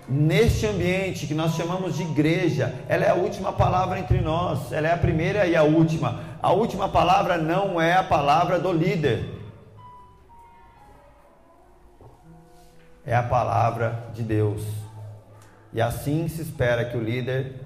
neste 0.07 0.65
ambiente 0.65 1.27
que 1.27 1.33
nós 1.33 1.55
chamamos 1.55 1.95
de 1.95 2.03
igreja, 2.03 2.73
ela 2.87 3.05
é 3.05 3.09
a 3.09 3.15
última 3.15 3.51
palavra 3.51 3.99
entre 3.99 4.21
nós, 4.21 4.71
ela 4.71 4.87
é 4.87 4.93
a 4.93 4.97
primeira 4.97 5.45
e 5.47 5.55
a 5.55 5.63
última. 5.63 6.19
A 6.41 6.51
última 6.51 6.87
palavra 6.89 7.37
não 7.37 7.81
é 7.81 7.93
a 7.93 8.03
palavra 8.03 8.59
do 8.59 8.71
líder, 8.71 9.35
é 13.05 13.15
a 13.15 13.23
palavra 13.23 14.09
de 14.13 14.23
Deus. 14.23 14.63
E 15.73 15.81
assim 15.81 16.27
se 16.27 16.41
espera 16.41 16.85
que 16.85 16.97
o 16.97 17.03
líder 17.03 17.61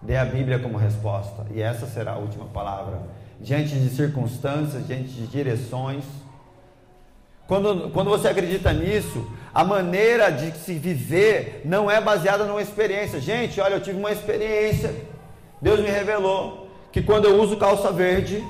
dê 0.00 0.16
a 0.16 0.24
Bíblia 0.24 0.58
como 0.58 0.76
resposta, 0.76 1.46
e 1.50 1.62
essa 1.62 1.86
será 1.86 2.12
a 2.12 2.18
última 2.18 2.46
palavra 2.46 3.00
diante 3.40 3.74
de 3.78 3.88
circunstâncias, 3.88 4.86
diante 4.86 5.08
de 5.08 5.26
direções. 5.26 6.04
Quando, 7.46 7.90
quando 7.90 8.10
você 8.10 8.28
acredita 8.28 8.72
nisso, 8.72 9.28
a 9.54 9.64
maneira 9.64 10.30
de 10.30 10.56
se 10.58 10.74
viver 10.74 11.62
não 11.64 11.90
é 11.90 12.00
baseada 12.00 12.44
numa 12.44 12.62
experiência. 12.62 13.20
Gente, 13.20 13.60
olha, 13.60 13.74
eu 13.74 13.82
tive 13.82 13.98
uma 13.98 14.10
experiência. 14.10 14.94
Deus 15.60 15.80
me 15.80 15.90
revelou 15.90 16.68
que 16.90 17.02
quando 17.02 17.26
eu 17.26 17.40
uso 17.40 17.56
calça 17.56 17.92
verde, 17.92 18.42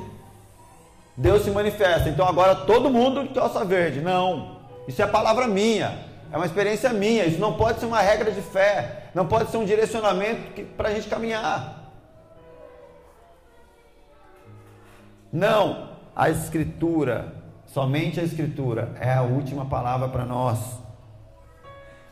Deus 1.17 1.43
se 1.43 1.51
manifesta. 1.51 2.09
Então 2.09 2.27
agora 2.27 2.55
todo 2.55 2.89
mundo 2.89 3.25
de 3.25 3.35
calça 3.35 3.65
verde. 3.65 4.01
Não. 4.01 4.61
Isso 4.87 5.03
é 5.03 5.07
palavra 5.07 5.49
minha. 5.49 5.99
É 6.33 6.37
uma 6.37 6.47
experiência 6.47 6.93
minha. 6.93 7.25
Isso 7.25 7.41
não 7.41 7.55
pode 7.55 7.81
ser 7.81 7.87
uma 7.87 8.01
regra 8.01 8.31
de 8.31 8.41
fé. 8.41 9.09
Não 9.15 9.27
pode 9.27 9.51
ser 9.51 9.57
um 9.57 9.65
direcionamento 9.65 10.63
para 10.77 10.89
a 10.89 10.95
gente 10.95 11.09
caminhar. 11.09 11.81
Não, 15.33 15.89
a 16.15 16.29
Escritura, 16.29 17.35
somente 17.67 18.21
a 18.21 18.23
Escritura 18.23 18.95
é 19.01 19.13
a 19.13 19.23
última 19.23 19.65
palavra 19.65 20.09
para 20.09 20.25
nós. 20.25 20.82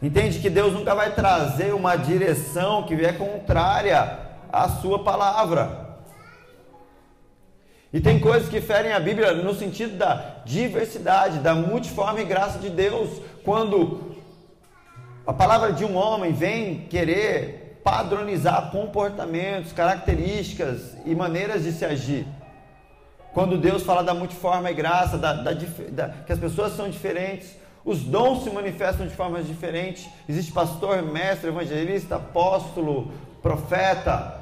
Entende 0.03 0.39
que 0.39 0.49
Deus 0.49 0.73
nunca 0.73 0.95
vai 0.95 1.15
trazer 1.15 1.75
uma 1.75 1.95
direção 1.95 2.85
que 2.85 2.97
vier 2.97 3.19
contrária 3.19 4.19
à 4.51 4.69
sua 4.69 5.05
palavra. 5.05 5.91
E 7.93 8.01
tem 8.01 8.19
coisas 8.19 8.49
que 8.49 8.61
ferem 8.61 8.93
a 8.93 9.01
Bíblia 9.01 9.33
no 9.33 9.53
sentido 9.53 9.99
da 9.99 10.37
diversidade, 10.45 11.41
da 11.41 11.55
multiforme 11.55 12.25
graça 12.25 12.59
de 12.59 12.71
Deus, 12.71 13.21
quando 13.45 14.17
a 15.27 15.33
palavra 15.33 15.73
de 15.73 15.85
um 15.85 15.97
homem 15.97 16.33
vem 16.33 16.87
querer 16.87 17.81
padronizar 17.85 18.71
comportamentos, 18.71 19.73
características 19.73 20.97
e 21.05 21.15
maneiras 21.15 21.65
de 21.65 21.73
se 21.73 21.85
agir. 21.85 22.27
Quando 23.35 23.59
Deus 23.59 23.83
fala 23.83 24.03
da 24.03 24.15
multiforme 24.15 24.73
graça, 24.73 25.19
da, 25.19 25.35
da, 25.35 25.53
da, 25.53 26.09
que 26.27 26.33
as 26.33 26.39
pessoas 26.39 26.73
são 26.73 26.89
diferentes, 26.89 27.57
os 27.85 28.01
dons 28.01 28.45
se 28.45 28.51
manifestam 28.51 29.07
de 29.07 29.15
formas 29.15 29.47
diferentes. 29.47 30.09
Existe 30.29 30.53
pastor, 30.53 31.03
mestre, 31.03 31.49
evangelista, 31.49 32.17
apóstolo, 32.17 33.11
profeta. 33.43 34.41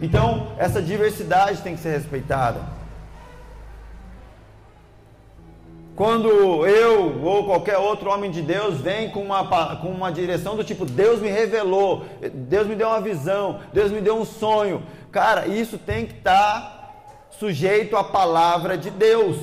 Então, 0.00 0.52
essa 0.56 0.80
diversidade 0.80 1.60
tem 1.60 1.74
que 1.74 1.80
ser 1.80 1.90
respeitada. 1.90 2.60
Quando 5.96 6.66
eu 6.66 7.22
ou 7.22 7.44
qualquer 7.44 7.76
outro 7.76 8.08
homem 8.10 8.30
de 8.30 8.40
Deus 8.40 8.80
vem 8.80 9.10
com 9.10 9.22
uma, 9.22 9.76
com 9.76 9.88
uma 9.88 10.10
direção 10.10 10.56
do 10.56 10.64
tipo, 10.64 10.86
Deus 10.86 11.20
me 11.20 11.28
revelou, 11.28 12.06
Deus 12.32 12.66
me 12.66 12.74
deu 12.74 12.88
uma 12.88 13.02
visão, 13.02 13.60
Deus 13.70 13.90
me 13.90 14.00
deu 14.00 14.16
um 14.16 14.24
sonho. 14.24 14.82
Cara, 15.12 15.46
isso 15.46 15.76
tem 15.76 16.06
que 16.06 16.14
estar 16.14 16.60
tá 16.60 16.90
sujeito 17.38 17.98
à 17.98 18.04
palavra 18.04 18.78
de 18.78 18.88
Deus. 18.88 19.36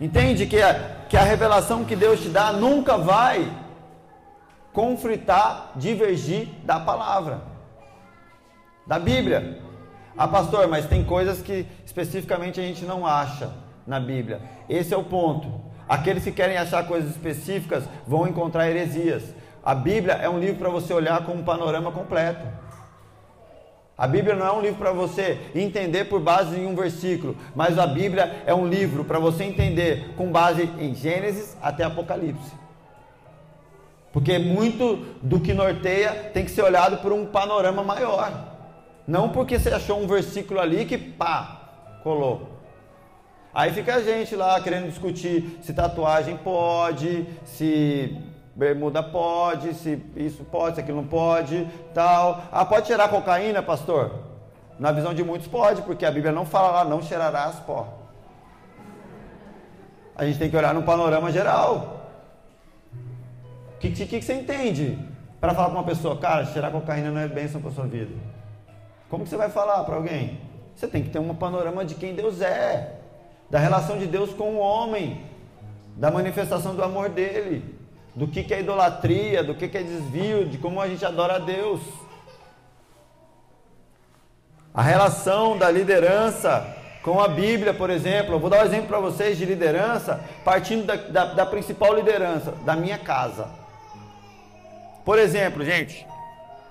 Entende 0.00 0.46
que 0.46 0.62
a, 0.62 0.99
que 1.10 1.16
a 1.16 1.24
revelação 1.24 1.84
que 1.84 1.96
Deus 1.96 2.20
te 2.20 2.28
dá 2.28 2.52
nunca 2.52 2.96
vai 2.96 3.52
conflitar, 4.72 5.72
divergir 5.74 6.48
da 6.62 6.78
palavra, 6.78 7.42
da 8.86 8.96
Bíblia. 8.96 9.60
Ah, 10.16 10.28
pastor, 10.28 10.68
mas 10.68 10.86
tem 10.86 11.04
coisas 11.04 11.42
que 11.42 11.66
especificamente 11.84 12.60
a 12.60 12.62
gente 12.62 12.84
não 12.84 13.04
acha 13.04 13.50
na 13.84 13.98
Bíblia. 13.98 14.40
Esse 14.68 14.94
é 14.94 14.96
o 14.96 15.02
ponto. 15.02 15.60
Aqueles 15.88 16.22
que 16.22 16.30
querem 16.30 16.56
achar 16.56 16.86
coisas 16.86 17.10
específicas 17.10 17.82
vão 18.06 18.28
encontrar 18.28 18.70
heresias. 18.70 19.34
A 19.64 19.74
Bíblia 19.74 20.14
é 20.14 20.28
um 20.28 20.38
livro 20.38 20.60
para 20.60 20.70
você 20.70 20.94
olhar 20.94 21.24
com 21.26 21.32
um 21.32 21.42
panorama 21.42 21.90
completo. 21.90 22.46
A 24.00 24.06
Bíblia 24.06 24.34
não 24.34 24.46
é 24.46 24.50
um 24.50 24.62
livro 24.62 24.78
para 24.78 24.92
você 24.92 25.38
entender 25.54 26.04
por 26.04 26.20
base 26.20 26.58
em 26.58 26.66
um 26.66 26.74
versículo, 26.74 27.36
mas 27.54 27.78
a 27.78 27.86
Bíblia 27.86 28.42
é 28.46 28.54
um 28.54 28.66
livro 28.66 29.04
para 29.04 29.18
você 29.18 29.44
entender 29.44 30.14
com 30.16 30.32
base 30.32 30.62
em 30.78 30.94
Gênesis 30.94 31.54
até 31.60 31.84
Apocalipse. 31.84 32.50
Porque 34.10 34.38
muito 34.38 34.96
do 35.20 35.38
que 35.38 35.52
norteia 35.52 36.30
tem 36.32 36.46
que 36.46 36.50
ser 36.50 36.62
olhado 36.62 36.96
por 37.02 37.12
um 37.12 37.26
panorama 37.26 37.82
maior. 37.82 38.32
Não 39.06 39.28
porque 39.28 39.58
você 39.58 39.68
achou 39.68 40.00
um 40.00 40.06
versículo 40.06 40.60
ali 40.60 40.86
que 40.86 40.96
pá, 40.96 41.98
colou. 42.02 42.58
Aí 43.52 43.70
fica 43.70 43.96
a 43.96 44.02
gente 44.02 44.34
lá 44.34 44.58
querendo 44.62 44.88
discutir 44.88 45.58
se 45.60 45.74
tatuagem 45.74 46.38
pode, 46.38 47.26
se 47.44 48.16
bermuda 48.54 49.02
pode, 49.02 49.74
se 49.74 50.02
isso 50.16 50.44
pode, 50.44 50.76
se 50.76 50.80
aquilo 50.80 50.98
não 50.98 51.08
pode, 51.08 51.68
tal. 51.94 52.42
Ah, 52.50 52.64
pode 52.64 52.86
cheirar 52.86 53.08
cocaína, 53.08 53.62
pastor? 53.62 54.30
Na 54.78 54.92
visão 54.92 55.14
de 55.14 55.22
muitos 55.22 55.46
pode, 55.46 55.82
porque 55.82 56.04
a 56.04 56.10
Bíblia 56.10 56.32
não 56.32 56.44
fala 56.44 56.70
lá, 56.70 56.84
não 56.84 57.02
cheirarás 57.02 57.56
pó. 57.60 57.98
A 60.16 60.24
gente 60.24 60.38
tem 60.38 60.50
que 60.50 60.56
olhar 60.56 60.74
no 60.74 60.82
panorama 60.82 61.30
geral. 61.30 62.08
O 63.74 63.78
que, 63.78 63.90
que, 63.90 64.06
que, 64.06 64.22
você 64.22 64.34
entende 64.34 64.98
para 65.40 65.54
falar 65.54 65.68
com 65.68 65.76
uma 65.76 65.84
pessoa, 65.84 66.16
cara, 66.18 66.44
cheirar 66.44 66.70
cocaína 66.70 67.10
não 67.10 67.20
é 67.20 67.28
bênção 67.28 67.60
para 67.60 67.70
sua 67.70 67.86
vida. 67.86 68.12
Como 69.08 69.24
que 69.24 69.30
você 69.30 69.36
vai 69.36 69.48
falar 69.48 69.82
para 69.84 69.96
alguém? 69.96 70.38
Você 70.74 70.86
tem 70.86 71.02
que 71.02 71.10
ter 71.10 71.18
um 71.18 71.34
panorama 71.34 71.84
de 71.84 71.94
quem 71.94 72.14
Deus 72.14 72.40
é, 72.40 73.00
da 73.48 73.58
relação 73.58 73.98
de 73.98 74.06
Deus 74.06 74.32
com 74.34 74.54
o 74.54 74.58
homem, 74.58 75.22
da 75.96 76.10
manifestação 76.10 76.74
do 76.74 76.82
amor 76.82 77.08
dele, 77.08 77.79
do 78.14 78.26
que, 78.26 78.42
que 78.42 78.54
é 78.54 78.60
idolatria, 78.60 79.42
do 79.42 79.54
que, 79.54 79.68
que 79.68 79.78
é 79.78 79.82
desvio, 79.82 80.48
de 80.48 80.58
como 80.58 80.80
a 80.80 80.88
gente 80.88 81.04
adora 81.04 81.36
a 81.36 81.38
Deus. 81.38 81.80
A 84.72 84.82
relação 84.82 85.56
da 85.56 85.70
liderança 85.70 86.76
com 87.02 87.20
a 87.20 87.28
Bíblia, 87.28 87.72
por 87.72 87.90
exemplo. 87.90 88.34
Eu 88.34 88.38
vou 88.38 88.50
dar 88.50 88.62
um 88.62 88.66
exemplo 88.66 88.88
para 88.88 89.00
vocês 89.00 89.38
de 89.38 89.44
liderança, 89.44 90.22
partindo 90.44 90.86
da, 90.86 90.96
da, 90.96 91.24
da 91.34 91.46
principal 91.46 91.94
liderança, 91.94 92.52
da 92.64 92.76
minha 92.76 92.98
casa. 92.98 93.48
Por 95.04 95.18
exemplo, 95.18 95.64
gente, 95.64 96.06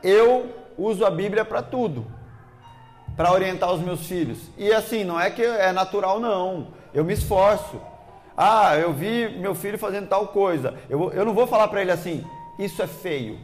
eu 0.04 0.54
uso 0.78 1.06
a 1.06 1.10
Bíblia 1.10 1.44
para 1.44 1.62
tudo, 1.62 2.06
para 3.18 3.32
orientar 3.32 3.72
os 3.72 3.82
meus 3.82 4.06
filhos. 4.06 4.38
E 4.58 4.72
assim, 4.72 5.04
não 5.04 5.20
é 5.20 5.30
que 5.30 5.44
é 5.44 5.72
natural, 5.72 6.20
não. 6.20 6.68
Eu 6.94 7.04
me 7.04 7.14
esforço. 7.14 7.82
Ah, 8.42 8.78
eu 8.78 8.94
vi 8.94 9.28
meu 9.38 9.54
filho 9.54 9.78
fazendo 9.78 10.08
tal 10.08 10.28
coisa. 10.28 10.80
Eu, 10.90 11.12
eu 11.12 11.26
não 11.26 11.34
vou 11.34 11.46
falar 11.46 11.68
para 11.68 11.82
ele 11.82 11.92
assim, 11.92 12.26
isso 12.58 12.82
é 12.82 12.88
feio. 12.88 13.38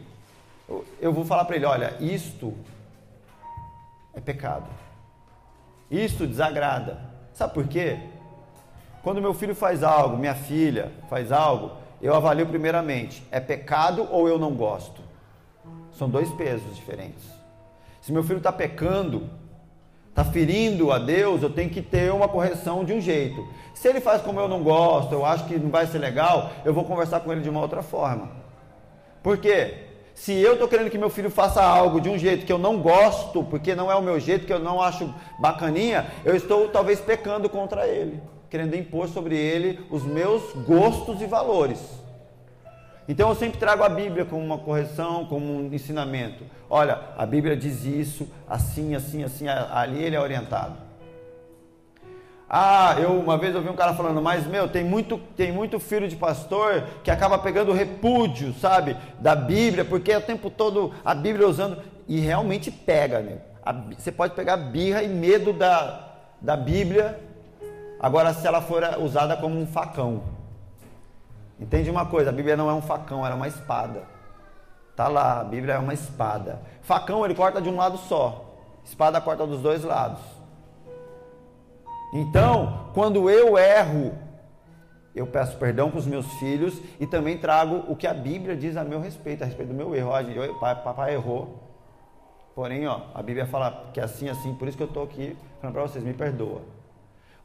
Eu, 0.69 0.85
eu 1.01 1.11
vou 1.11 1.25
falar 1.25 1.43
para 1.43 1.57
ele, 1.57 1.65
olha, 1.65 1.97
isto 1.99 2.53
é 4.13 4.21
pecado. 4.21 4.67
Isto 5.91 6.25
desagrada. 6.25 6.97
Sabe 7.33 7.53
por 7.53 7.67
quê? 7.67 7.99
Quando 9.03 9.21
meu 9.21 9.33
filho 9.33 9.53
faz 9.53 9.83
algo, 9.83 10.15
minha 10.15 10.33
filha 10.33 10.93
faz 11.09 11.29
algo, 11.29 11.73
eu 12.01 12.15
avalio 12.15 12.47
primeiramente, 12.47 13.21
é 13.31 13.41
pecado 13.41 14.07
ou 14.09 14.29
eu 14.29 14.39
não 14.39 14.53
gosto? 14.53 15.01
São 15.91 16.09
dois 16.09 16.31
pesos 16.31 16.73
diferentes. 16.73 17.25
Se 17.99 18.13
meu 18.13 18.23
filho 18.23 18.37
está 18.37 18.53
pecando, 18.53 19.29
está 20.15 20.23
ferindo 20.23 20.93
a 20.93 20.97
Deus, 20.97 21.43
eu 21.43 21.49
tenho 21.49 21.69
que 21.69 21.81
ter 21.81 22.11
uma 22.11 22.27
correção 22.27 22.85
de 22.85 22.93
um 22.93 23.01
jeito. 23.01 23.45
Se 23.73 23.87
ele 23.89 23.99
faz 23.99 24.21
como 24.21 24.39
eu 24.39 24.47
não 24.47 24.63
gosto, 24.63 25.11
eu 25.11 25.25
acho 25.25 25.45
que 25.45 25.57
não 25.57 25.69
vai 25.69 25.85
ser 25.87 25.99
legal, 25.99 26.51
eu 26.63 26.73
vou 26.73 26.85
conversar 26.85 27.19
com 27.19 27.33
ele 27.33 27.41
de 27.41 27.49
uma 27.49 27.59
outra 27.59 27.83
forma. 27.83 28.29
Por 29.21 29.37
quê? 29.37 29.73
Se 30.13 30.31
eu 30.31 30.53
estou 30.53 30.69
querendo 30.69 30.89
que 30.89 30.97
meu 30.97 31.09
filho 31.09 31.29
faça 31.29 31.61
algo 31.61 31.99
de 31.99 32.07
um 32.07 32.17
jeito 32.17 32.45
que 32.45 32.53
eu 32.53 32.57
não 32.57 32.79
gosto, 32.79 33.43
porque 33.43 33.75
não 33.75 33.91
é 33.91 33.95
o 33.95 34.01
meu 34.01 34.17
jeito, 34.17 34.45
que 34.45 34.53
eu 34.53 34.59
não 34.59 34.81
acho 34.81 35.13
bacaninha, 35.37 36.07
eu 36.23 36.33
estou 36.33 36.69
talvez 36.69 37.01
pecando 37.01 37.49
contra 37.49 37.85
ele 37.85 38.21
querendo 38.55 38.75
impor 38.75 39.09
sobre 39.09 39.35
ele 39.35 39.81
os 39.89 40.03
meus 40.03 40.53
gostos 40.65 41.21
e 41.21 41.25
valores. 41.25 41.79
Então 43.07 43.29
eu 43.29 43.35
sempre 43.35 43.59
trago 43.59 43.83
a 43.83 43.89
Bíblia 43.89 44.25
como 44.25 44.43
uma 44.43 44.57
correção, 44.57 45.25
como 45.25 45.45
um 45.45 45.73
ensinamento. 45.73 46.43
Olha, 46.69 46.99
a 47.17 47.25
Bíblia 47.25 47.55
diz 47.55 47.85
isso, 47.85 48.27
assim, 48.49 48.95
assim, 48.95 49.23
assim, 49.23 49.47
ali 49.47 50.03
ele 50.03 50.15
é 50.15 50.19
orientado. 50.19 50.77
Ah, 52.49 52.95
eu 52.99 53.19
uma 53.19 53.37
vez 53.37 53.55
ouvi 53.55 53.69
um 53.69 53.75
cara 53.75 53.93
falando, 53.93 54.21
mas 54.21 54.45
meu, 54.45 54.67
tem 54.67 54.83
muito, 54.83 55.17
tem 55.35 55.51
muito 55.51 55.79
filho 55.79 56.07
de 56.07 56.15
pastor 56.15 56.83
que 57.03 57.11
acaba 57.11 57.37
pegando 57.37 57.73
repúdio, 57.73 58.53
sabe, 58.53 58.95
da 59.19 59.35
Bíblia, 59.35 59.83
porque 59.83 60.11
é 60.11 60.17
o 60.17 60.21
tempo 60.21 60.49
todo 60.49 60.93
a 61.03 61.13
Bíblia 61.13 61.47
usando 61.47 61.81
e 62.07 62.19
realmente 62.19 62.71
pega, 62.71 63.19
né? 63.19 63.37
você 63.97 64.11
pode 64.11 64.35
pegar 64.35 64.57
birra 64.57 65.01
e 65.01 65.07
medo 65.07 65.51
da, 65.51 66.17
da 66.39 66.55
Bíblia 66.55 67.19
Agora, 67.99 68.33
se 68.33 68.45
ela 68.45 68.61
for 68.61 68.83
usada 68.99 69.35
como 69.37 69.59
um 69.59 69.65
facão, 69.65 70.21
entende 71.59 71.89
uma 71.89 72.05
coisa? 72.05 72.29
A 72.29 72.33
Bíblia 72.33 72.57
não 72.57 72.69
é 72.69 72.73
um 72.73 72.81
facão, 72.81 73.25
ela 73.25 73.35
é 73.35 73.37
uma 73.37 73.47
espada. 73.47 74.03
Tá 74.95 75.07
lá, 75.07 75.41
a 75.41 75.43
Bíblia 75.43 75.73
é 75.73 75.79
uma 75.79 75.93
espada. 75.93 76.61
Facão 76.81 77.25
ele 77.25 77.35
corta 77.35 77.61
de 77.61 77.69
um 77.69 77.75
lado 77.75 77.97
só, 77.97 78.55
espada 78.83 79.19
corta 79.19 79.45
dos 79.45 79.61
dois 79.61 79.83
lados. 79.83 80.21
Então, 82.13 82.91
quando 82.93 83.29
eu 83.29 83.57
erro, 83.57 84.13
eu 85.13 85.27
peço 85.27 85.57
perdão 85.57 85.89
para 85.89 85.99
os 85.99 86.05
meus 86.05 86.25
filhos 86.33 86.79
e 86.99 87.05
também 87.05 87.37
trago 87.37 87.83
o 87.91 87.95
que 87.95 88.07
a 88.07 88.13
Bíblia 88.13 88.55
diz 88.55 88.77
a 88.77 88.83
meu 88.83 89.01
respeito, 89.01 89.43
a 89.43 89.45
respeito 89.45 89.69
do 89.69 89.75
meu 89.75 89.93
erro. 89.95 90.11
Pai, 90.59 90.81
papai 90.81 91.13
errou. 91.13 91.61
Porém, 92.53 92.87
ó, 92.87 93.01
a 93.13 93.21
Bíblia 93.21 93.45
fala 93.45 93.89
que 93.93 93.99
é 93.99 94.03
assim, 94.03 94.29
assim, 94.29 94.53
por 94.55 94.67
isso 94.67 94.77
que 94.77 94.83
eu 94.83 94.87
estou 94.87 95.03
aqui 95.03 95.35
falando 95.59 95.73
para 95.73 95.83
vocês, 95.83 96.03
me 96.03 96.13
perdoa. 96.13 96.61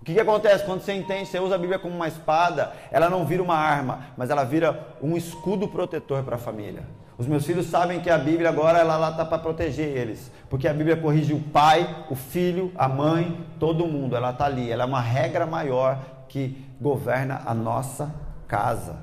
O 0.01 0.05
que, 0.05 0.15
que 0.15 0.21
acontece 0.21 0.65
quando 0.65 0.81
você 0.81 0.95
entende, 0.95 1.29
você 1.29 1.39
usa 1.39 1.57
a 1.57 1.59
Bíblia 1.59 1.79
como 1.79 1.95
uma 1.95 2.09
espada, 2.09 2.73
ela 2.91 3.11
não 3.11 3.27
vira 3.27 3.43
uma 3.43 3.57
arma, 3.57 4.07
mas 4.17 4.31
ela 4.31 4.45
vira 4.45 4.97
um 5.03 5.15
escudo 5.15 5.69
protetor 5.69 6.23
para 6.23 6.37
a 6.37 6.39
família. 6.39 6.85
Os 7.19 7.27
meus 7.27 7.45
filhos 7.45 7.67
sabem 7.67 8.01
que 8.01 8.09
a 8.09 8.17
Bíblia 8.17 8.49
agora 8.49 8.79
ela 8.79 9.11
está 9.11 9.27
para 9.27 9.39
proteger 9.39 9.95
eles, 9.95 10.33
porque 10.49 10.67
a 10.67 10.73
Bíblia 10.73 10.97
corrige 10.97 11.35
o 11.35 11.41
pai, 11.41 12.07
o 12.09 12.15
filho, 12.15 12.73
a 12.79 12.89
mãe, 12.89 13.47
todo 13.59 13.87
mundo. 13.87 14.17
Ela 14.17 14.31
está 14.31 14.47
ali, 14.47 14.71
ela 14.73 14.85
é 14.85 14.87
uma 14.87 15.03
regra 15.03 15.45
maior 15.45 15.99
que 16.31 16.65
governa 16.81 17.43
a 17.45 17.53
nossa 17.53 18.11
casa. 18.49 18.97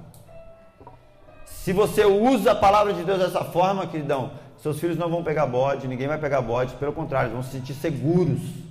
Se 1.45 1.71
você 1.71 2.05
usa 2.05 2.53
a 2.53 2.55
palavra 2.55 2.91
de 2.93 3.03
Deus 3.03 3.19
dessa 3.19 3.43
forma, 3.43 3.85
queridão, 3.85 4.31
seus 4.57 4.79
filhos 4.79 4.97
não 4.97 5.11
vão 5.11 5.23
pegar 5.23 5.45
bode, 5.45 5.87
ninguém 5.87 6.07
vai 6.07 6.17
pegar 6.17 6.41
bode, 6.41 6.73
pelo 6.77 6.91
contrário, 6.91 7.29
vão 7.29 7.43
se 7.43 7.51
sentir 7.51 7.75
seguros 7.75 8.66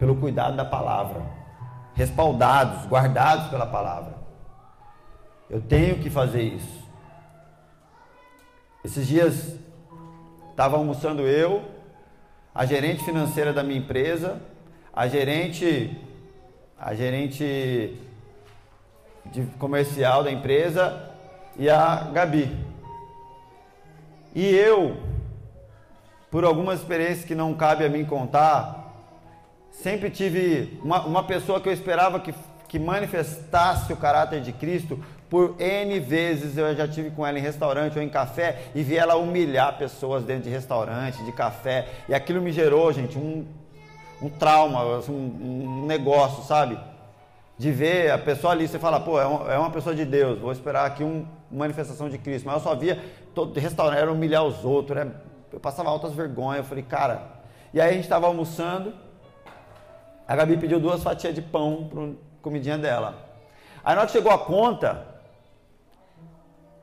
pelo 0.00 0.16
cuidado 0.16 0.56
da 0.56 0.64
palavra, 0.64 1.20
respaldados, 1.94 2.86
guardados 2.86 3.48
pela 3.48 3.66
palavra. 3.66 4.14
Eu 5.50 5.60
tenho 5.60 5.98
que 5.98 6.08
fazer 6.08 6.42
isso. 6.42 6.80
Esses 8.82 9.06
dias 9.06 9.58
estava 10.50 10.78
almoçando 10.78 11.20
eu, 11.22 11.62
a 12.54 12.64
gerente 12.64 13.04
financeira 13.04 13.52
da 13.52 13.62
minha 13.62 13.78
empresa, 13.78 14.40
a 14.90 15.06
gerente 15.06 16.00
a 16.78 16.94
gerente 16.94 17.94
comercial 19.58 20.24
da 20.24 20.32
empresa 20.32 21.10
e 21.58 21.68
a 21.68 22.08
Gabi. 22.10 22.56
E 24.34 24.46
eu, 24.46 24.96
por 26.30 26.42
algumas 26.42 26.80
experiências 26.80 27.26
que 27.26 27.34
não 27.34 27.52
cabe 27.52 27.84
a 27.84 27.88
mim 27.90 28.02
contar, 28.06 28.79
Sempre 29.70 30.10
tive 30.10 30.78
uma, 30.82 31.04
uma 31.06 31.22
pessoa 31.24 31.60
que 31.60 31.68
eu 31.68 31.72
esperava 31.72 32.20
que, 32.20 32.34
que 32.68 32.78
manifestasse 32.78 33.92
o 33.92 33.96
caráter 33.96 34.40
de 34.40 34.52
Cristo. 34.52 35.02
Por 35.28 35.54
N 35.60 36.00
vezes 36.00 36.56
eu 36.56 36.74
já 36.74 36.88
tive 36.88 37.10
com 37.10 37.26
ela 37.26 37.38
em 37.38 37.42
restaurante 37.42 37.96
ou 37.96 38.02
em 38.02 38.08
café 38.08 38.64
e 38.74 38.82
vi 38.82 38.96
ela 38.96 39.16
humilhar 39.16 39.78
pessoas 39.78 40.24
dentro 40.24 40.44
de 40.44 40.50
restaurante, 40.50 41.24
de 41.24 41.32
café. 41.32 41.88
E 42.08 42.14
aquilo 42.14 42.42
me 42.42 42.52
gerou, 42.52 42.92
gente, 42.92 43.16
um, 43.16 43.46
um 44.20 44.28
trauma, 44.28 44.98
assim, 44.98 45.12
um, 45.12 45.82
um 45.82 45.86
negócio, 45.86 46.42
sabe? 46.44 46.78
de 47.60 47.70
ver 47.70 48.10
a 48.10 48.16
pessoa 48.16 48.54
ali, 48.54 48.66
você 48.66 48.78
fala, 48.78 48.98
pô, 48.98 49.20
é, 49.20 49.54
é 49.54 49.58
uma 49.58 49.68
pessoa 49.68 49.94
de 49.94 50.06
Deus, 50.06 50.38
vou 50.38 50.50
esperar 50.50 50.86
aqui 50.86 51.04
uma 51.04 51.26
manifestação 51.52 52.08
de 52.08 52.16
Cristo. 52.16 52.46
Mas 52.46 52.54
eu 52.54 52.60
só 52.62 52.74
via 52.74 52.98
todo 53.34 53.60
restaurante 53.60 53.98
era 53.98 54.10
humilhar 54.10 54.42
os 54.44 54.64
outros, 54.64 54.96
era, 54.96 55.22
eu 55.52 55.60
passava 55.60 55.90
altas 55.90 56.14
vergonhas. 56.14 56.60
Eu 56.60 56.64
falei, 56.64 56.82
cara. 56.82 57.20
E 57.74 57.78
aí 57.78 57.90
a 57.90 57.92
gente 57.92 58.04
estava 58.04 58.26
almoçando, 58.26 58.94
a 60.30 60.36
Gabi 60.36 60.56
pediu 60.56 60.78
duas 60.78 61.02
fatias 61.02 61.34
de 61.34 61.42
pão 61.42 61.88
para 61.90 62.10
comidinha 62.40 62.78
dela. 62.78 63.18
Aí 63.82 63.96
na 63.96 64.02
hora 64.02 64.06
que 64.06 64.12
chegou 64.12 64.30
a 64.30 64.38
conta, 64.38 65.04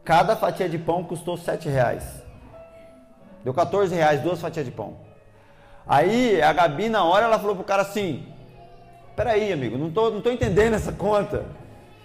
cada 0.04 0.36
fatia 0.36 0.68
de 0.68 0.78
pão 0.78 1.02
custou 1.02 1.38
sete 1.38 1.70
reais. 1.70 2.22
Deu 3.46 3.54
14 3.54 3.96
reais, 3.96 4.20
duas 4.20 4.42
fatias 4.42 4.66
de 4.66 4.72
pão. 4.72 4.98
Aí 5.88 6.42
a 6.42 6.52
Gabi, 6.52 6.90
na 6.90 7.06
hora, 7.06 7.24
ela 7.24 7.40
falou 7.40 7.56
pro 7.56 7.64
cara 7.64 7.84
assim: 7.84 8.28
Peraí, 9.16 9.54
amigo, 9.54 9.78
não 9.78 9.90
tô, 9.92 10.10
não 10.10 10.20
tô 10.20 10.30
entendendo 10.30 10.74
essa 10.74 10.92
conta. 10.92 11.46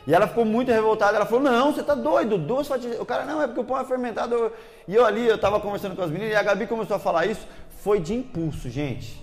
E 0.06 0.14
ela 0.14 0.28
ficou 0.28 0.44
muito 0.44 0.70
revoltada. 0.70 1.16
Ela 1.16 1.26
falou: 1.26 1.42
Não, 1.42 1.72
você 1.72 1.82
tá 1.82 1.96
doido, 1.96 2.38
duas 2.38 2.68
fatias. 2.68 3.00
O 3.00 3.04
cara, 3.04 3.24
não, 3.24 3.42
é 3.42 3.48
porque 3.48 3.62
o 3.62 3.64
pão 3.64 3.80
é 3.80 3.84
fermentado. 3.84 4.52
E 4.86 4.94
eu 4.94 5.04
ali, 5.04 5.26
eu 5.26 5.38
tava 5.38 5.58
conversando 5.58 5.96
com 5.96 6.02
as 6.02 6.10
meninas, 6.12 6.34
e 6.34 6.36
a 6.36 6.42
Gabi 6.44 6.68
começou 6.68 6.94
a 6.94 7.00
falar 7.00 7.26
isso. 7.26 7.44
Foi 7.82 7.98
de 7.98 8.14
impulso, 8.14 8.70
gente. 8.70 9.21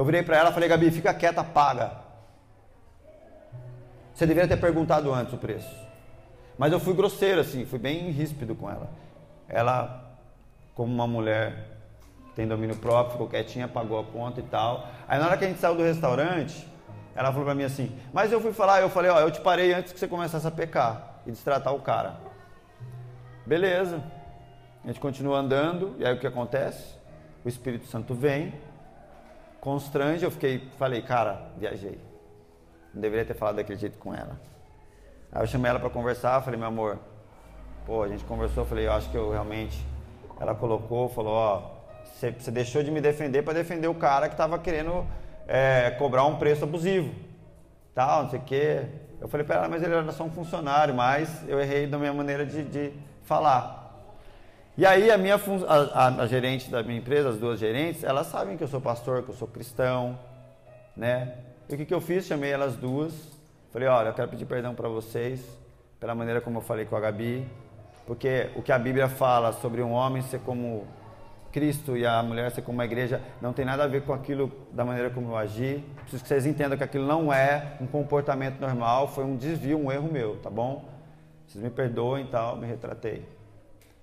Eu 0.00 0.04
virei 0.06 0.22
para 0.22 0.38
ela 0.38 0.48
e 0.48 0.54
falei, 0.54 0.66
Gabi, 0.66 0.90
fica 0.90 1.12
quieta, 1.12 1.44
paga. 1.44 1.92
Você 4.14 4.24
deveria 4.24 4.48
ter 4.48 4.56
perguntado 4.56 5.12
antes 5.12 5.34
o 5.34 5.36
preço. 5.36 5.76
Mas 6.56 6.72
eu 6.72 6.80
fui 6.80 6.94
grosseiro, 6.94 7.38
assim, 7.38 7.66
fui 7.66 7.78
bem 7.78 8.10
ríspido 8.10 8.54
com 8.54 8.70
ela. 8.70 8.88
Ela, 9.46 10.16
como 10.74 10.90
uma 10.90 11.06
mulher 11.06 11.66
tem 12.34 12.48
domínio 12.48 12.76
próprio, 12.76 13.12
ficou 13.12 13.28
quietinha, 13.28 13.68
pagou 13.68 14.00
a 14.00 14.04
conta 14.04 14.40
e 14.40 14.42
tal. 14.44 14.88
Aí 15.06 15.18
na 15.18 15.26
hora 15.26 15.36
que 15.36 15.44
a 15.44 15.48
gente 15.48 15.60
saiu 15.60 15.74
do 15.74 15.82
restaurante, 15.82 16.66
ela 17.14 17.30
falou 17.30 17.44
para 17.44 17.54
mim 17.54 17.64
assim, 17.64 17.94
mas 18.10 18.32
eu 18.32 18.40
fui 18.40 18.54
falar, 18.54 18.80
eu 18.80 18.88
falei, 18.88 19.10
ó, 19.10 19.20
eu 19.20 19.30
te 19.30 19.42
parei 19.42 19.74
antes 19.74 19.92
que 19.92 19.98
você 19.98 20.08
começasse 20.08 20.46
a 20.46 20.50
pecar 20.50 21.20
e 21.26 21.30
destratar 21.30 21.74
o 21.74 21.80
cara. 21.82 22.16
Beleza. 23.44 24.02
A 24.82 24.86
gente 24.86 24.98
continua 24.98 25.40
andando, 25.40 25.94
e 25.98 26.06
aí 26.06 26.14
o 26.14 26.18
que 26.18 26.26
acontece? 26.26 26.94
O 27.44 27.48
Espírito 27.50 27.86
Santo 27.86 28.14
vem, 28.14 28.54
constrange, 29.60 30.24
eu 30.24 30.30
fiquei, 30.30 30.70
falei, 30.78 31.02
cara, 31.02 31.50
viajei. 31.56 31.98
Não 32.92 33.00
deveria 33.00 33.24
ter 33.24 33.34
falado 33.34 33.56
daquele 33.56 33.78
jeito 33.78 33.98
com 33.98 34.14
ela. 34.14 34.40
Aí 35.32 35.42
eu 35.42 35.46
chamei 35.46 35.70
ela 35.70 35.78
para 35.78 35.90
conversar, 35.90 36.42
falei, 36.42 36.58
meu 36.58 36.68
amor, 36.68 36.98
Pô, 37.86 38.02
a 38.02 38.08
gente 38.08 38.24
conversou, 38.24 38.64
falei, 38.64 38.86
eu 38.86 38.92
acho 38.92 39.10
que 39.10 39.16
eu 39.16 39.30
realmente. 39.30 39.84
Ela 40.38 40.54
colocou, 40.54 41.08
falou, 41.08 41.32
ó, 41.32 41.62
você, 42.04 42.30
deixou 42.50 42.82
de 42.82 42.90
me 42.90 43.00
defender 43.00 43.42
para 43.42 43.54
defender 43.54 43.88
o 43.88 43.94
cara 43.94 44.28
que 44.28 44.34
estava 44.34 44.58
querendo 44.58 45.06
é, 45.46 45.90
cobrar 45.98 46.24
um 46.24 46.36
preço 46.36 46.64
abusivo. 46.64 47.12
Tal, 47.94 48.24
não 48.24 48.30
sei 48.30 48.38
o 48.38 48.42
quê. 48.42 48.86
Eu 49.20 49.28
falei 49.28 49.44
para 49.44 49.56
ela, 49.56 49.68
mas 49.68 49.82
ele 49.82 49.94
era 49.94 50.12
só 50.12 50.24
um 50.24 50.30
funcionário, 50.30 50.94
mas 50.94 51.42
eu 51.48 51.60
errei 51.60 51.86
da 51.86 51.98
minha 51.98 52.12
maneira 52.12 52.46
de, 52.46 52.62
de 52.62 52.92
falar. 53.24 53.79
E 54.78 54.86
aí 54.86 55.10
a 55.10 55.18
minha 55.18 55.34
a, 55.34 55.74
a, 55.74 56.22
a, 56.22 56.26
gerente 56.26 56.70
da 56.70 56.82
minha 56.82 56.98
empresa, 56.98 57.30
as 57.30 57.38
duas 57.38 57.58
gerentes, 57.58 58.04
elas 58.04 58.28
sabem 58.28 58.56
que 58.56 58.64
eu 58.64 58.68
sou 58.68 58.80
pastor, 58.80 59.22
que 59.22 59.30
eu 59.30 59.34
sou 59.34 59.48
cristão, 59.48 60.18
né? 60.96 61.34
E 61.68 61.74
o 61.74 61.76
que, 61.76 61.84
que 61.84 61.94
eu 61.94 62.00
fiz? 62.00 62.26
Chamei 62.26 62.50
elas 62.50 62.76
duas, 62.76 63.12
falei, 63.72 63.88
olha, 63.88 64.08
eu 64.08 64.14
quero 64.14 64.28
pedir 64.28 64.46
perdão 64.46 64.74
para 64.74 64.88
vocês 64.88 65.40
pela 65.98 66.14
maneira 66.14 66.40
como 66.40 66.58
eu 66.58 66.62
falei 66.62 66.86
com 66.86 66.96
a 66.96 67.00
Gabi, 67.00 67.46
porque 68.06 68.48
o 68.56 68.62
que 68.62 68.72
a 68.72 68.78
Bíblia 68.78 69.08
fala 69.08 69.52
sobre 69.52 69.82
um 69.82 69.92
homem 69.92 70.22
ser 70.22 70.40
como 70.40 70.86
Cristo 71.52 71.96
e 71.96 72.06
a 72.06 72.22
mulher 72.22 72.50
ser 72.50 72.62
como 72.62 72.80
a 72.80 72.84
igreja 72.84 73.20
não 73.40 73.52
tem 73.52 73.64
nada 73.64 73.84
a 73.84 73.86
ver 73.86 74.02
com 74.02 74.12
aquilo 74.12 74.50
da 74.72 74.84
maneira 74.84 75.10
como 75.10 75.32
eu 75.32 75.36
agi. 75.36 75.84
Preciso 76.02 76.22
que 76.22 76.28
vocês 76.28 76.46
entendam 76.46 76.78
que 76.78 76.84
aquilo 76.84 77.06
não 77.06 77.32
é 77.32 77.76
um 77.80 77.86
comportamento 77.86 78.58
normal, 78.60 79.08
foi 79.08 79.24
um 79.24 79.36
desvio, 79.36 79.78
um 79.78 79.92
erro 79.92 80.10
meu, 80.10 80.36
tá 80.36 80.48
bom? 80.48 80.88
Vocês 81.46 81.62
me 81.62 81.70
perdoem 81.70 82.24
e 82.24 82.28
tal, 82.28 82.56
me 82.56 82.66
retratei. 82.66 83.39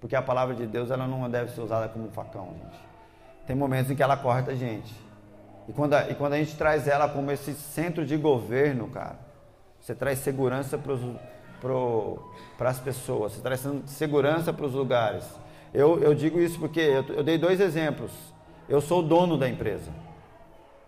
Porque 0.08 0.16
a 0.16 0.22
palavra 0.22 0.55
de 0.55 0.66
Deus 0.66 0.89
ela 0.89 1.05
não 1.05 1.30
deve 1.30 1.51
ser 1.51 1.60
usada 1.60 1.89
como 1.89 2.08
um 2.08 2.12
facão, 2.12 2.53
gente. 2.64 2.80
Tem 3.45 3.53
momentos 3.53 3.91
em 3.91 3.95
que 3.95 4.01
ela 4.01 4.16
corta 4.16 4.51
a 4.51 4.55
gente. 4.55 4.95
E 5.68 5.74
quando 5.74 5.95
a, 5.95 6.10
e 6.10 6.16
quando 6.16 6.32
a 6.32 6.38
gente 6.38 6.55
traz 6.55 6.88
ela 6.88 7.10
como 7.10 7.30
esse 7.30 7.53
centro 7.53 8.05
de 8.05 8.16
governo, 8.16 8.88
cara, 8.88 9.20
você 9.82 9.93
traz 9.93 10.20
segurança 10.20 10.78
para 10.78 10.95
pro, 11.60 12.32
as 12.58 12.80
pessoas, 12.80 13.34
você 13.34 13.41
traz 13.41 13.68
segurança 13.88 14.53
para 14.53 14.66
os 14.66 14.74
lugares. 14.74 15.26
Eu, 15.74 15.99
eu 15.99 16.16
digo 16.16 16.39
isso 16.39 16.58
porque 16.58 16.80
eu, 16.80 17.03
eu 17.08 17.22
dei 17.22 17.38
dois 17.38 17.60
exemplos. 17.60 18.14
Eu 18.70 18.80
sou 18.80 19.01
o 19.01 19.03
dono 19.03 19.38
da 19.38 19.49
empresa. 19.49 19.91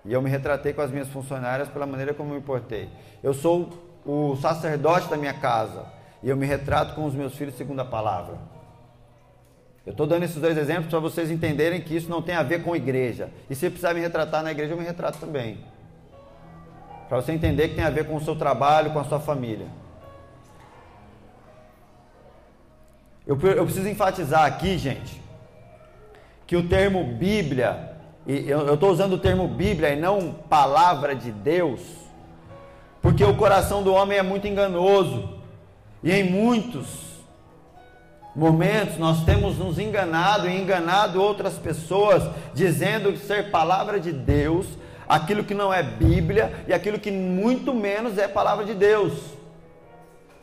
E 0.05 0.13
eu 0.13 0.21
me 0.21 0.29
retratei 0.29 0.71
com 0.71 0.79
as 0.79 0.91
minhas 0.91 1.09
funcionárias 1.09 1.67
pela 1.67 1.85
maneira 1.85 2.13
como 2.13 2.35
me 2.35 2.39
portei. 2.39 2.87
Eu 3.21 3.33
sou 3.33 3.67
o 4.05 4.37
sacerdote 4.37 5.09
da 5.09 5.17
minha 5.17 5.33
casa. 5.33 5.87
E 6.23 6.29
eu 6.29 6.37
me 6.37 6.45
retrato 6.45 6.95
com 6.95 7.03
os 7.03 7.13
meus 7.13 7.35
filhos 7.35 7.55
segundo 7.55 7.81
a 7.81 7.85
palavra. 7.85 8.58
Eu 9.85 9.91
estou 9.91 10.05
dando 10.05 10.23
esses 10.23 10.37
dois 10.37 10.57
exemplos 10.57 10.87
para 10.89 10.99
vocês 10.99 11.31
entenderem 11.31 11.81
que 11.81 11.95
isso 11.95 12.09
não 12.09 12.21
tem 12.21 12.35
a 12.35 12.43
ver 12.43 12.63
com 12.63 12.75
igreja. 12.75 13.29
E 13.49 13.55
se 13.55 13.69
precisar 13.69 13.93
me 13.93 14.01
retratar 14.01 14.43
na 14.43 14.51
igreja, 14.51 14.73
eu 14.73 14.77
me 14.77 14.83
retrato 14.83 15.17
também. 15.19 15.57
Para 17.07 17.21
você 17.21 17.31
entender 17.31 17.69
que 17.69 17.75
tem 17.75 17.83
a 17.83 17.89
ver 17.89 18.05
com 18.05 18.15
o 18.15 18.21
seu 18.21 18.35
trabalho, 18.35 18.91
com 18.91 18.99
a 18.99 19.03
sua 19.03 19.19
família. 19.19 19.67
Eu, 23.25 23.39
eu 23.41 23.65
preciso 23.65 23.87
enfatizar 23.87 24.45
aqui, 24.45 24.77
gente, 24.77 25.21
que 26.45 26.55
o 26.55 26.67
termo 26.67 27.03
Bíblia, 27.03 27.95
eu 28.27 28.73
estou 28.73 28.91
usando 28.91 29.13
o 29.13 29.19
termo 29.19 29.47
Bíblia 29.47 29.91
e 29.91 29.99
não 29.99 30.33
palavra 30.33 31.15
de 31.15 31.31
Deus, 31.31 31.81
porque 33.01 33.23
o 33.23 33.35
coração 33.37 33.81
do 33.81 33.93
homem 33.93 34.17
é 34.17 34.23
muito 34.23 34.47
enganoso. 34.47 35.37
E 36.03 36.11
em 36.11 36.23
muitos 36.23 37.08
momentos 38.39 38.97
nós 38.97 39.25
temos 39.25 39.57
nos 39.57 39.77
enganado 39.77 40.47
e 40.47 40.57
enganado 40.57 41.21
outras 41.21 41.55
pessoas, 41.55 42.23
dizendo 42.53 43.15
ser 43.17 43.51
palavra 43.51 43.99
de 43.99 44.13
Deus, 44.13 44.65
aquilo 45.07 45.43
que 45.43 45.53
não 45.53 45.73
é 45.73 45.83
Bíblia 45.83 46.63
e 46.65 46.73
aquilo 46.73 46.97
que 46.97 47.11
muito 47.11 47.73
menos 47.73 48.17
é 48.17 48.29
palavra 48.29 48.63
de 48.63 48.73
Deus. 48.73 49.11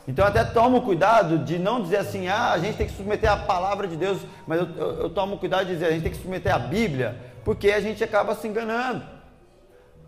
Então 0.07 0.23
até 0.23 0.43
tomo 0.43 0.83
cuidado 0.83 1.39
de 1.39 1.57
não 1.57 1.81
dizer 1.81 1.97
assim, 1.97 2.27
ah, 2.27 2.51
a 2.51 2.59
gente 2.59 2.77
tem 2.77 2.85
que 2.85 2.95
submeter 2.95 3.31
a 3.31 3.35
palavra 3.35 3.87
de 3.87 3.95
Deus, 3.95 4.19
mas 4.45 4.59
eu, 4.59 4.67
eu, 4.77 5.01
eu 5.01 5.09
tomo 5.09 5.39
cuidado 5.39 5.65
de 5.65 5.73
dizer, 5.73 5.87
a 5.87 5.91
gente 5.91 6.03
tem 6.03 6.11
que 6.11 6.21
submeter 6.21 6.53
a 6.53 6.59
Bíblia, 6.59 7.17
porque 7.43 7.71
a 7.71 7.81
gente 7.81 8.03
acaba 8.03 8.35
se 8.35 8.47
enganando. 8.47 9.03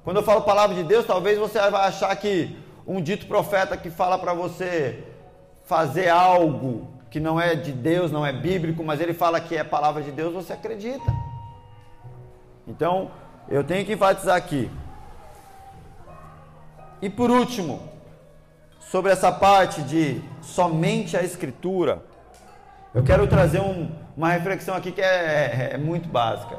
Quando 0.04 0.18
eu 0.18 0.24
falo 0.24 0.44
palavra 0.44 0.76
de 0.76 0.84
Deus, 0.84 1.08
talvez 1.08 1.40
você 1.40 1.60
vai 1.72 1.88
achar 1.88 2.16
que 2.16 2.56
um 2.86 3.02
dito 3.02 3.26
profeta 3.26 3.76
que 3.76 3.90
fala 3.90 4.18
para 4.20 4.34
você 4.34 5.04
fazer 5.66 6.08
algo 6.08 6.99
que 7.10 7.20
não 7.20 7.40
é 7.40 7.56
de 7.56 7.72
Deus, 7.72 8.12
não 8.12 8.26
é 8.26 8.32
bíblico, 8.32 8.84
mas 8.84 9.02
ele 9.02 9.14
fala 9.14 9.40
que 9.40 9.56
é 9.56 9.64
palavra 9.64 10.04
de 10.04 10.12
Deus, 10.12 10.34
você 10.34 10.54
acredita. 10.54 11.12
Então, 12.68 13.12
eu 13.48 13.64
tenho 13.64 13.86
que 13.86 13.94
enfatizar 13.94 14.36
aqui. 14.36 14.70
E 17.02 17.10
por 17.10 17.32
último, 17.32 17.82
sobre 18.80 19.12
essa 19.12 19.32
parte 19.32 19.82
de 19.82 20.22
somente 20.42 21.18
a 21.18 21.24
Escritura, 21.24 22.04
eu 22.94 23.04
quero 23.04 23.26
trazer 23.28 23.60
um, 23.60 23.92
uma 24.16 24.30
reflexão 24.30 24.76
aqui 24.76 24.92
que 24.92 25.02
é, 25.02 25.06
é, 25.06 25.70
é 25.74 25.78
muito 25.78 26.08
básica. 26.10 26.58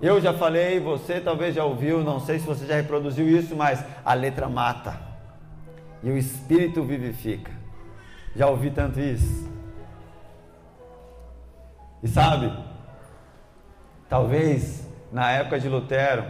Eu 0.00 0.20
já 0.20 0.32
falei, 0.32 0.80
você 0.80 1.20
talvez 1.20 1.54
já 1.54 1.64
ouviu, 1.64 2.02
não 2.02 2.20
sei 2.20 2.38
se 2.38 2.46
você 2.46 2.66
já 2.66 2.76
reproduziu 2.76 3.28
isso, 3.28 3.54
mas 3.54 3.84
a 4.04 4.14
letra 4.14 4.48
mata 4.48 4.98
e 6.02 6.10
o 6.10 6.16
espírito 6.16 6.82
vivifica. 6.82 7.59
Já 8.34 8.46
ouvi 8.48 8.70
tanto 8.70 9.00
isso. 9.00 9.50
E 12.02 12.08
sabe, 12.08 12.50
talvez 14.08 14.88
na 15.12 15.30
época 15.30 15.58
de 15.58 15.68
Lutero 15.68 16.24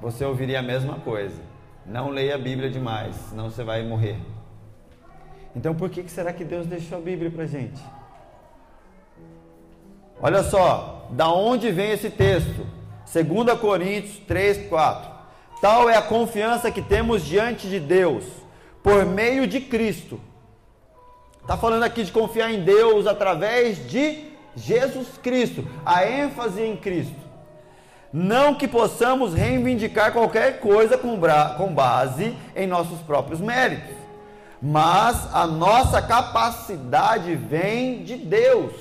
você 0.00 0.24
ouviria 0.24 0.60
a 0.60 0.62
mesma 0.62 1.00
coisa. 1.00 1.42
Não 1.84 2.10
leia 2.10 2.36
a 2.36 2.38
Bíblia 2.38 2.70
demais, 2.70 3.16
senão 3.28 3.50
você 3.50 3.64
vai 3.64 3.82
morrer. 3.82 4.18
Então 5.54 5.74
por 5.74 5.90
que 5.90 6.08
será 6.08 6.32
que 6.32 6.44
Deus 6.44 6.66
deixou 6.66 6.98
a 6.98 7.00
Bíblia 7.00 7.30
para 7.30 7.46
gente? 7.46 7.82
Olha 10.20 10.42
só, 10.42 11.08
da 11.10 11.32
onde 11.32 11.70
vem 11.70 11.90
esse 11.90 12.10
texto? 12.10 12.66
2 13.12 13.58
Coríntios 13.58 14.18
3, 14.20 14.68
4. 14.68 15.10
Tal 15.60 15.90
é 15.90 15.96
a 15.96 16.02
confiança 16.02 16.70
que 16.70 16.80
temos 16.80 17.24
diante 17.24 17.68
de 17.68 17.80
Deus, 17.80 18.24
por 18.82 19.04
meio 19.04 19.46
de 19.46 19.60
Cristo 19.60 20.20
Está 21.48 21.56
falando 21.56 21.82
aqui 21.82 22.04
de 22.04 22.12
confiar 22.12 22.52
em 22.52 22.62
Deus 22.62 23.06
através 23.06 23.88
de 23.88 24.32
Jesus 24.54 25.08
Cristo, 25.22 25.66
a 25.82 26.06
ênfase 26.06 26.60
em 26.60 26.76
Cristo. 26.76 27.16
Não 28.12 28.54
que 28.54 28.68
possamos 28.68 29.32
reivindicar 29.32 30.12
qualquer 30.12 30.60
coisa 30.60 30.98
com, 30.98 31.18
com 31.56 31.72
base 31.72 32.36
em 32.54 32.66
nossos 32.66 33.00
próprios 33.00 33.40
méritos, 33.40 33.96
mas 34.60 35.34
a 35.34 35.46
nossa 35.46 36.02
capacidade 36.02 37.34
vem 37.34 38.04
de 38.04 38.16
Deus. 38.16 38.74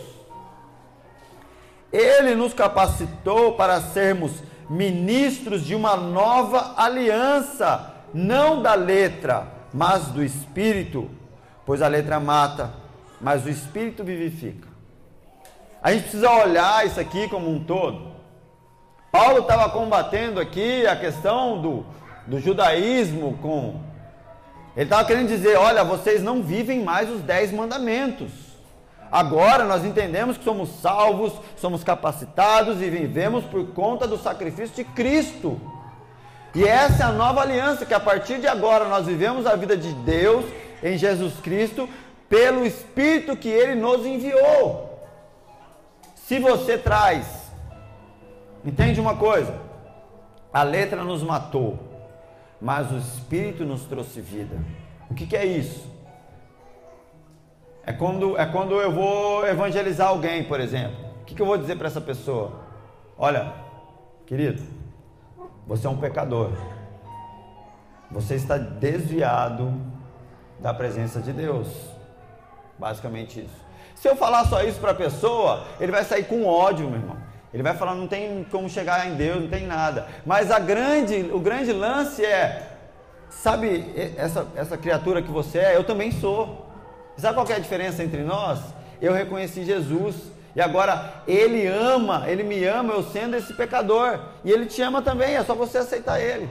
Ele 1.89 2.36
nos 2.36 2.53
capacitou 2.53 3.53
para 3.53 3.80
sermos 3.80 4.43
ministros 4.70 5.63
de 5.63 5.74
uma 5.74 5.95
nova 5.95 6.74
aliança, 6.76 7.93
não 8.13 8.61
da 8.61 8.74
letra, 8.74 9.47
mas 9.74 10.07
do 10.07 10.22
Espírito 10.22 11.09
pois 11.68 11.82
a 11.82 11.88
letra 11.89 12.18
mata, 12.18 12.72
mas 13.20 13.45
o 13.45 13.49
espírito 13.49 14.01
vivifica. 14.01 14.70
A 15.84 15.91
gente 15.91 16.03
precisa 16.03 16.32
olhar 16.32 16.88
isso 16.88 16.97
aqui 16.97 17.28
como 17.28 17.51
um 17.51 17.61
todo. 17.61 18.13
Paulo 19.11 19.39
estava 19.39 19.70
combatendo 19.70 20.39
aqui 20.39 20.88
a 20.88 20.95
questão 20.95 21.61
do, 21.61 21.86
do 22.26 22.39
judaísmo 22.39 23.38
com. 23.41 23.82
Ele 24.78 24.86
estava 24.86 25.03
querendo 25.03 25.28
dizer: 25.28 25.57
olha, 25.57 25.84
vocês 25.84 26.24
não 26.24 26.41
vivem 26.41 26.84
mais 26.84 27.09
os 27.09 27.22
dez 27.22 27.51
mandamentos. 27.51 28.32
Agora 29.11 29.65
nós 29.65 29.84
entendemos 29.84 30.38
que 30.38 30.45
somos 30.45 30.70
salvos, 30.82 31.34
somos 31.57 31.84
capacitados 31.84 32.82
e 32.82 32.89
vivemos 32.89 33.43
por 33.43 33.68
conta 33.74 34.07
do 34.07 34.18
sacrifício 34.18 34.76
de 34.76 34.84
Cristo. 34.86 35.59
E 36.55 36.63
essa 36.63 37.03
é 37.03 37.05
a 37.05 37.11
nova 37.11 37.41
aliança 37.41 37.86
que 37.86 37.93
a 37.93 37.99
partir 37.99 38.39
de 38.39 38.47
agora 38.47 38.86
nós 38.86 39.05
vivemos 39.05 39.45
a 39.45 39.55
vida 39.55 39.76
de 39.76 39.91
Deus 39.93 40.45
em 40.82 40.97
Jesus 40.97 41.39
Cristo 41.39 41.88
pelo 42.30 42.65
Espírito 42.65 43.36
que 43.36 43.49
Ele 43.49 43.75
nos 43.75 44.05
enviou. 44.05 44.88
Se 46.15 46.39
você 46.39 46.78
traz, 46.78 47.51
entende 48.65 48.99
uma 48.99 49.15
coisa? 49.15 49.53
A 50.51 50.63
letra 50.63 51.03
nos 51.03 51.23
matou, 51.23 51.80
mas 52.59 52.91
o 52.91 52.97
Espírito 52.97 53.63
nos 53.63 53.84
trouxe 53.86 54.19
vida. 54.19 54.57
O 55.09 55.13
que, 55.13 55.25
que 55.25 55.38
é 55.38 55.45
isso? 55.45 55.89
É 57.86 57.93
quando, 57.93 58.38
é 58.38 58.45
quando 58.45 58.82
eu 58.82 58.91
vou 58.91 59.47
evangelizar 59.47 60.09
alguém, 60.09 60.43
por 60.43 60.59
exemplo. 60.59 60.97
O 61.21 61.25
que, 61.25 61.34
que 61.34 61.41
eu 61.41 61.45
vou 61.45 61.57
dizer 61.57 61.78
para 61.78 61.88
essa 61.88 62.01
pessoa? 62.01 62.59
Olha, 63.17 63.53
querido, 64.25 64.61
você 65.65 65.88
é 65.88 65.89
um 65.89 65.97
pecador. 65.97 66.51
Você 68.11 68.36
está 68.36 68.57
desviado 68.57 69.73
da 70.59 70.73
presença 70.73 71.19
de 71.19 71.31
Deus. 71.31 71.67
Basicamente 72.77 73.41
isso. 73.41 73.67
Se 73.95 74.07
eu 74.07 74.15
falar 74.15 74.45
só 74.45 74.63
isso 74.63 74.79
para 74.79 74.91
a 74.91 74.95
pessoa, 74.95 75.65
ele 75.79 75.91
vai 75.91 76.03
sair 76.03 76.25
com 76.25 76.45
ódio, 76.45 76.89
meu 76.89 76.99
irmão. 76.99 77.17
Ele 77.53 77.63
vai 77.63 77.75
falar, 77.75 77.95
não 77.95 78.07
tem 78.07 78.45
como 78.51 78.69
chegar 78.69 79.07
em 79.07 79.15
Deus, 79.15 79.41
não 79.41 79.49
tem 79.49 79.65
nada. 79.65 80.07
Mas 80.25 80.51
a 80.51 80.59
grande, 80.59 81.29
o 81.33 81.39
grande 81.39 81.71
lance 81.71 82.23
é, 82.23 82.77
sabe 83.29 83.91
essa, 84.17 84.47
essa 84.55 84.77
criatura 84.77 85.21
que 85.21 85.31
você 85.31 85.59
é? 85.59 85.75
Eu 85.75 85.83
também 85.83 86.11
sou. 86.11 86.67
Sabe 87.17 87.33
qual 87.33 87.47
é 87.47 87.53
a 87.53 87.59
diferença 87.59 88.03
entre 88.03 88.21
nós? 88.21 88.59
eu 89.01 89.13
reconheci 89.13 89.63
Jesus. 89.63 90.15
E 90.55 90.61
agora 90.61 91.21
ele 91.27 91.67
ama, 91.67 92.23
ele 92.27 92.43
me 92.43 92.63
ama, 92.65 92.93
eu 92.93 93.03
sendo 93.03 93.35
esse 93.35 93.53
pecador. 93.53 94.19
E 94.43 94.51
ele 94.51 94.65
te 94.65 94.81
ama 94.81 95.01
também, 95.01 95.35
é 95.35 95.43
só 95.43 95.53
você 95.53 95.77
aceitar 95.77 96.19
ele. 96.19 96.49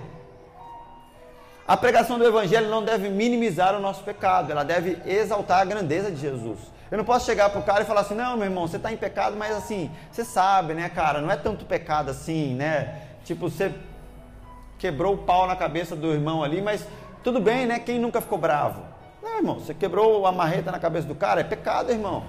A 1.67 1.77
pregação 1.77 2.17
do 2.17 2.25
Evangelho 2.25 2.69
não 2.69 2.85
deve 2.85 3.09
minimizar 3.09 3.75
o 3.75 3.81
nosso 3.81 4.05
pecado, 4.05 4.53
ela 4.53 4.65
deve 4.65 4.99
exaltar 5.05 5.63
a 5.63 5.65
grandeza 5.65 6.11
de 6.11 6.21
Jesus. 6.21 6.59
Eu 6.91 6.99
não 6.99 7.05
posso 7.05 7.27
chegar 7.27 7.51
para 7.51 7.59
o 7.59 7.65
cara 7.65 7.83
e 7.83 7.85
falar 7.85 8.03
assim: 8.03 8.15
não, 8.15 8.37
meu 8.37 8.47
irmão, 8.47 8.69
você 8.69 8.77
está 8.77 8.93
em 8.93 8.97
pecado, 8.97 9.37
mas 9.37 9.57
assim, 9.57 9.91
você 10.11 10.25
sabe, 10.25 10.75
né, 10.75 10.89
cara, 10.89 11.21
não 11.21 11.31
é 11.31 11.37
tanto 11.37 11.65
pecado 11.65 12.11
assim, 12.11 12.55
né? 12.55 13.03
Tipo, 13.25 13.51
você 13.51 13.75
quebrou 14.79 15.15
o 15.15 15.19
pau 15.19 15.49
na 15.49 15.57
cabeça 15.57 15.97
do 15.97 16.13
irmão 16.13 16.45
ali, 16.45 16.63
mas 16.63 16.87
tudo 17.25 17.41
bem, 17.41 17.67
né? 17.67 17.81
Quem 17.81 17.99
nunca 17.99 18.21
ficou 18.21 18.39
bravo? 18.39 18.83
Não, 19.21 19.39
irmão, 19.39 19.59
você 19.59 19.75
quebrou 19.75 20.25
a 20.25 20.31
marreta 20.31 20.71
na 20.71 20.79
cabeça 20.79 21.09
do 21.09 21.15
cara, 21.17 21.41
é 21.41 21.45
pecado, 21.45 21.91
irmão. 21.91 22.23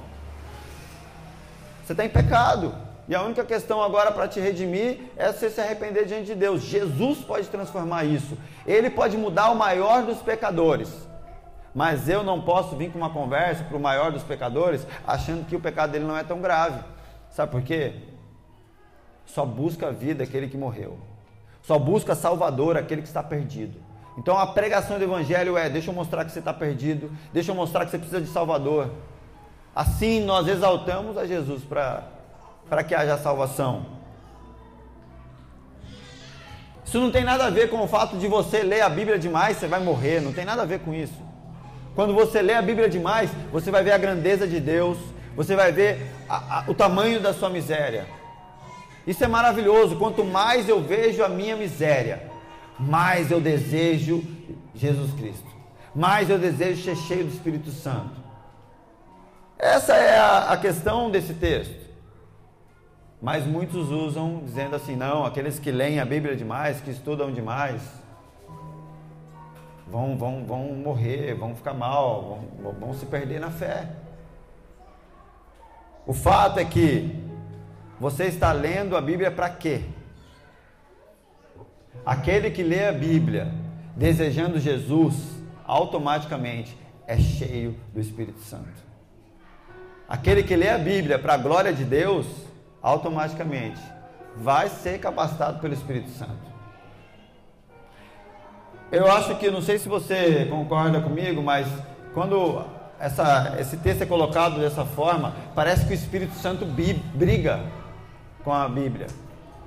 Você 1.86 1.94
está 1.94 2.04
em 2.04 2.10
pecado. 2.10 2.74
E 3.08 3.16
a 3.16 3.22
única 3.22 3.46
questão 3.46 3.82
agora 3.82 4.12
para 4.12 4.28
te 4.28 4.40
redimir 4.40 5.00
é 5.16 5.32
você 5.32 5.50
se 5.50 5.62
arrepender 5.62 6.06
diante 6.06 6.26
de 6.26 6.36
Deus. 6.36 6.62
Jesus 6.62 7.20
pode 7.20 7.48
transformar 7.48 8.04
isso. 8.04 8.38
Ele 8.66 8.90
pode 8.90 9.16
mudar 9.18 9.50
o 9.50 9.56
maior 9.56 10.04
dos 10.04 10.18
pecadores. 10.18 11.08
Mas 11.74 12.10
eu 12.10 12.22
não 12.22 12.42
posso 12.42 12.76
vir 12.76 12.92
com 12.92 12.98
uma 12.98 13.10
conversa 13.10 13.64
para 13.64 13.78
o 13.78 13.80
maior 13.80 14.12
dos 14.12 14.24
pecadores 14.24 14.86
achando 15.06 15.46
que 15.46 15.56
o 15.56 15.60
pecado 15.60 15.92
dele 15.92 16.06
não 16.06 16.18
é 16.18 16.24
tão 16.24 16.42
grave. 16.42 16.84
Sabe 17.30 17.52
por 17.52 17.62
quê? 17.62 17.94
Só 19.26 19.46
busca 19.46 19.88
a 19.88 19.92
vida 19.92 20.24
aquele 20.24 20.48
que 20.48 20.58
morreu. 20.58 20.98
Só 21.62 21.78
busca 21.78 22.16
Salvador 22.16 22.76
aquele 22.76 23.02
que 23.02 23.08
está 23.08 23.24
perdido. 23.24 23.80
Então 24.18 24.38
a 24.38 24.48
pregação 24.48 24.98
do 24.98 25.04
Evangelho 25.04 25.58
é: 25.58 25.70
deixa 25.70 25.92
eu 25.92 25.94
mostrar 25.94 26.26
que 26.26 26.32
você 26.32 26.40
está 26.40 26.54
perdido, 26.54 27.12
deixa 27.32 27.52
eu 27.52 27.56
mostrar 27.56 27.86
que 27.86 27.92
você 27.92 27.98
precisa 27.98 28.20
de 28.20 28.28
Salvador. 28.28 28.90
Assim 29.76 30.26
nós 30.26 30.48
exaltamos 30.48 31.18
a 31.18 31.26
Jesus 31.28 31.64
para 31.64 32.17
que 32.84 32.94
haja 32.94 33.18
salvação. 33.18 33.98
Isso 36.88 37.00
não 37.00 37.12
tem 37.12 37.24
nada 37.24 37.46
a 37.46 37.50
ver 37.50 37.70
com 37.70 37.84
o 37.84 37.88
fato 37.88 38.18
de 38.18 38.28
você 38.28 38.64
ler 38.64 38.82
a 38.82 38.90
Bíblia 38.90 39.20
demais, 39.20 39.58
você 39.58 39.68
vai 39.68 39.82
morrer, 39.82 40.22
não 40.22 40.32
tem 40.32 40.46
nada 40.46 40.62
a 40.62 40.66
ver 40.66 40.80
com 40.80 40.94
isso. 40.94 41.22
Quando 41.94 42.14
você 42.14 42.42
lê 42.42 42.54
a 42.54 42.62
Bíblia 42.62 42.88
demais, 42.88 43.30
você 43.52 43.70
vai 43.72 43.84
ver 43.84 43.92
a 43.92 43.98
grandeza 43.98 44.48
de 44.48 44.60
Deus, 44.60 44.98
você 45.36 45.56
vai 45.56 45.72
ver 45.72 46.00
a, 46.30 46.60
a, 46.60 46.64
o 46.68 46.74
tamanho 46.74 47.20
da 47.20 47.34
sua 47.34 47.50
miséria. 47.50 48.08
Isso 49.06 49.24
é 49.24 49.28
maravilhoso. 49.28 49.98
Quanto 49.98 50.24
mais 50.24 50.70
eu 50.70 50.82
vejo 50.82 51.24
a 51.24 51.30
minha 51.30 51.56
miséria, 51.56 52.30
mais 52.80 53.32
eu 53.32 53.42
desejo 53.42 54.24
Jesus 54.76 55.12
Cristo, 55.14 55.48
mais 55.96 56.30
eu 56.30 56.38
desejo 56.38 56.84
ser 56.84 56.96
cheio 56.96 57.26
do 57.26 57.34
Espírito 57.34 57.72
Santo. 57.72 58.16
Essa 59.58 59.96
é 59.96 60.20
a, 60.20 60.52
a 60.52 60.58
questão 60.58 61.10
desse 61.10 61.34
texto. 61.34 61.87
Mas 63.22 63.46
muitos 63.46 63.90
usam 63.90 64.42
dizendo 64.46 64.76
assim: 64.76 64.96
não, 64.96 65.26
aqueles 65.26 65.60
que 65.60 65.72
leem 65.72 66.00
a 66.00 66.06
Bíblia 66.06 66.36
demais, 66.36 66.80
que 66.82 66.92
estudam 66.92 67.32
demais, 67.32 67.82
vão, 69.88 70.18
vão, 70.18 70.46
vão 70.46 70.74
morrer, 70.74 71.34
vão 71.34 71.56
ficar 71.56 71.74
mal, 71.74 72.42
vão, 72.62 72.74
vão 72.74 72.94
se 72.94 73.06
perder 73.06 73.40
na 73.40 73.50
fé. 73.50 73.90
O 76.06 76.14
fato 76.14 76.60
é 76.60 76.66
que 76.66 77.14
você 78.00 78.26
está 78.26 78.52
lendo 78.52 78.96
a 78.96 79.02
Bíblia 79.02 79.32
para 79.32 79.50
quê? 79.50 79.82
Aquele 82.06 82.52
que 82.52 82.64
lê 82.64 82.86
a 82.86 82.94
Bíblia 82.94 83.52
desejando 83.96 84.60
Jesus, 84.60 85.16
automaticamente 85.66 86.78
é 87.06 87.18
cheio 87.18 87.76
do 87.94 88.00
Espírito 88.00 88.40
Santo. 88.40 88.86
Aquele 90.08 90.44
que 90.44 90.56
lê 90.56 90.70
a 90.70 90.78
Bíblia 90.78 91.20
para 91.20 91.34
a 91.34 91.38
glória 91.38 91.74
de 91.74 91.84
Deus, 91.84 92.47
automaticamente 92.88 93.82
vai 94.38 94.70
ser 94.70 95.00
capacitado 95.00 95.60
pelo 95.60 95.74
Espírito 95.74 96.10
Santo. 96.12 96.48
Eu 98.90 99.12
acho 99.12 99.36
que, 99.36 99.52
não 99.52 99.62
sei 99.62 99.78
se 99.78 99.90
você 99.90 100.48
concorda 100.50 101.02
comigo, 101.02 101.44
mas 101.44 101.68
quando 102.14 102.64
essa, 102.98 103.58
esse 103.60 103.76
texto 103.78 104.04
é 104.04 104.06
colocado 104.06 104.60
dessa 104.60 104.86
forma, 104.86 105.36
parece 105.54 105.86
que 105.86 105.92
o 105.92 105.94
Espírito 105.94 106.36
Santo 106.36 106.66
briga 106.66 107.60
com 108.42 108.54
a 108.54 108.70
Bíblia, 108.70 109.08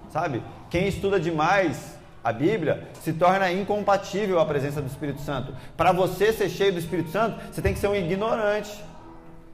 sabe? 0.09 0.43
Quem 0.71 0.89
estuda 0.89 1.21
demais 1.21 1.99
a 2.25 2.33
Bíblia 2.33 2.89
se 3.03 3.13
torna 3.13 3.53
incompatível 3.53 4.41
à 4.41 4.47
presença 4.47 4.81
do 4.81 4.87
Espírito 4.87 5.21
Santo. 5.21 5.55
Para 5.77 5.93
você 5.93 6.33
ser 6.33 6.49
cheio 6.49 6.73
do 6.73 6.79
Espírito 6.79 7.11
Santo, 7.11 7.39
você 7.53 7.61
tem 7.61 7.75
que 7.75 7.79
ser 7.79 7.89
um 7.89 7.95
ignorante. 7.95 8.83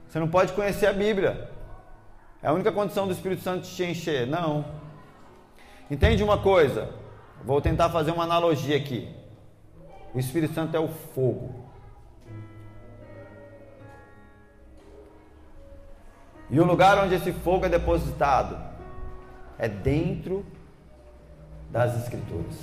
Você 0.07 0.19
não 0.19 0.27
pode 0.29 0.53
conhecer 0.53 0.87
a 0.87 0.93
Bíblia. 0.93 1.56
É 2.41 2.47
a 2.47 2.53
única 2.53 2.71
condição 2.71 3.07
do 3.07 3.13
Espírito 3.13 3.41
Santo 3.41 3.67
te 3.67 3.83
encher. 3.83 4.27
Não. 4.27 4.65
Entende 5.89 6.23
uma 6.23 6.37
coisa? 6.37 6.89
Vou 7.43 7.61
tentar 7.61 7.89
fazer 7.89 8.11
uma 8.11 8.23
analogia 8.23 8.77
aqui. 8.77 9.09
O 10.13 10.19
Espírito 10.19 10.53
Santo 10.53 10.75
é 10.75 10.79
o 10.79 10.87
fogo. 10.87 11.67
E 16.49 16.59
o 16.59 16.65
lugar 16.65 16.97
onde 17.03 17.15
esse 17.15 17.31
fogo 17.31 17.65
é 17.65 17.69
depositado 17.69 18.57
é 19.57 19.67
dentro 19.67 20.45
das 21.69 21.97
Escrituras. 22.03 22.55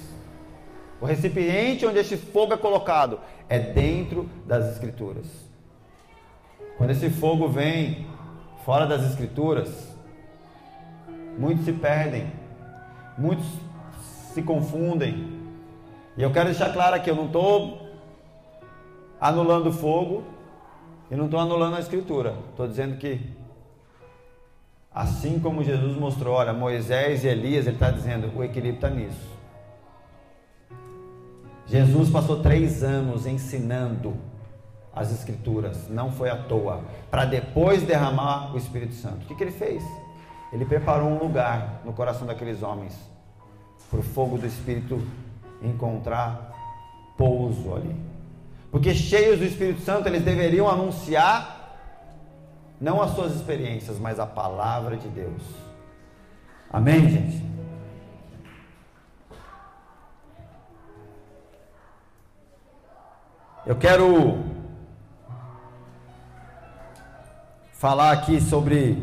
O 1.00 1.06
recipiente 1.06 1.84
onde 1.84 1.98
esse 1.98 2.16
fogo 2.16 2.54
é 2.54 2.56
colocado 2.56 3.20
é 3.48 3.58
dentro 3.58 4.28
das 4.46 4.70
Escrituras. 4.72 5.26
Quando 6.78 6.90
esse 6.90 7.10
fogo 7.10 7.48
vem 7.48 8.06
fora 8.64 8.86
das 8.86 9.04
Escrituras, 9.04 9.94
muitos 11.38 11.64
se 11.64 11.72
perdem, 11.72 12.32
muitos 13.16 13.46
se 14.32 14.42
confundem. 14.42 15.42
E 16.16 16.22
eu 16.22 16.32
quero 16.32 16.46
deixar 16.46 16.72
claro 16.72 16.96
aqui: 16.96 17.10
eu 17.10 17.16
não 17.16 17.26
estou 17.26 17.88
anulando 19.20 19.68
o 19.68 19.72
fogo 19.72 20.24
e 21.10 21.14
não 21.14 21.26
estou 21.26 21.38
anulando 21.38 21.76
a 21.76 21.80
Escritura. 21.80 22.34
Estou 22.50 22.66
dizendo 22.66 22.96
que, 22.96 23.20
assim 24.92 25.38
como 25.38 25.62
Jesus 25.62 25.96
mostrou, 25.96 26.34
olha, 26.34 26.52
Moisés 26.52 27.24
e 27.24 27.28
Elias, 27.28 27.66
ele 27.66 27.76
está 27.76 27.90
dizendo, 27.90 28.32
o 28.34 28.42
equilíbrio 28.42 28.76
está 28.76 28.90
nisso. 28.90 29.34
Jesus 31.66 32.10
passou 32.10 32.42
três 32.42 32.82
anos 32.82 33.26
ensinando 33.26 34.14
as 34.94 35.12
Escrituras, 35.12 35.88
não 35.88 36.12
foi 36.12 36.30
à 36.30 36.36
toa, 36.36 36.82
para 37.10 37.24
depois 37.24 37.82
derramar 37.82 38.54
o 38.54 38.58
Espírito 38.58 38.94
Santo. 38.94 39.24
O 39.24 39.26
que, 39.26 39.34
que 39.34 39.42
ele 39.42 39.50
fez? 39.50 39.82
Ele 40.52 40.64
preparou 40.64 41.08
um 41.08 41.18
lugar 41.18 41.80
no 41.84 41.92
coração 41.92 42.26
daqueles 42.26 42.62
homens, 42.62 42.96
para 43.90 43.98
o 43.98 44.02
fogo 44.02 44.38
do 44.38 44.46
Espírito 44.46 45.02
encontrar 45.62 46.52
pouso 47.16 47.74
ali. 47.74 47.94
Porque 48.70 48.94
cheios 48.94 49.38
do 49.38 49.44
Espírito 49.44 49.80
Santo, 49.80 50.08
eles 50.08 50.22
deveriam 50.22 50.68
anunciar 50.68 51.76
não 52.80 53.00
as 53.00 53.12
suas 53.12 53.34
experiências, 53.34 53.98
mas 53.98 54.18
a 54.18 54.26
palavra 54.26 54.96
de 54.96 55.08
Deus. 55.08 55.42
Amém, 56.72 57.08
gente? 57.08 57.54
Eu 63.66 63.76
quero 63.76 64.53
falar 67.84 68.12
aqui 68.12 68.40
sobre 68.40 68.96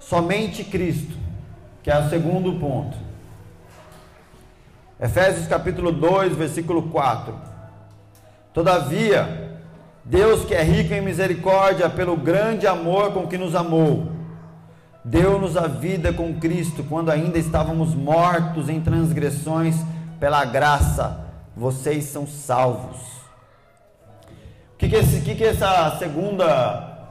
somente 0.00 0.64
Cristo, 0.64 1.14
que 1.82 1.90
é 1.90 1.98
o 1.98 2.08
segundo 2.08 2.58
ponto. 2.58 2.96
Efésios 4.98 5.46
capítulo 5.46 5.92
2, 5.92 6.34
versículo 6.34 6.84
4. 6.84 7.34
Todavia, 8.54 9.60
Deus 10.02 10.46
que 10.46 10.54
é 10.54 10.62
rico 10.62 10.94
em 10.94 11.02
misericórdia, 11.02 11.90
pelo 11.90 12.16
grande 12.16 12.66
amor 12.66 13.12
com 13.12 13.26
que 13.26 13.36
nos 13.36 13.54
amou, 13.54 14.12
deu-nos 15.04 15.58
a 15.58 15.66
vida 15.66 16.10
com 16.10 16.40
Cristo 16.40 16.82
quando 16.84 17.10
ainda 17.10 17.38
estávamos 17.38 17.94
mortos 17.94 18.70
em 18.70 18.80
transgressões, 18.80 19.76
pela 20.18 20.42
graça, 20.46 21.22
vocês 21.54 22.04
são 22.04 22.26
salvos 22.26 23.13
o 24.74 24.76
que, 24.76 24.88
que, 24.88 24.96
esse, 24.96 25.20
que, 25.20 25.34
que 25.36 25.44
essa 25.44 25.96
segunda 25.98 27.08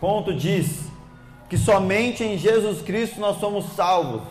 ponto 0.00 0.34
diz? 0.34 0.86
Que 1.48 1.56
somente 1.56 2.24
em 2.24 2.36
Jesus 2.36 2.82
Cristo 2.82 3.20
nós 3.20 3.38
somos 3.38 3.66
salvos. 3.74 4.22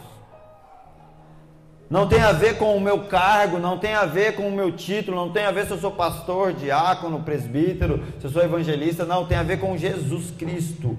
Não 1.89 2.07
tem 2.07 2.19
a 2.19 2.31
ver 2.31 2.57
com 2.57 2.75
o 2.75 2.81
meu 2.81 3.05
cargo, 3.05 3.59
não 3.59 3.77
tem 3.77 3.93
a 3.93 4.05
ver 4.05 4.35
com 4.35 4.47
o 4.47 4.51
meu 4.51 4.71
título, 4.71 5.15
não 5.15 5.31
tem 5.31 5.45
a 5.45 5.51
ver 5.51 5.65
se 5.65 5.71
eu 5.71 5.77
sou 5.77 5.91
pastor, 5.91 6.51
diácono, 6.51 7.21
presbítero, 7.21 8.03
se 8.19 8.25
eu 8.25 8.31
sou 8.31 8.43
evangelista, 8.43 9.05
não, 9.05 9.25
tem 9.25 9.37
a 9.37 9.43
ver 9.43 9.59
com 9.59 9.77
Jesus 9.77 10.31
Cristo. 10.31 10.97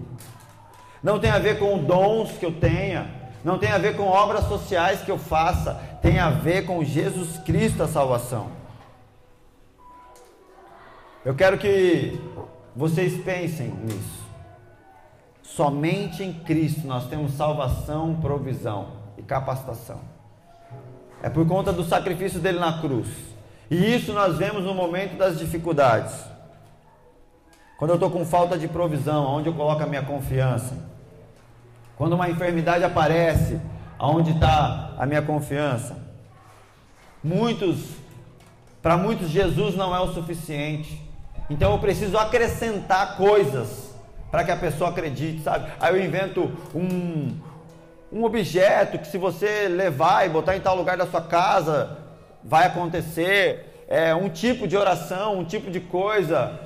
Não 1.02 1.18
tem 1.18 1.30
a 1.30 1.38
ver 1.38 1.58
com 1.58 1.76
dons 1.78 2.32
que 2.32 2.46
eu 2.46 2.52
tenha, 2.52 3.10
não 3.44 3.58
tem 3.58 3.70
a 3.70 3.78
ver 3.78 3.96
com 3.96 4.04
obras 4.04 4.44
sociais 4.44 5.02
que 5.02 5.10
eu 5.10 5.18
faça, 5.18 5.74
tem 6.00 6.18
a 6.18 6.30
ver 6.30 6.64
com 6.64 6.82
Jesus 6.82 7.36
Cristo 7.38 7.82
a 7.82 7.88
salvação. 7.88 8.65
Eu 11.26 11.34
quero 11.34 11.58
que 11.58 12.20
vocês 12.76 13.20
pensem 13.24 13.66
nisso. 13.82 14.24
Somente 15.42 16.22
em 16.22 16.32
Cristo 16.32 16.86
nós 16.86 17.08
temos 17.08 17.32
salvação, 17.32 18.14
provisão 18.20 18.90
e 19.18 19.22
capacitação. 19.22 19.98
É 21.20 21.28
por 21.28 21.44
conta 21.44 21.72
do 21.72 21.82
sacrifício 21.82 22.38
dele 22.38 22.60
na 22.60 22.80
cruz. 22.80 23.08
E 23.68 23.92
isso 23.92 24.12
nós 24.12 24.38
vemos 24.38 24.62
no 24.62 24.72
momento 24.72 25.16
das 25.16 25.36
dificuldades. 25.36 26.14
Quando 27.76 27.90
eu 27.90 27.96
estou 27.96 28.08
com 28.08 28.24
falta 28.24 28.56
de 28.56 28.68
provisão, 28.68 29.24
onde 29.26 29.48
eu 29.48 29.52
coloco 29.52 29.82
a 29.82 29.86
minha 29.86 30.04
confiança? 30.04 30.78
Quando 31.96 32.12
uma 32.12 32.30
enfermidade 32.30 32.84
aparece, 32.84 33.60
aonde 33.98 34.30
está 34.30 34.94
a 34.96 35.04
minha 35.04 35.22
confiança? 35.22 35.98
Muitos, 37.20 37.96
para 38.80 38.96
muitos, 38.96 39.28
Jesus 39.28 39.74
não 39.74 39.92
é 39.92 39.98
o 39.98 40.14
suficiente. 40.14 41.04
Então 41.48 41.72
eu 41.72 41.78
preciso 41.78 42.18
acrescentar 42.18 43.16
coisas 43.16 43.94
para 44.30 44.44
que 44.44 44.50
a 44.50 44.56
pessoa 44.56 44.90
acredite, 44.90 45.42
sabe? 45.42 45.70
Aí 45.80 45.94
eu 45.94 46.04
invento 46.04 46.50
um, 46.74 47.38
um 48.12 48.24
objeto 48.24 48.98
que 48.98 49.06
se 49.06 49.16
você 49.16 49.68
levar 49.68 50.26
e 50.26 50.28
botar 50.28 50.56
em 50.56 50.60
tal 50.60 50.76
lugar 50.76 50.96
da 50.96 51.06
sua 51.06 51.22
casa, 51.22 51.98
vai 52.42 52.66
acontecer. 52.66 53.84
É 53.88 54.14
um 54.14 54.28
tipo 54.28 54.66
de 54.66 54.76
oração, 54.76 55.38
um 55.38 55.44
tipo 55.44 55.70
de 55.70 55.80
coisa. 55.80 56.58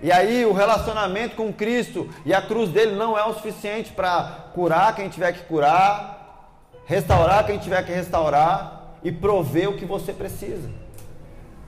E 0.00 0.12
aí 0.12 0.46
o 0.46 0.52
relacionamento 0.52 1.34
com 1.34 1.52
Cristo 1.52 2.08
e 2.24 2.32
a 2.32 2.40
cruz 2.40 2.70
dele 2.70 2.94
não 2.94 3.18
é 3.18 3.24
o 3.24 3.34
suficiente 3.34 3.90
para 3.90 4.50
curar 4.54 4.94
quem 4.94 5.08
tiver 5.08 5.32
que 5.32 5.42
curar, 5.44 6.54
restaurar 6.86 7.44
quem 7.44 7.58
tiver 7.58 7.84
que 7.84 7.92
restaurar 7.92 8.94
e 9.02 9.10
prover 9.10 9.68
o 9.68 9.76
que 9.76 9.84
você 9.84 10.12
precisa. 10.12 10.70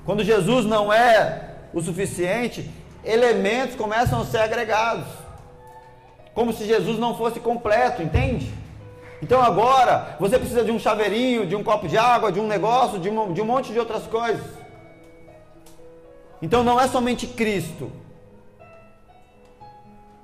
Quando 0.05 0.22
Jesus 0.22 0.64
não 0.64 0.93
é 0.93 1.50
o 1.73 1.81
suficiente, 1.81 2.71
elementos 3.05 3.77
começam 3.77 4.21
a 4.21 4.25
ser 4.25 4.39
agregados. 4.39 5.07
Como 6.35 6.53
se 6.53 6.64
Jesus 6.64 6.99
não 6.99 7.16
fosse 7.16 7.41
completo, 7.41 8.03
entende? 8.03 8.53
Então 9.23 9.41
agora 9.43 10.16
você 10.18 10.39
precisa 10.39 10.64
de 10.64 10.71
um 10.71 10.79
chaveirinho, 10.79 11.47
de 11.47 11.55
um 11.55 11.62
copo 11.62 11.87
de 11.87 11.99
água, 11.99 12.33
de 12.33 12.41
um 12.41 12.47
negócio, 12.47 12.99
de 12.99 13.11
um, 13.11 13.33
de 13.33 13.41
um 13.41 13.45
monte 13.45 13.73
de 13.73 13.79
outras 13.79 14.07
coisas. 14.07 14.45
Então 16.41 16.64
não 16.64 16.81
é 16.81 16.89
somente 16.89 17.27
Cristo, 17.27 17.93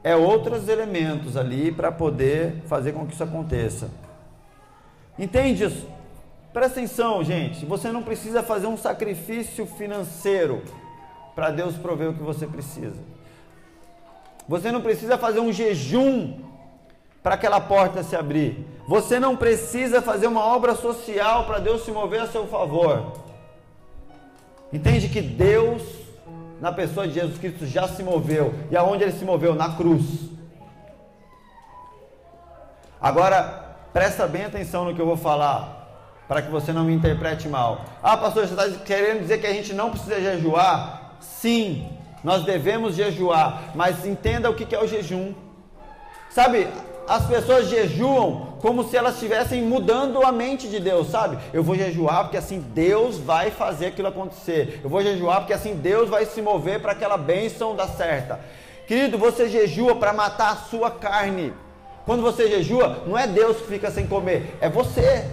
é 0.03 0.17
outros 0.17 0.69
elementos 0.69 1.37
ali 1.37 1.71
para 1.71 1.93
poder 1.93 2.63
fazer 2.67 2.93
com 2.93 3.07
que 3.07 3.13
isso 3.13 3.25
aconteça. 3.25 3.91
Entende 5.19 5.65
isso? 5.65 5.87
Presta 6.53 6.79
atenção, 6.79 7.23
gente. 7.23 7.67
Você 7.67 7.93
não 7.93 8.03
precisa 8.03 8.43
fazer 8.43 8.67
um 8.67 8.79
sacrifício 8.79 9.67
financeiro 9.67 10.63
para 11.37 11.51
Deus 11.51 11.77
prover 11.77 12.11
o 12.11 12.15
que 12.15 12.23
você 12.23 12.47
precisa. 12.47 12.97
Você 14.49 14.73
não 14.73 14.81
precisa 14.81 15.19
fazer 15.19 15.39
um 15.39 15.53
jejum 15.53 16.41
para 17.23 17.35
aquela 17.35 17.61
porta 17.61 18.03
se 18.03 18.17
abrir. 18.17 18.67
Você 18.89 19.21
não 19.21 19.37
precisa 19.37 20.01
fazer 20.01 20.27
uma 20.27 20.45
obra 20.45 20.75
social 20.75 21.45
para 21.45 21.59
Deus 21.59 21.85
se 21.85 21.93
mover 21.93 22.23
a 22.23 22.27
seu 22.27 22.47
favor. 22.49 23.13
Entende 24.73 25.09
que 25.09 25.21
Deus 25.21 25.83
na 26.61 26.73
pessoa 26.73 27.07
de 27.07 27.15
Jesus 27.15 27.39
Cristo 27.39 27.67
já 27.67 27.87
se 27.87 28.03
moveu. 28.03 28.55
E 28.71 28.77
aonde 28.77 29.05
ele 29.05 29.13
se 29.13 29.25
moveu? 29.25 29.55
Na 29.55 29.75
cruz. 29.77 30.31
Agora, 33.01 33.77
presta 33.93 34.27
bem 34.27 34.45
atenção 34.45 34.85
no 34.85 34.95
que 34.95 35.01
eu 35.01 35.07
vou 35.07 35.17
falar, 35.17 36.17
para 36.27 36.41
que 36.41 36.51
você 36.51 36.73
não 36.73 36.85
me 36.85 36.95
interprete 36.95 37.47
mal. 37.47 37.85
Ah, 38.03 38.17
pastor, 38.17 38.47
você 38.47 38.55
está 38.55 38.85
querendo 38.85 39.21
dizer 39.21 39.39
que 39.39 39.47
a 39.47 39.53
gente 39.53 39.75
não 39.75 39.91
precisa 39.91 40.21
jejuar? 40.21 40.96
Sim, 41.21 41.89
nós 42.23 42.45
devemos 42.45 42.97
jejuar, 42.97 43.73
mas 43.75 44.05
entenda 44.05 44.51
o 44.51 44.55
que 44.55 44.75
é 44.75 44.83
o 44.83 44.87
jejum. 44.87 45.35
Sabe, 46.31 46.69
as 47.09 47.25
pessoas 47.27 47.69
jejuam 47.69 48.57
como 48.61 48.83
se 48.85 48.97
elas 48.97 49.15
estivessem 49.15 49.63
mudando 49.63 50.23
a 50.23 50.33
mente 50.33 50.69
de 50.69 50.81
Deus, 50.81 51.09
sabe? 51.09 51.39
Eu 51.53 51.63
vou 51.63 51.77
jejuar 51.77 52.25
porque 52.25 52.37
assim 52.37 52.59
Deus 52.59 53.19
vai 53.19 53.51
fazer 53.51 53.87
aquilo 53.87 54.09
acontecer. 54.09 54.81
Eu 54.83 54.91
vou 54.91 55.03
jejuar 55.03 55.41
porque 55.41 55.53
assim 55.53 55.77
Deus 55.77 56.09
vai 56.09 56.27
se 56.27 56.43
mover 56.43 56.81
para 56.81 56.93
aquela 56.93 57.17
bênção 57.17 57.77
dar 57.77 57.89
certa. 57.89 58.41
Querido, 58.87 59.19
você 59.19 59.49
jejua 59.49 59.95
para 59.97 60.13
matar 60.13 60.53
a 60.53 60.57
sua 60.57 60.91
carne. 60.91 61.53
Quando 62.05 62.23
você 62.23 62.49
jejua, 62.49 63.05
não 63.07 63.17
é 63.17 63.27
Deus 63.27 63.59
que 63.59 63.67
fica 63.67 63.91
sem 63.91 64.07
comer, 64.07 64.57
é 64.61 64.69
você. 64.69 65.25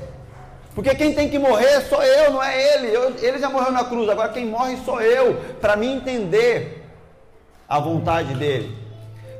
Porque 0.74 0.96
quem 0.96 1.14
tem 1.14 1.30
que 1.30 1.38
morrer 1.38 1.82
sou 1.82 2.02
eu, 2.02 2.32
não 2.32 2.44
é 2.44 2.76
ele. 2.76 2.88
Eu, 2.88 3.16
ele 3.20 3.38
já 3.38 3.50
morreu 3.50 3.72
na 3.72 3.84
cruz, 3.84 4.10
agora 4.10 4.30
quem 4.30 4.46
morre 4.46 4.78
sou 4.84 5.02
eu, 5.02 5.36
para 5.62 5.76
me 5.76 5.88
entender 5.88 6.84
a 7.68 7.80
vontade 7.80 8.34
dele 8.34 8.84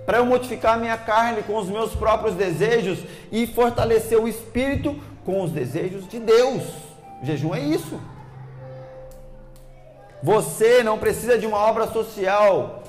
para 0.06 0.18
eu 0.18 0.26
modificar 0.26 0.76
a 0.76 0.78
minha 0.78 0.98
carne 0.98 1.44
com 1.44 1.56
os 1.56 1.68
meus 1.68 1.96
próprios 1.96 2.36
desejos 2.36 3.00
e 3.32 3.48
fortalecer 3.48 4.20
o 4.20 4.28
espírito 4.28 4.96
com 5.26 5.42
os 5.42 5.52
desejos 5.52 6.08
de 6.08 6.20
Deus. 6.20 6.64
O 7.22 7.26
jejum 7.26 7.56
é 7.56 7.62
isso. 7.62 8.00
Você 10.22 10.84
não 10.84 10.98
precisa 10.98 11.38
de 11.38 11.46
uma 11.46 11.58
obra 11.58 11.88
social 11.88 12.84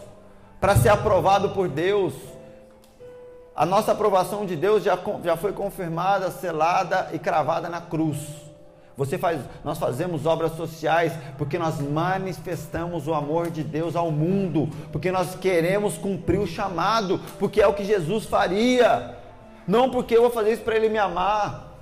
para 0.61 0.77
ser 0.77 0.89
aprovado 0.89 1.51
por 1.51 1.69
Deus. 1.69 2.13
A 3.57 3.65
nossa 3.65 3.93
aprovação 3.93 4.45
de 4.45 4.57
Deus 4.57 4.83
já, 4.83 4.99
já 5.23 5.37
foi 5.37 5.53
confirmada, 5.53 6.31
selada 6.31 7.11
e 7.13 7.19
cravada 7.19 7.69
na 7.69 7.81
cruz. 7.81 8.19
Você 8.97 9.17
faz, 9.17 9.41
nós 9.65 9.79
fazemos 9.79 10.27
obras 10.27 10.53
sociais 10.53 11.13
porque 11.37 11.59
nós 11.59 11.81
manifestamos 11.81 13.07
o 13.07 13.15
amor 13.15 13.51
de 13.51 13.63
Deus 13.63 13.95
ao 13.95 14.11
mundo, 14.11 14.69
porque 14.93 15.11
nós 15.11 15.35
queremos 15.37 15.97
cumprir 15.97 16.39
o 16.39 16.47
chamado, 16.47 17.21
porque 17.39 17.61
é 17.61 17.67
o 17.67 17.75
que 17.75 17.85
Jesus 17.85 18.25
faria, 18.25 19.17
não 19.67 19.91
porque 19.91 20.17
eu 20.17 20.23
vou 20.23 20.31
fazer 20.31 20.53
isso 20.53 20.63
para 20.63 20.77
ele 20.77 20.89
me 20.89 20.99
amar. 20.99 21.73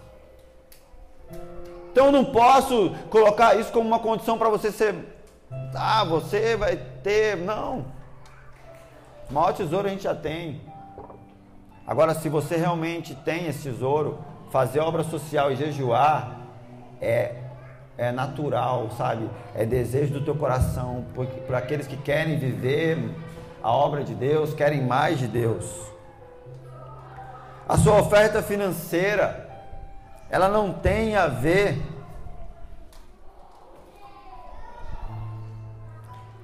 Então 1.90 2.06
eu 2.06 2.12
não 2.12 2.24
posso 2.24 2.94
colocar 3.10 3.58
isso 3.58 3.70
como 3.72 3.86
uma 3.86 3.98
condição 3.98 4.38
para 4.38 4.48
você 4.48 4.72
ser, 4.72 4.94
ah, 5.74 6.04
você 6.04 6.56
vai 6.56 6.76
ter, 7.02 7.36
não. 7.36 7.84
O 9.28 9.34
maior 9.34 9.52
tesouro 9.52 9.86
a 9.86 9.90
gente 9.90 10.04
já 10.04 10.14
tem. 10.14 10.71
Agora, 11.86 12.14
se 12.14 12.28
você 12.28 12.56
realmente 12.56 13.14
tem 13.14 13.46
esse 13.46 13.62
tesouro, 13.62 14.18
fazer 14.50 14.80
obra 14.80 15.02
social 15.02 15.50
e 15.50 15.56
jejuar, 15.56 16.38
é, 17.00 17.34
é 17.98 18.12
natural, 18.12 18.90
sabe? 18.96 19.28
É 19.54 19.64
desejo 19.64 20.14
do 20.14 20.20
teu 20.24 20.36
coração, 20.36 21.04
para 21.46 21.58
aqueles 21.58 21.86
que 21.86 21.96
querem 21.96 22.38
viver 22.38 22.98
a 23.62 23.70
obra 23.70 24.04
de 24.04 24.14
Deus, 24.14 24.54
querem 24.54 24.82
mais 24.82 25.18
de 25.18 25.26
Deus. 25.26 25.64
A 27.68 27.76
sua 27.76 28.00
oferta 28.00 28.42
financeira, 28.42 29.48
ela 30.30 30.48
não 30.48 30.72
tem 30.72 31.16
a 31.16 31.26
ver 31.26 31.80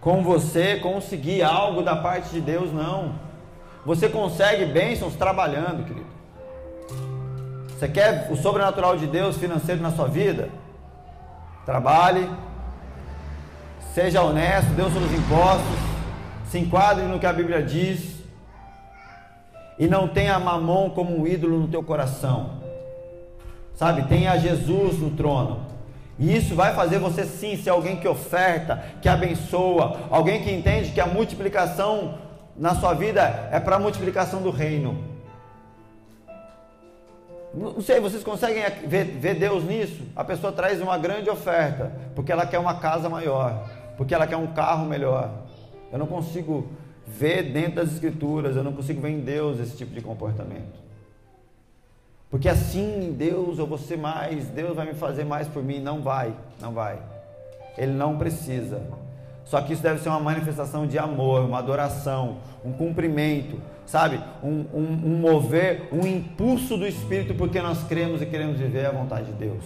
com 0.01 0.23
você 0.23 0.77
conseguir 0.77 1.43
algo 1.43 1.83
da 1.83 1.97
parte 1.97 2.31
de 2.31 2.41
Deus, 2.41 2.73
não. 2.73 3.28
Você 3.89 4.07
consegue 4.07 4.67
bênçãos 4.67 5.15
trabalhando, 5.15 5.83
querido. 5.83 6.07
Você 7.71 7.89
quer 7.89 8.29
o 8.31 8.37
sobrenatural 8.37 8.99
de 8.99 9.07
Deus 9.07 9.39
financeiro 9.39 9.81
na 9.81 9.91
sua 9.91 10.07
vida? 10.07 10.51
Trabalhe, 11.65 12.29
seja 13.95 14.21
honesto, 14.21 14.69
dê 14.73 14.83
os 14.83 14.93
seus 14.93 15.11
impostos, 15.11 15.79
se 16.51 16.59
enquadre 16.59 17.07
no 17.07 17.19
que 17.19 17.25
a 17.25 17.33
Bíblia 17.33 17.63
diz 17.63 18.17
e 19.79 19.87
não 19.87 20.07
tenha 20.07 20.39
mamão 20.39 20.91
como 20.91 21.19
um 21.19 21.27
ídolo 21.27 21.59
no 21.59 21.69
teu 21.69 21.83
coração. 21.83 22.59
Sabe? 23.75 24.03
Tenha 24.03 24.37
Jesus 24.37 24.99
no 24.99 25.13
trono. 25.13 25.61
E 26.19 26.37
isso 26.37 26.55
vai 26.55 26.75
fazer 26.75 26.99
você 26.99 27.25
sim 27.25 27.57
ser 27.57 27.71
alguém 27.71 27.97
que 27.97 28.07
oferta, 28.07 28.85
que 29.01 29.09
abençoa, 29.09 29.99
alguém 30.11 30.43
que 30.43 30.53
entende 30.53 30.91
que 30.91 31.01
a 31.01 31.07
multiplicação 31.07 32.28
na 32.59 32.75
sua 32.75 32.93
vida 32.93 33.49
é 33.53 33.61
para 33.61 33.77
a 33.77 33.79
multiplicação 33.79 34.43
do 34.43 34.51
reino. 34.51 34.99
Não 37.55 37.81
sei, 37.81 37.99
vocês 37.99 38.23
conseguem 38.23 38.63
ver, 38.87 39.05
ver, 39.05 39.35
Deus 39.35 39.65
nisso? 39.65 40.03
A 40.15 40.23
pessoa 40.23 40.53
traz 40.53 40.81
uma 40.81 40.99
grande 40.99 41.31
oferta, 41.31 41.93
porque 42.15 42.31
ela 42.31 42.47
quer 42.47 42.59
uma 42.59 42.79
casa 42.79 43.09
maior, 43.09 43.69
porque 43.97 44.15
ela 44.15 44.27
quer 44.27 44.37
um 44.37 44.49
carro 44.49 44.85
melhor. 44.85 45.31
Eu 45.91 45.99
não 45.99 46.07
consigo 46.07 46.69
ver 47.07 47.45
dentro 47.45 47.77
das 47.77 47.93
Escrituras, 47.93 48.55
eu 48.55 48.63
não 48.63 48.73
consigo 48.73 49.01
ver 49.01 49.11
em 49.11 49.21
Deus 49.21 49.59
esse 49.61 49.77
tipo 49.77 49.95
de 49.95 50.03
comportamento. 50.03 50.79
Porque 52.31 52.49
assim, 52.49 53.15
Deus, 53.17 53.59
eu 53.59 53.67
vou 53.67 53.79
ser 53.79 53.97
mais, 53.97 54.49
Deus 54.49 54.77
vai 54.77 54.87
me 54.87 54.95
fazer 54.95 55.25
mais 55.25 55.49
por 55.49 55.63
mim. 55.63 55.81
Não 55.81 56.03
vai, 56.03 56.35
não 56.61 56.73
vai. 56.73 56.99
Ele 57.79 57.93
não 57.93 58.19
precisa. 58.19 58.83
Só 59.49 59.61
que 59.61 59.73
isso 59.73 59.83
deve 59.83 60.01
ser 60.01 60.11
uma 60.11 60.21
manifestação 60.21 60.87
de 60.87 60.97
amor, 60.97 61.43
uma 61.43 61.59
adoração, 61.59 62.37
um 62.65 62.73
cumprimento 62.73 63.61
sabe? 63.89 64.23
Um, 64.43 64.67
um, 64.73 64.83
um 64.83 65.19
mover, 65.19 65.89
um 65.91 66.07
impulso 66.07 66.77
do 66.77 66.87
Espírito, 66.87 67.35
porque 67.35 67.61
nós 67.61 67.83
cremos 67.85 68.21
e 68.21 68.27
queremos 68.27 68.59
viver 68.59 68.85
a 68.85 68.91
vontade 68.91 69.27
de 69.27 69.33
Deus. 69.33 69.65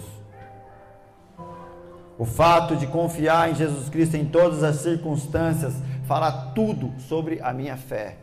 O 2.17 2.23
fato 2.23 2.75
de 2.77 2.87
confiar 2.87 3.51
em 3.51 3.55
Jesus 3.55 3.89
Cristo 3.89 4.15
em 4.15 4.23
todas 4.23 4.63
as 4.63 4.77
circunstâncias 4.77 5.75
fala 6.05 6.31
tudo 6.55 6.93
sobre 6.99 7.41
a 7.41 7.51
minha 7.51 7.75
fé. 7.75 8.15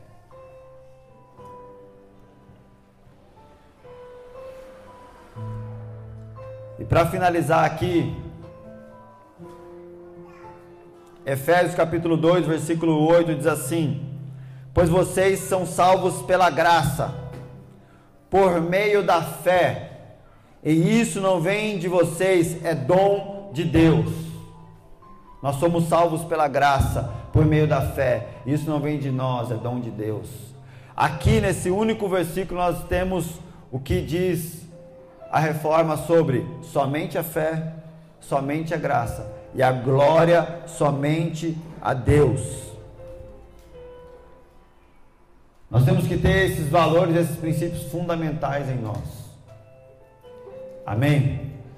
E 6.79 6.85
para 6.85 7.05
finalizar 7.05 7.63
aqui, 7.67 8.17
Efésios 11.27 11.75
capítulo 11.75 12.17
2, 12.17 12.47
versículo 12.47 13.07
8 13.07 13.35
diz 13.35 13.47
assim: 13.47 14.01
Pois 14.73 14.89
vocês 14.89 15.41
são 15.41 15.67
salvos 15.67 16.23
pela 16.23 16.49
graça, 16.49 17.15
por 18.31 18.61
meio 18.63 19.03
da 19.03 19.21
fé, 19.21 19.91
e 20.65 20.73
isso 21.01 21.21
não 21.21 21.41
vem 21.41 21.79
de 21.79 21.89
vocês, 21.89 22.65
é 22.65 22.75
dom 22.75 23.51
de 23.53 23.65
Deus. 23.65 24.11
Nós 25.43 25.57
somos 25.57 25.89
salvos 25.89 26.25
pela 26.25 26.49
graça, 26.49 27.11
por 27.33 27.45
meio 27.45 27.67
da 27.67 27.81
fé. 27.81 28.27
Isso 28.47 28.69
não 28.69 28.81
vem 28.81 28.99
de 28.99 29.11
nós, 29.11 29.51
é 29.51 29.55
dom 29.55 29.81
de 29.81 29.91
Deus. 29.91 30.29
Aqui 30.97 31.41
nesse 31.41 31.71
único 31.71 32.09
versículo 32.09 32.61
nós 32.61 32.85
temos 32.85 33.41
o 33.71 33.79
que 33.79 34.03
diz 34.03 34.67
a 35.31 35.39
reforma 35.39 35.97
sobre 35.97 36.47
somente 36.63 37.17
a 37.17 37.23
fé, 37.23 37.75
somente 38.21 38.75
a 38.75 38.77
graça 38.77 39.40
e 39.55 39.63
a 39.63 39.73
glória 39.73 40.63
somente 40.67 41.57
a 41.81 41.93
Deus. 41.93 42.71
Nós 45.71 45.85
temos 45.85 46.07
que 46.07 46.17
ter 46.17 46.51
esses 46.51 46.69
valores, 46.69 47.15
esses 47.17 47.37
princípios 47.37 47.85
fundamentais 47.85 48.69
em 48.69 48.77
nós. 48.77 48.99
Amém? 50.85 51.50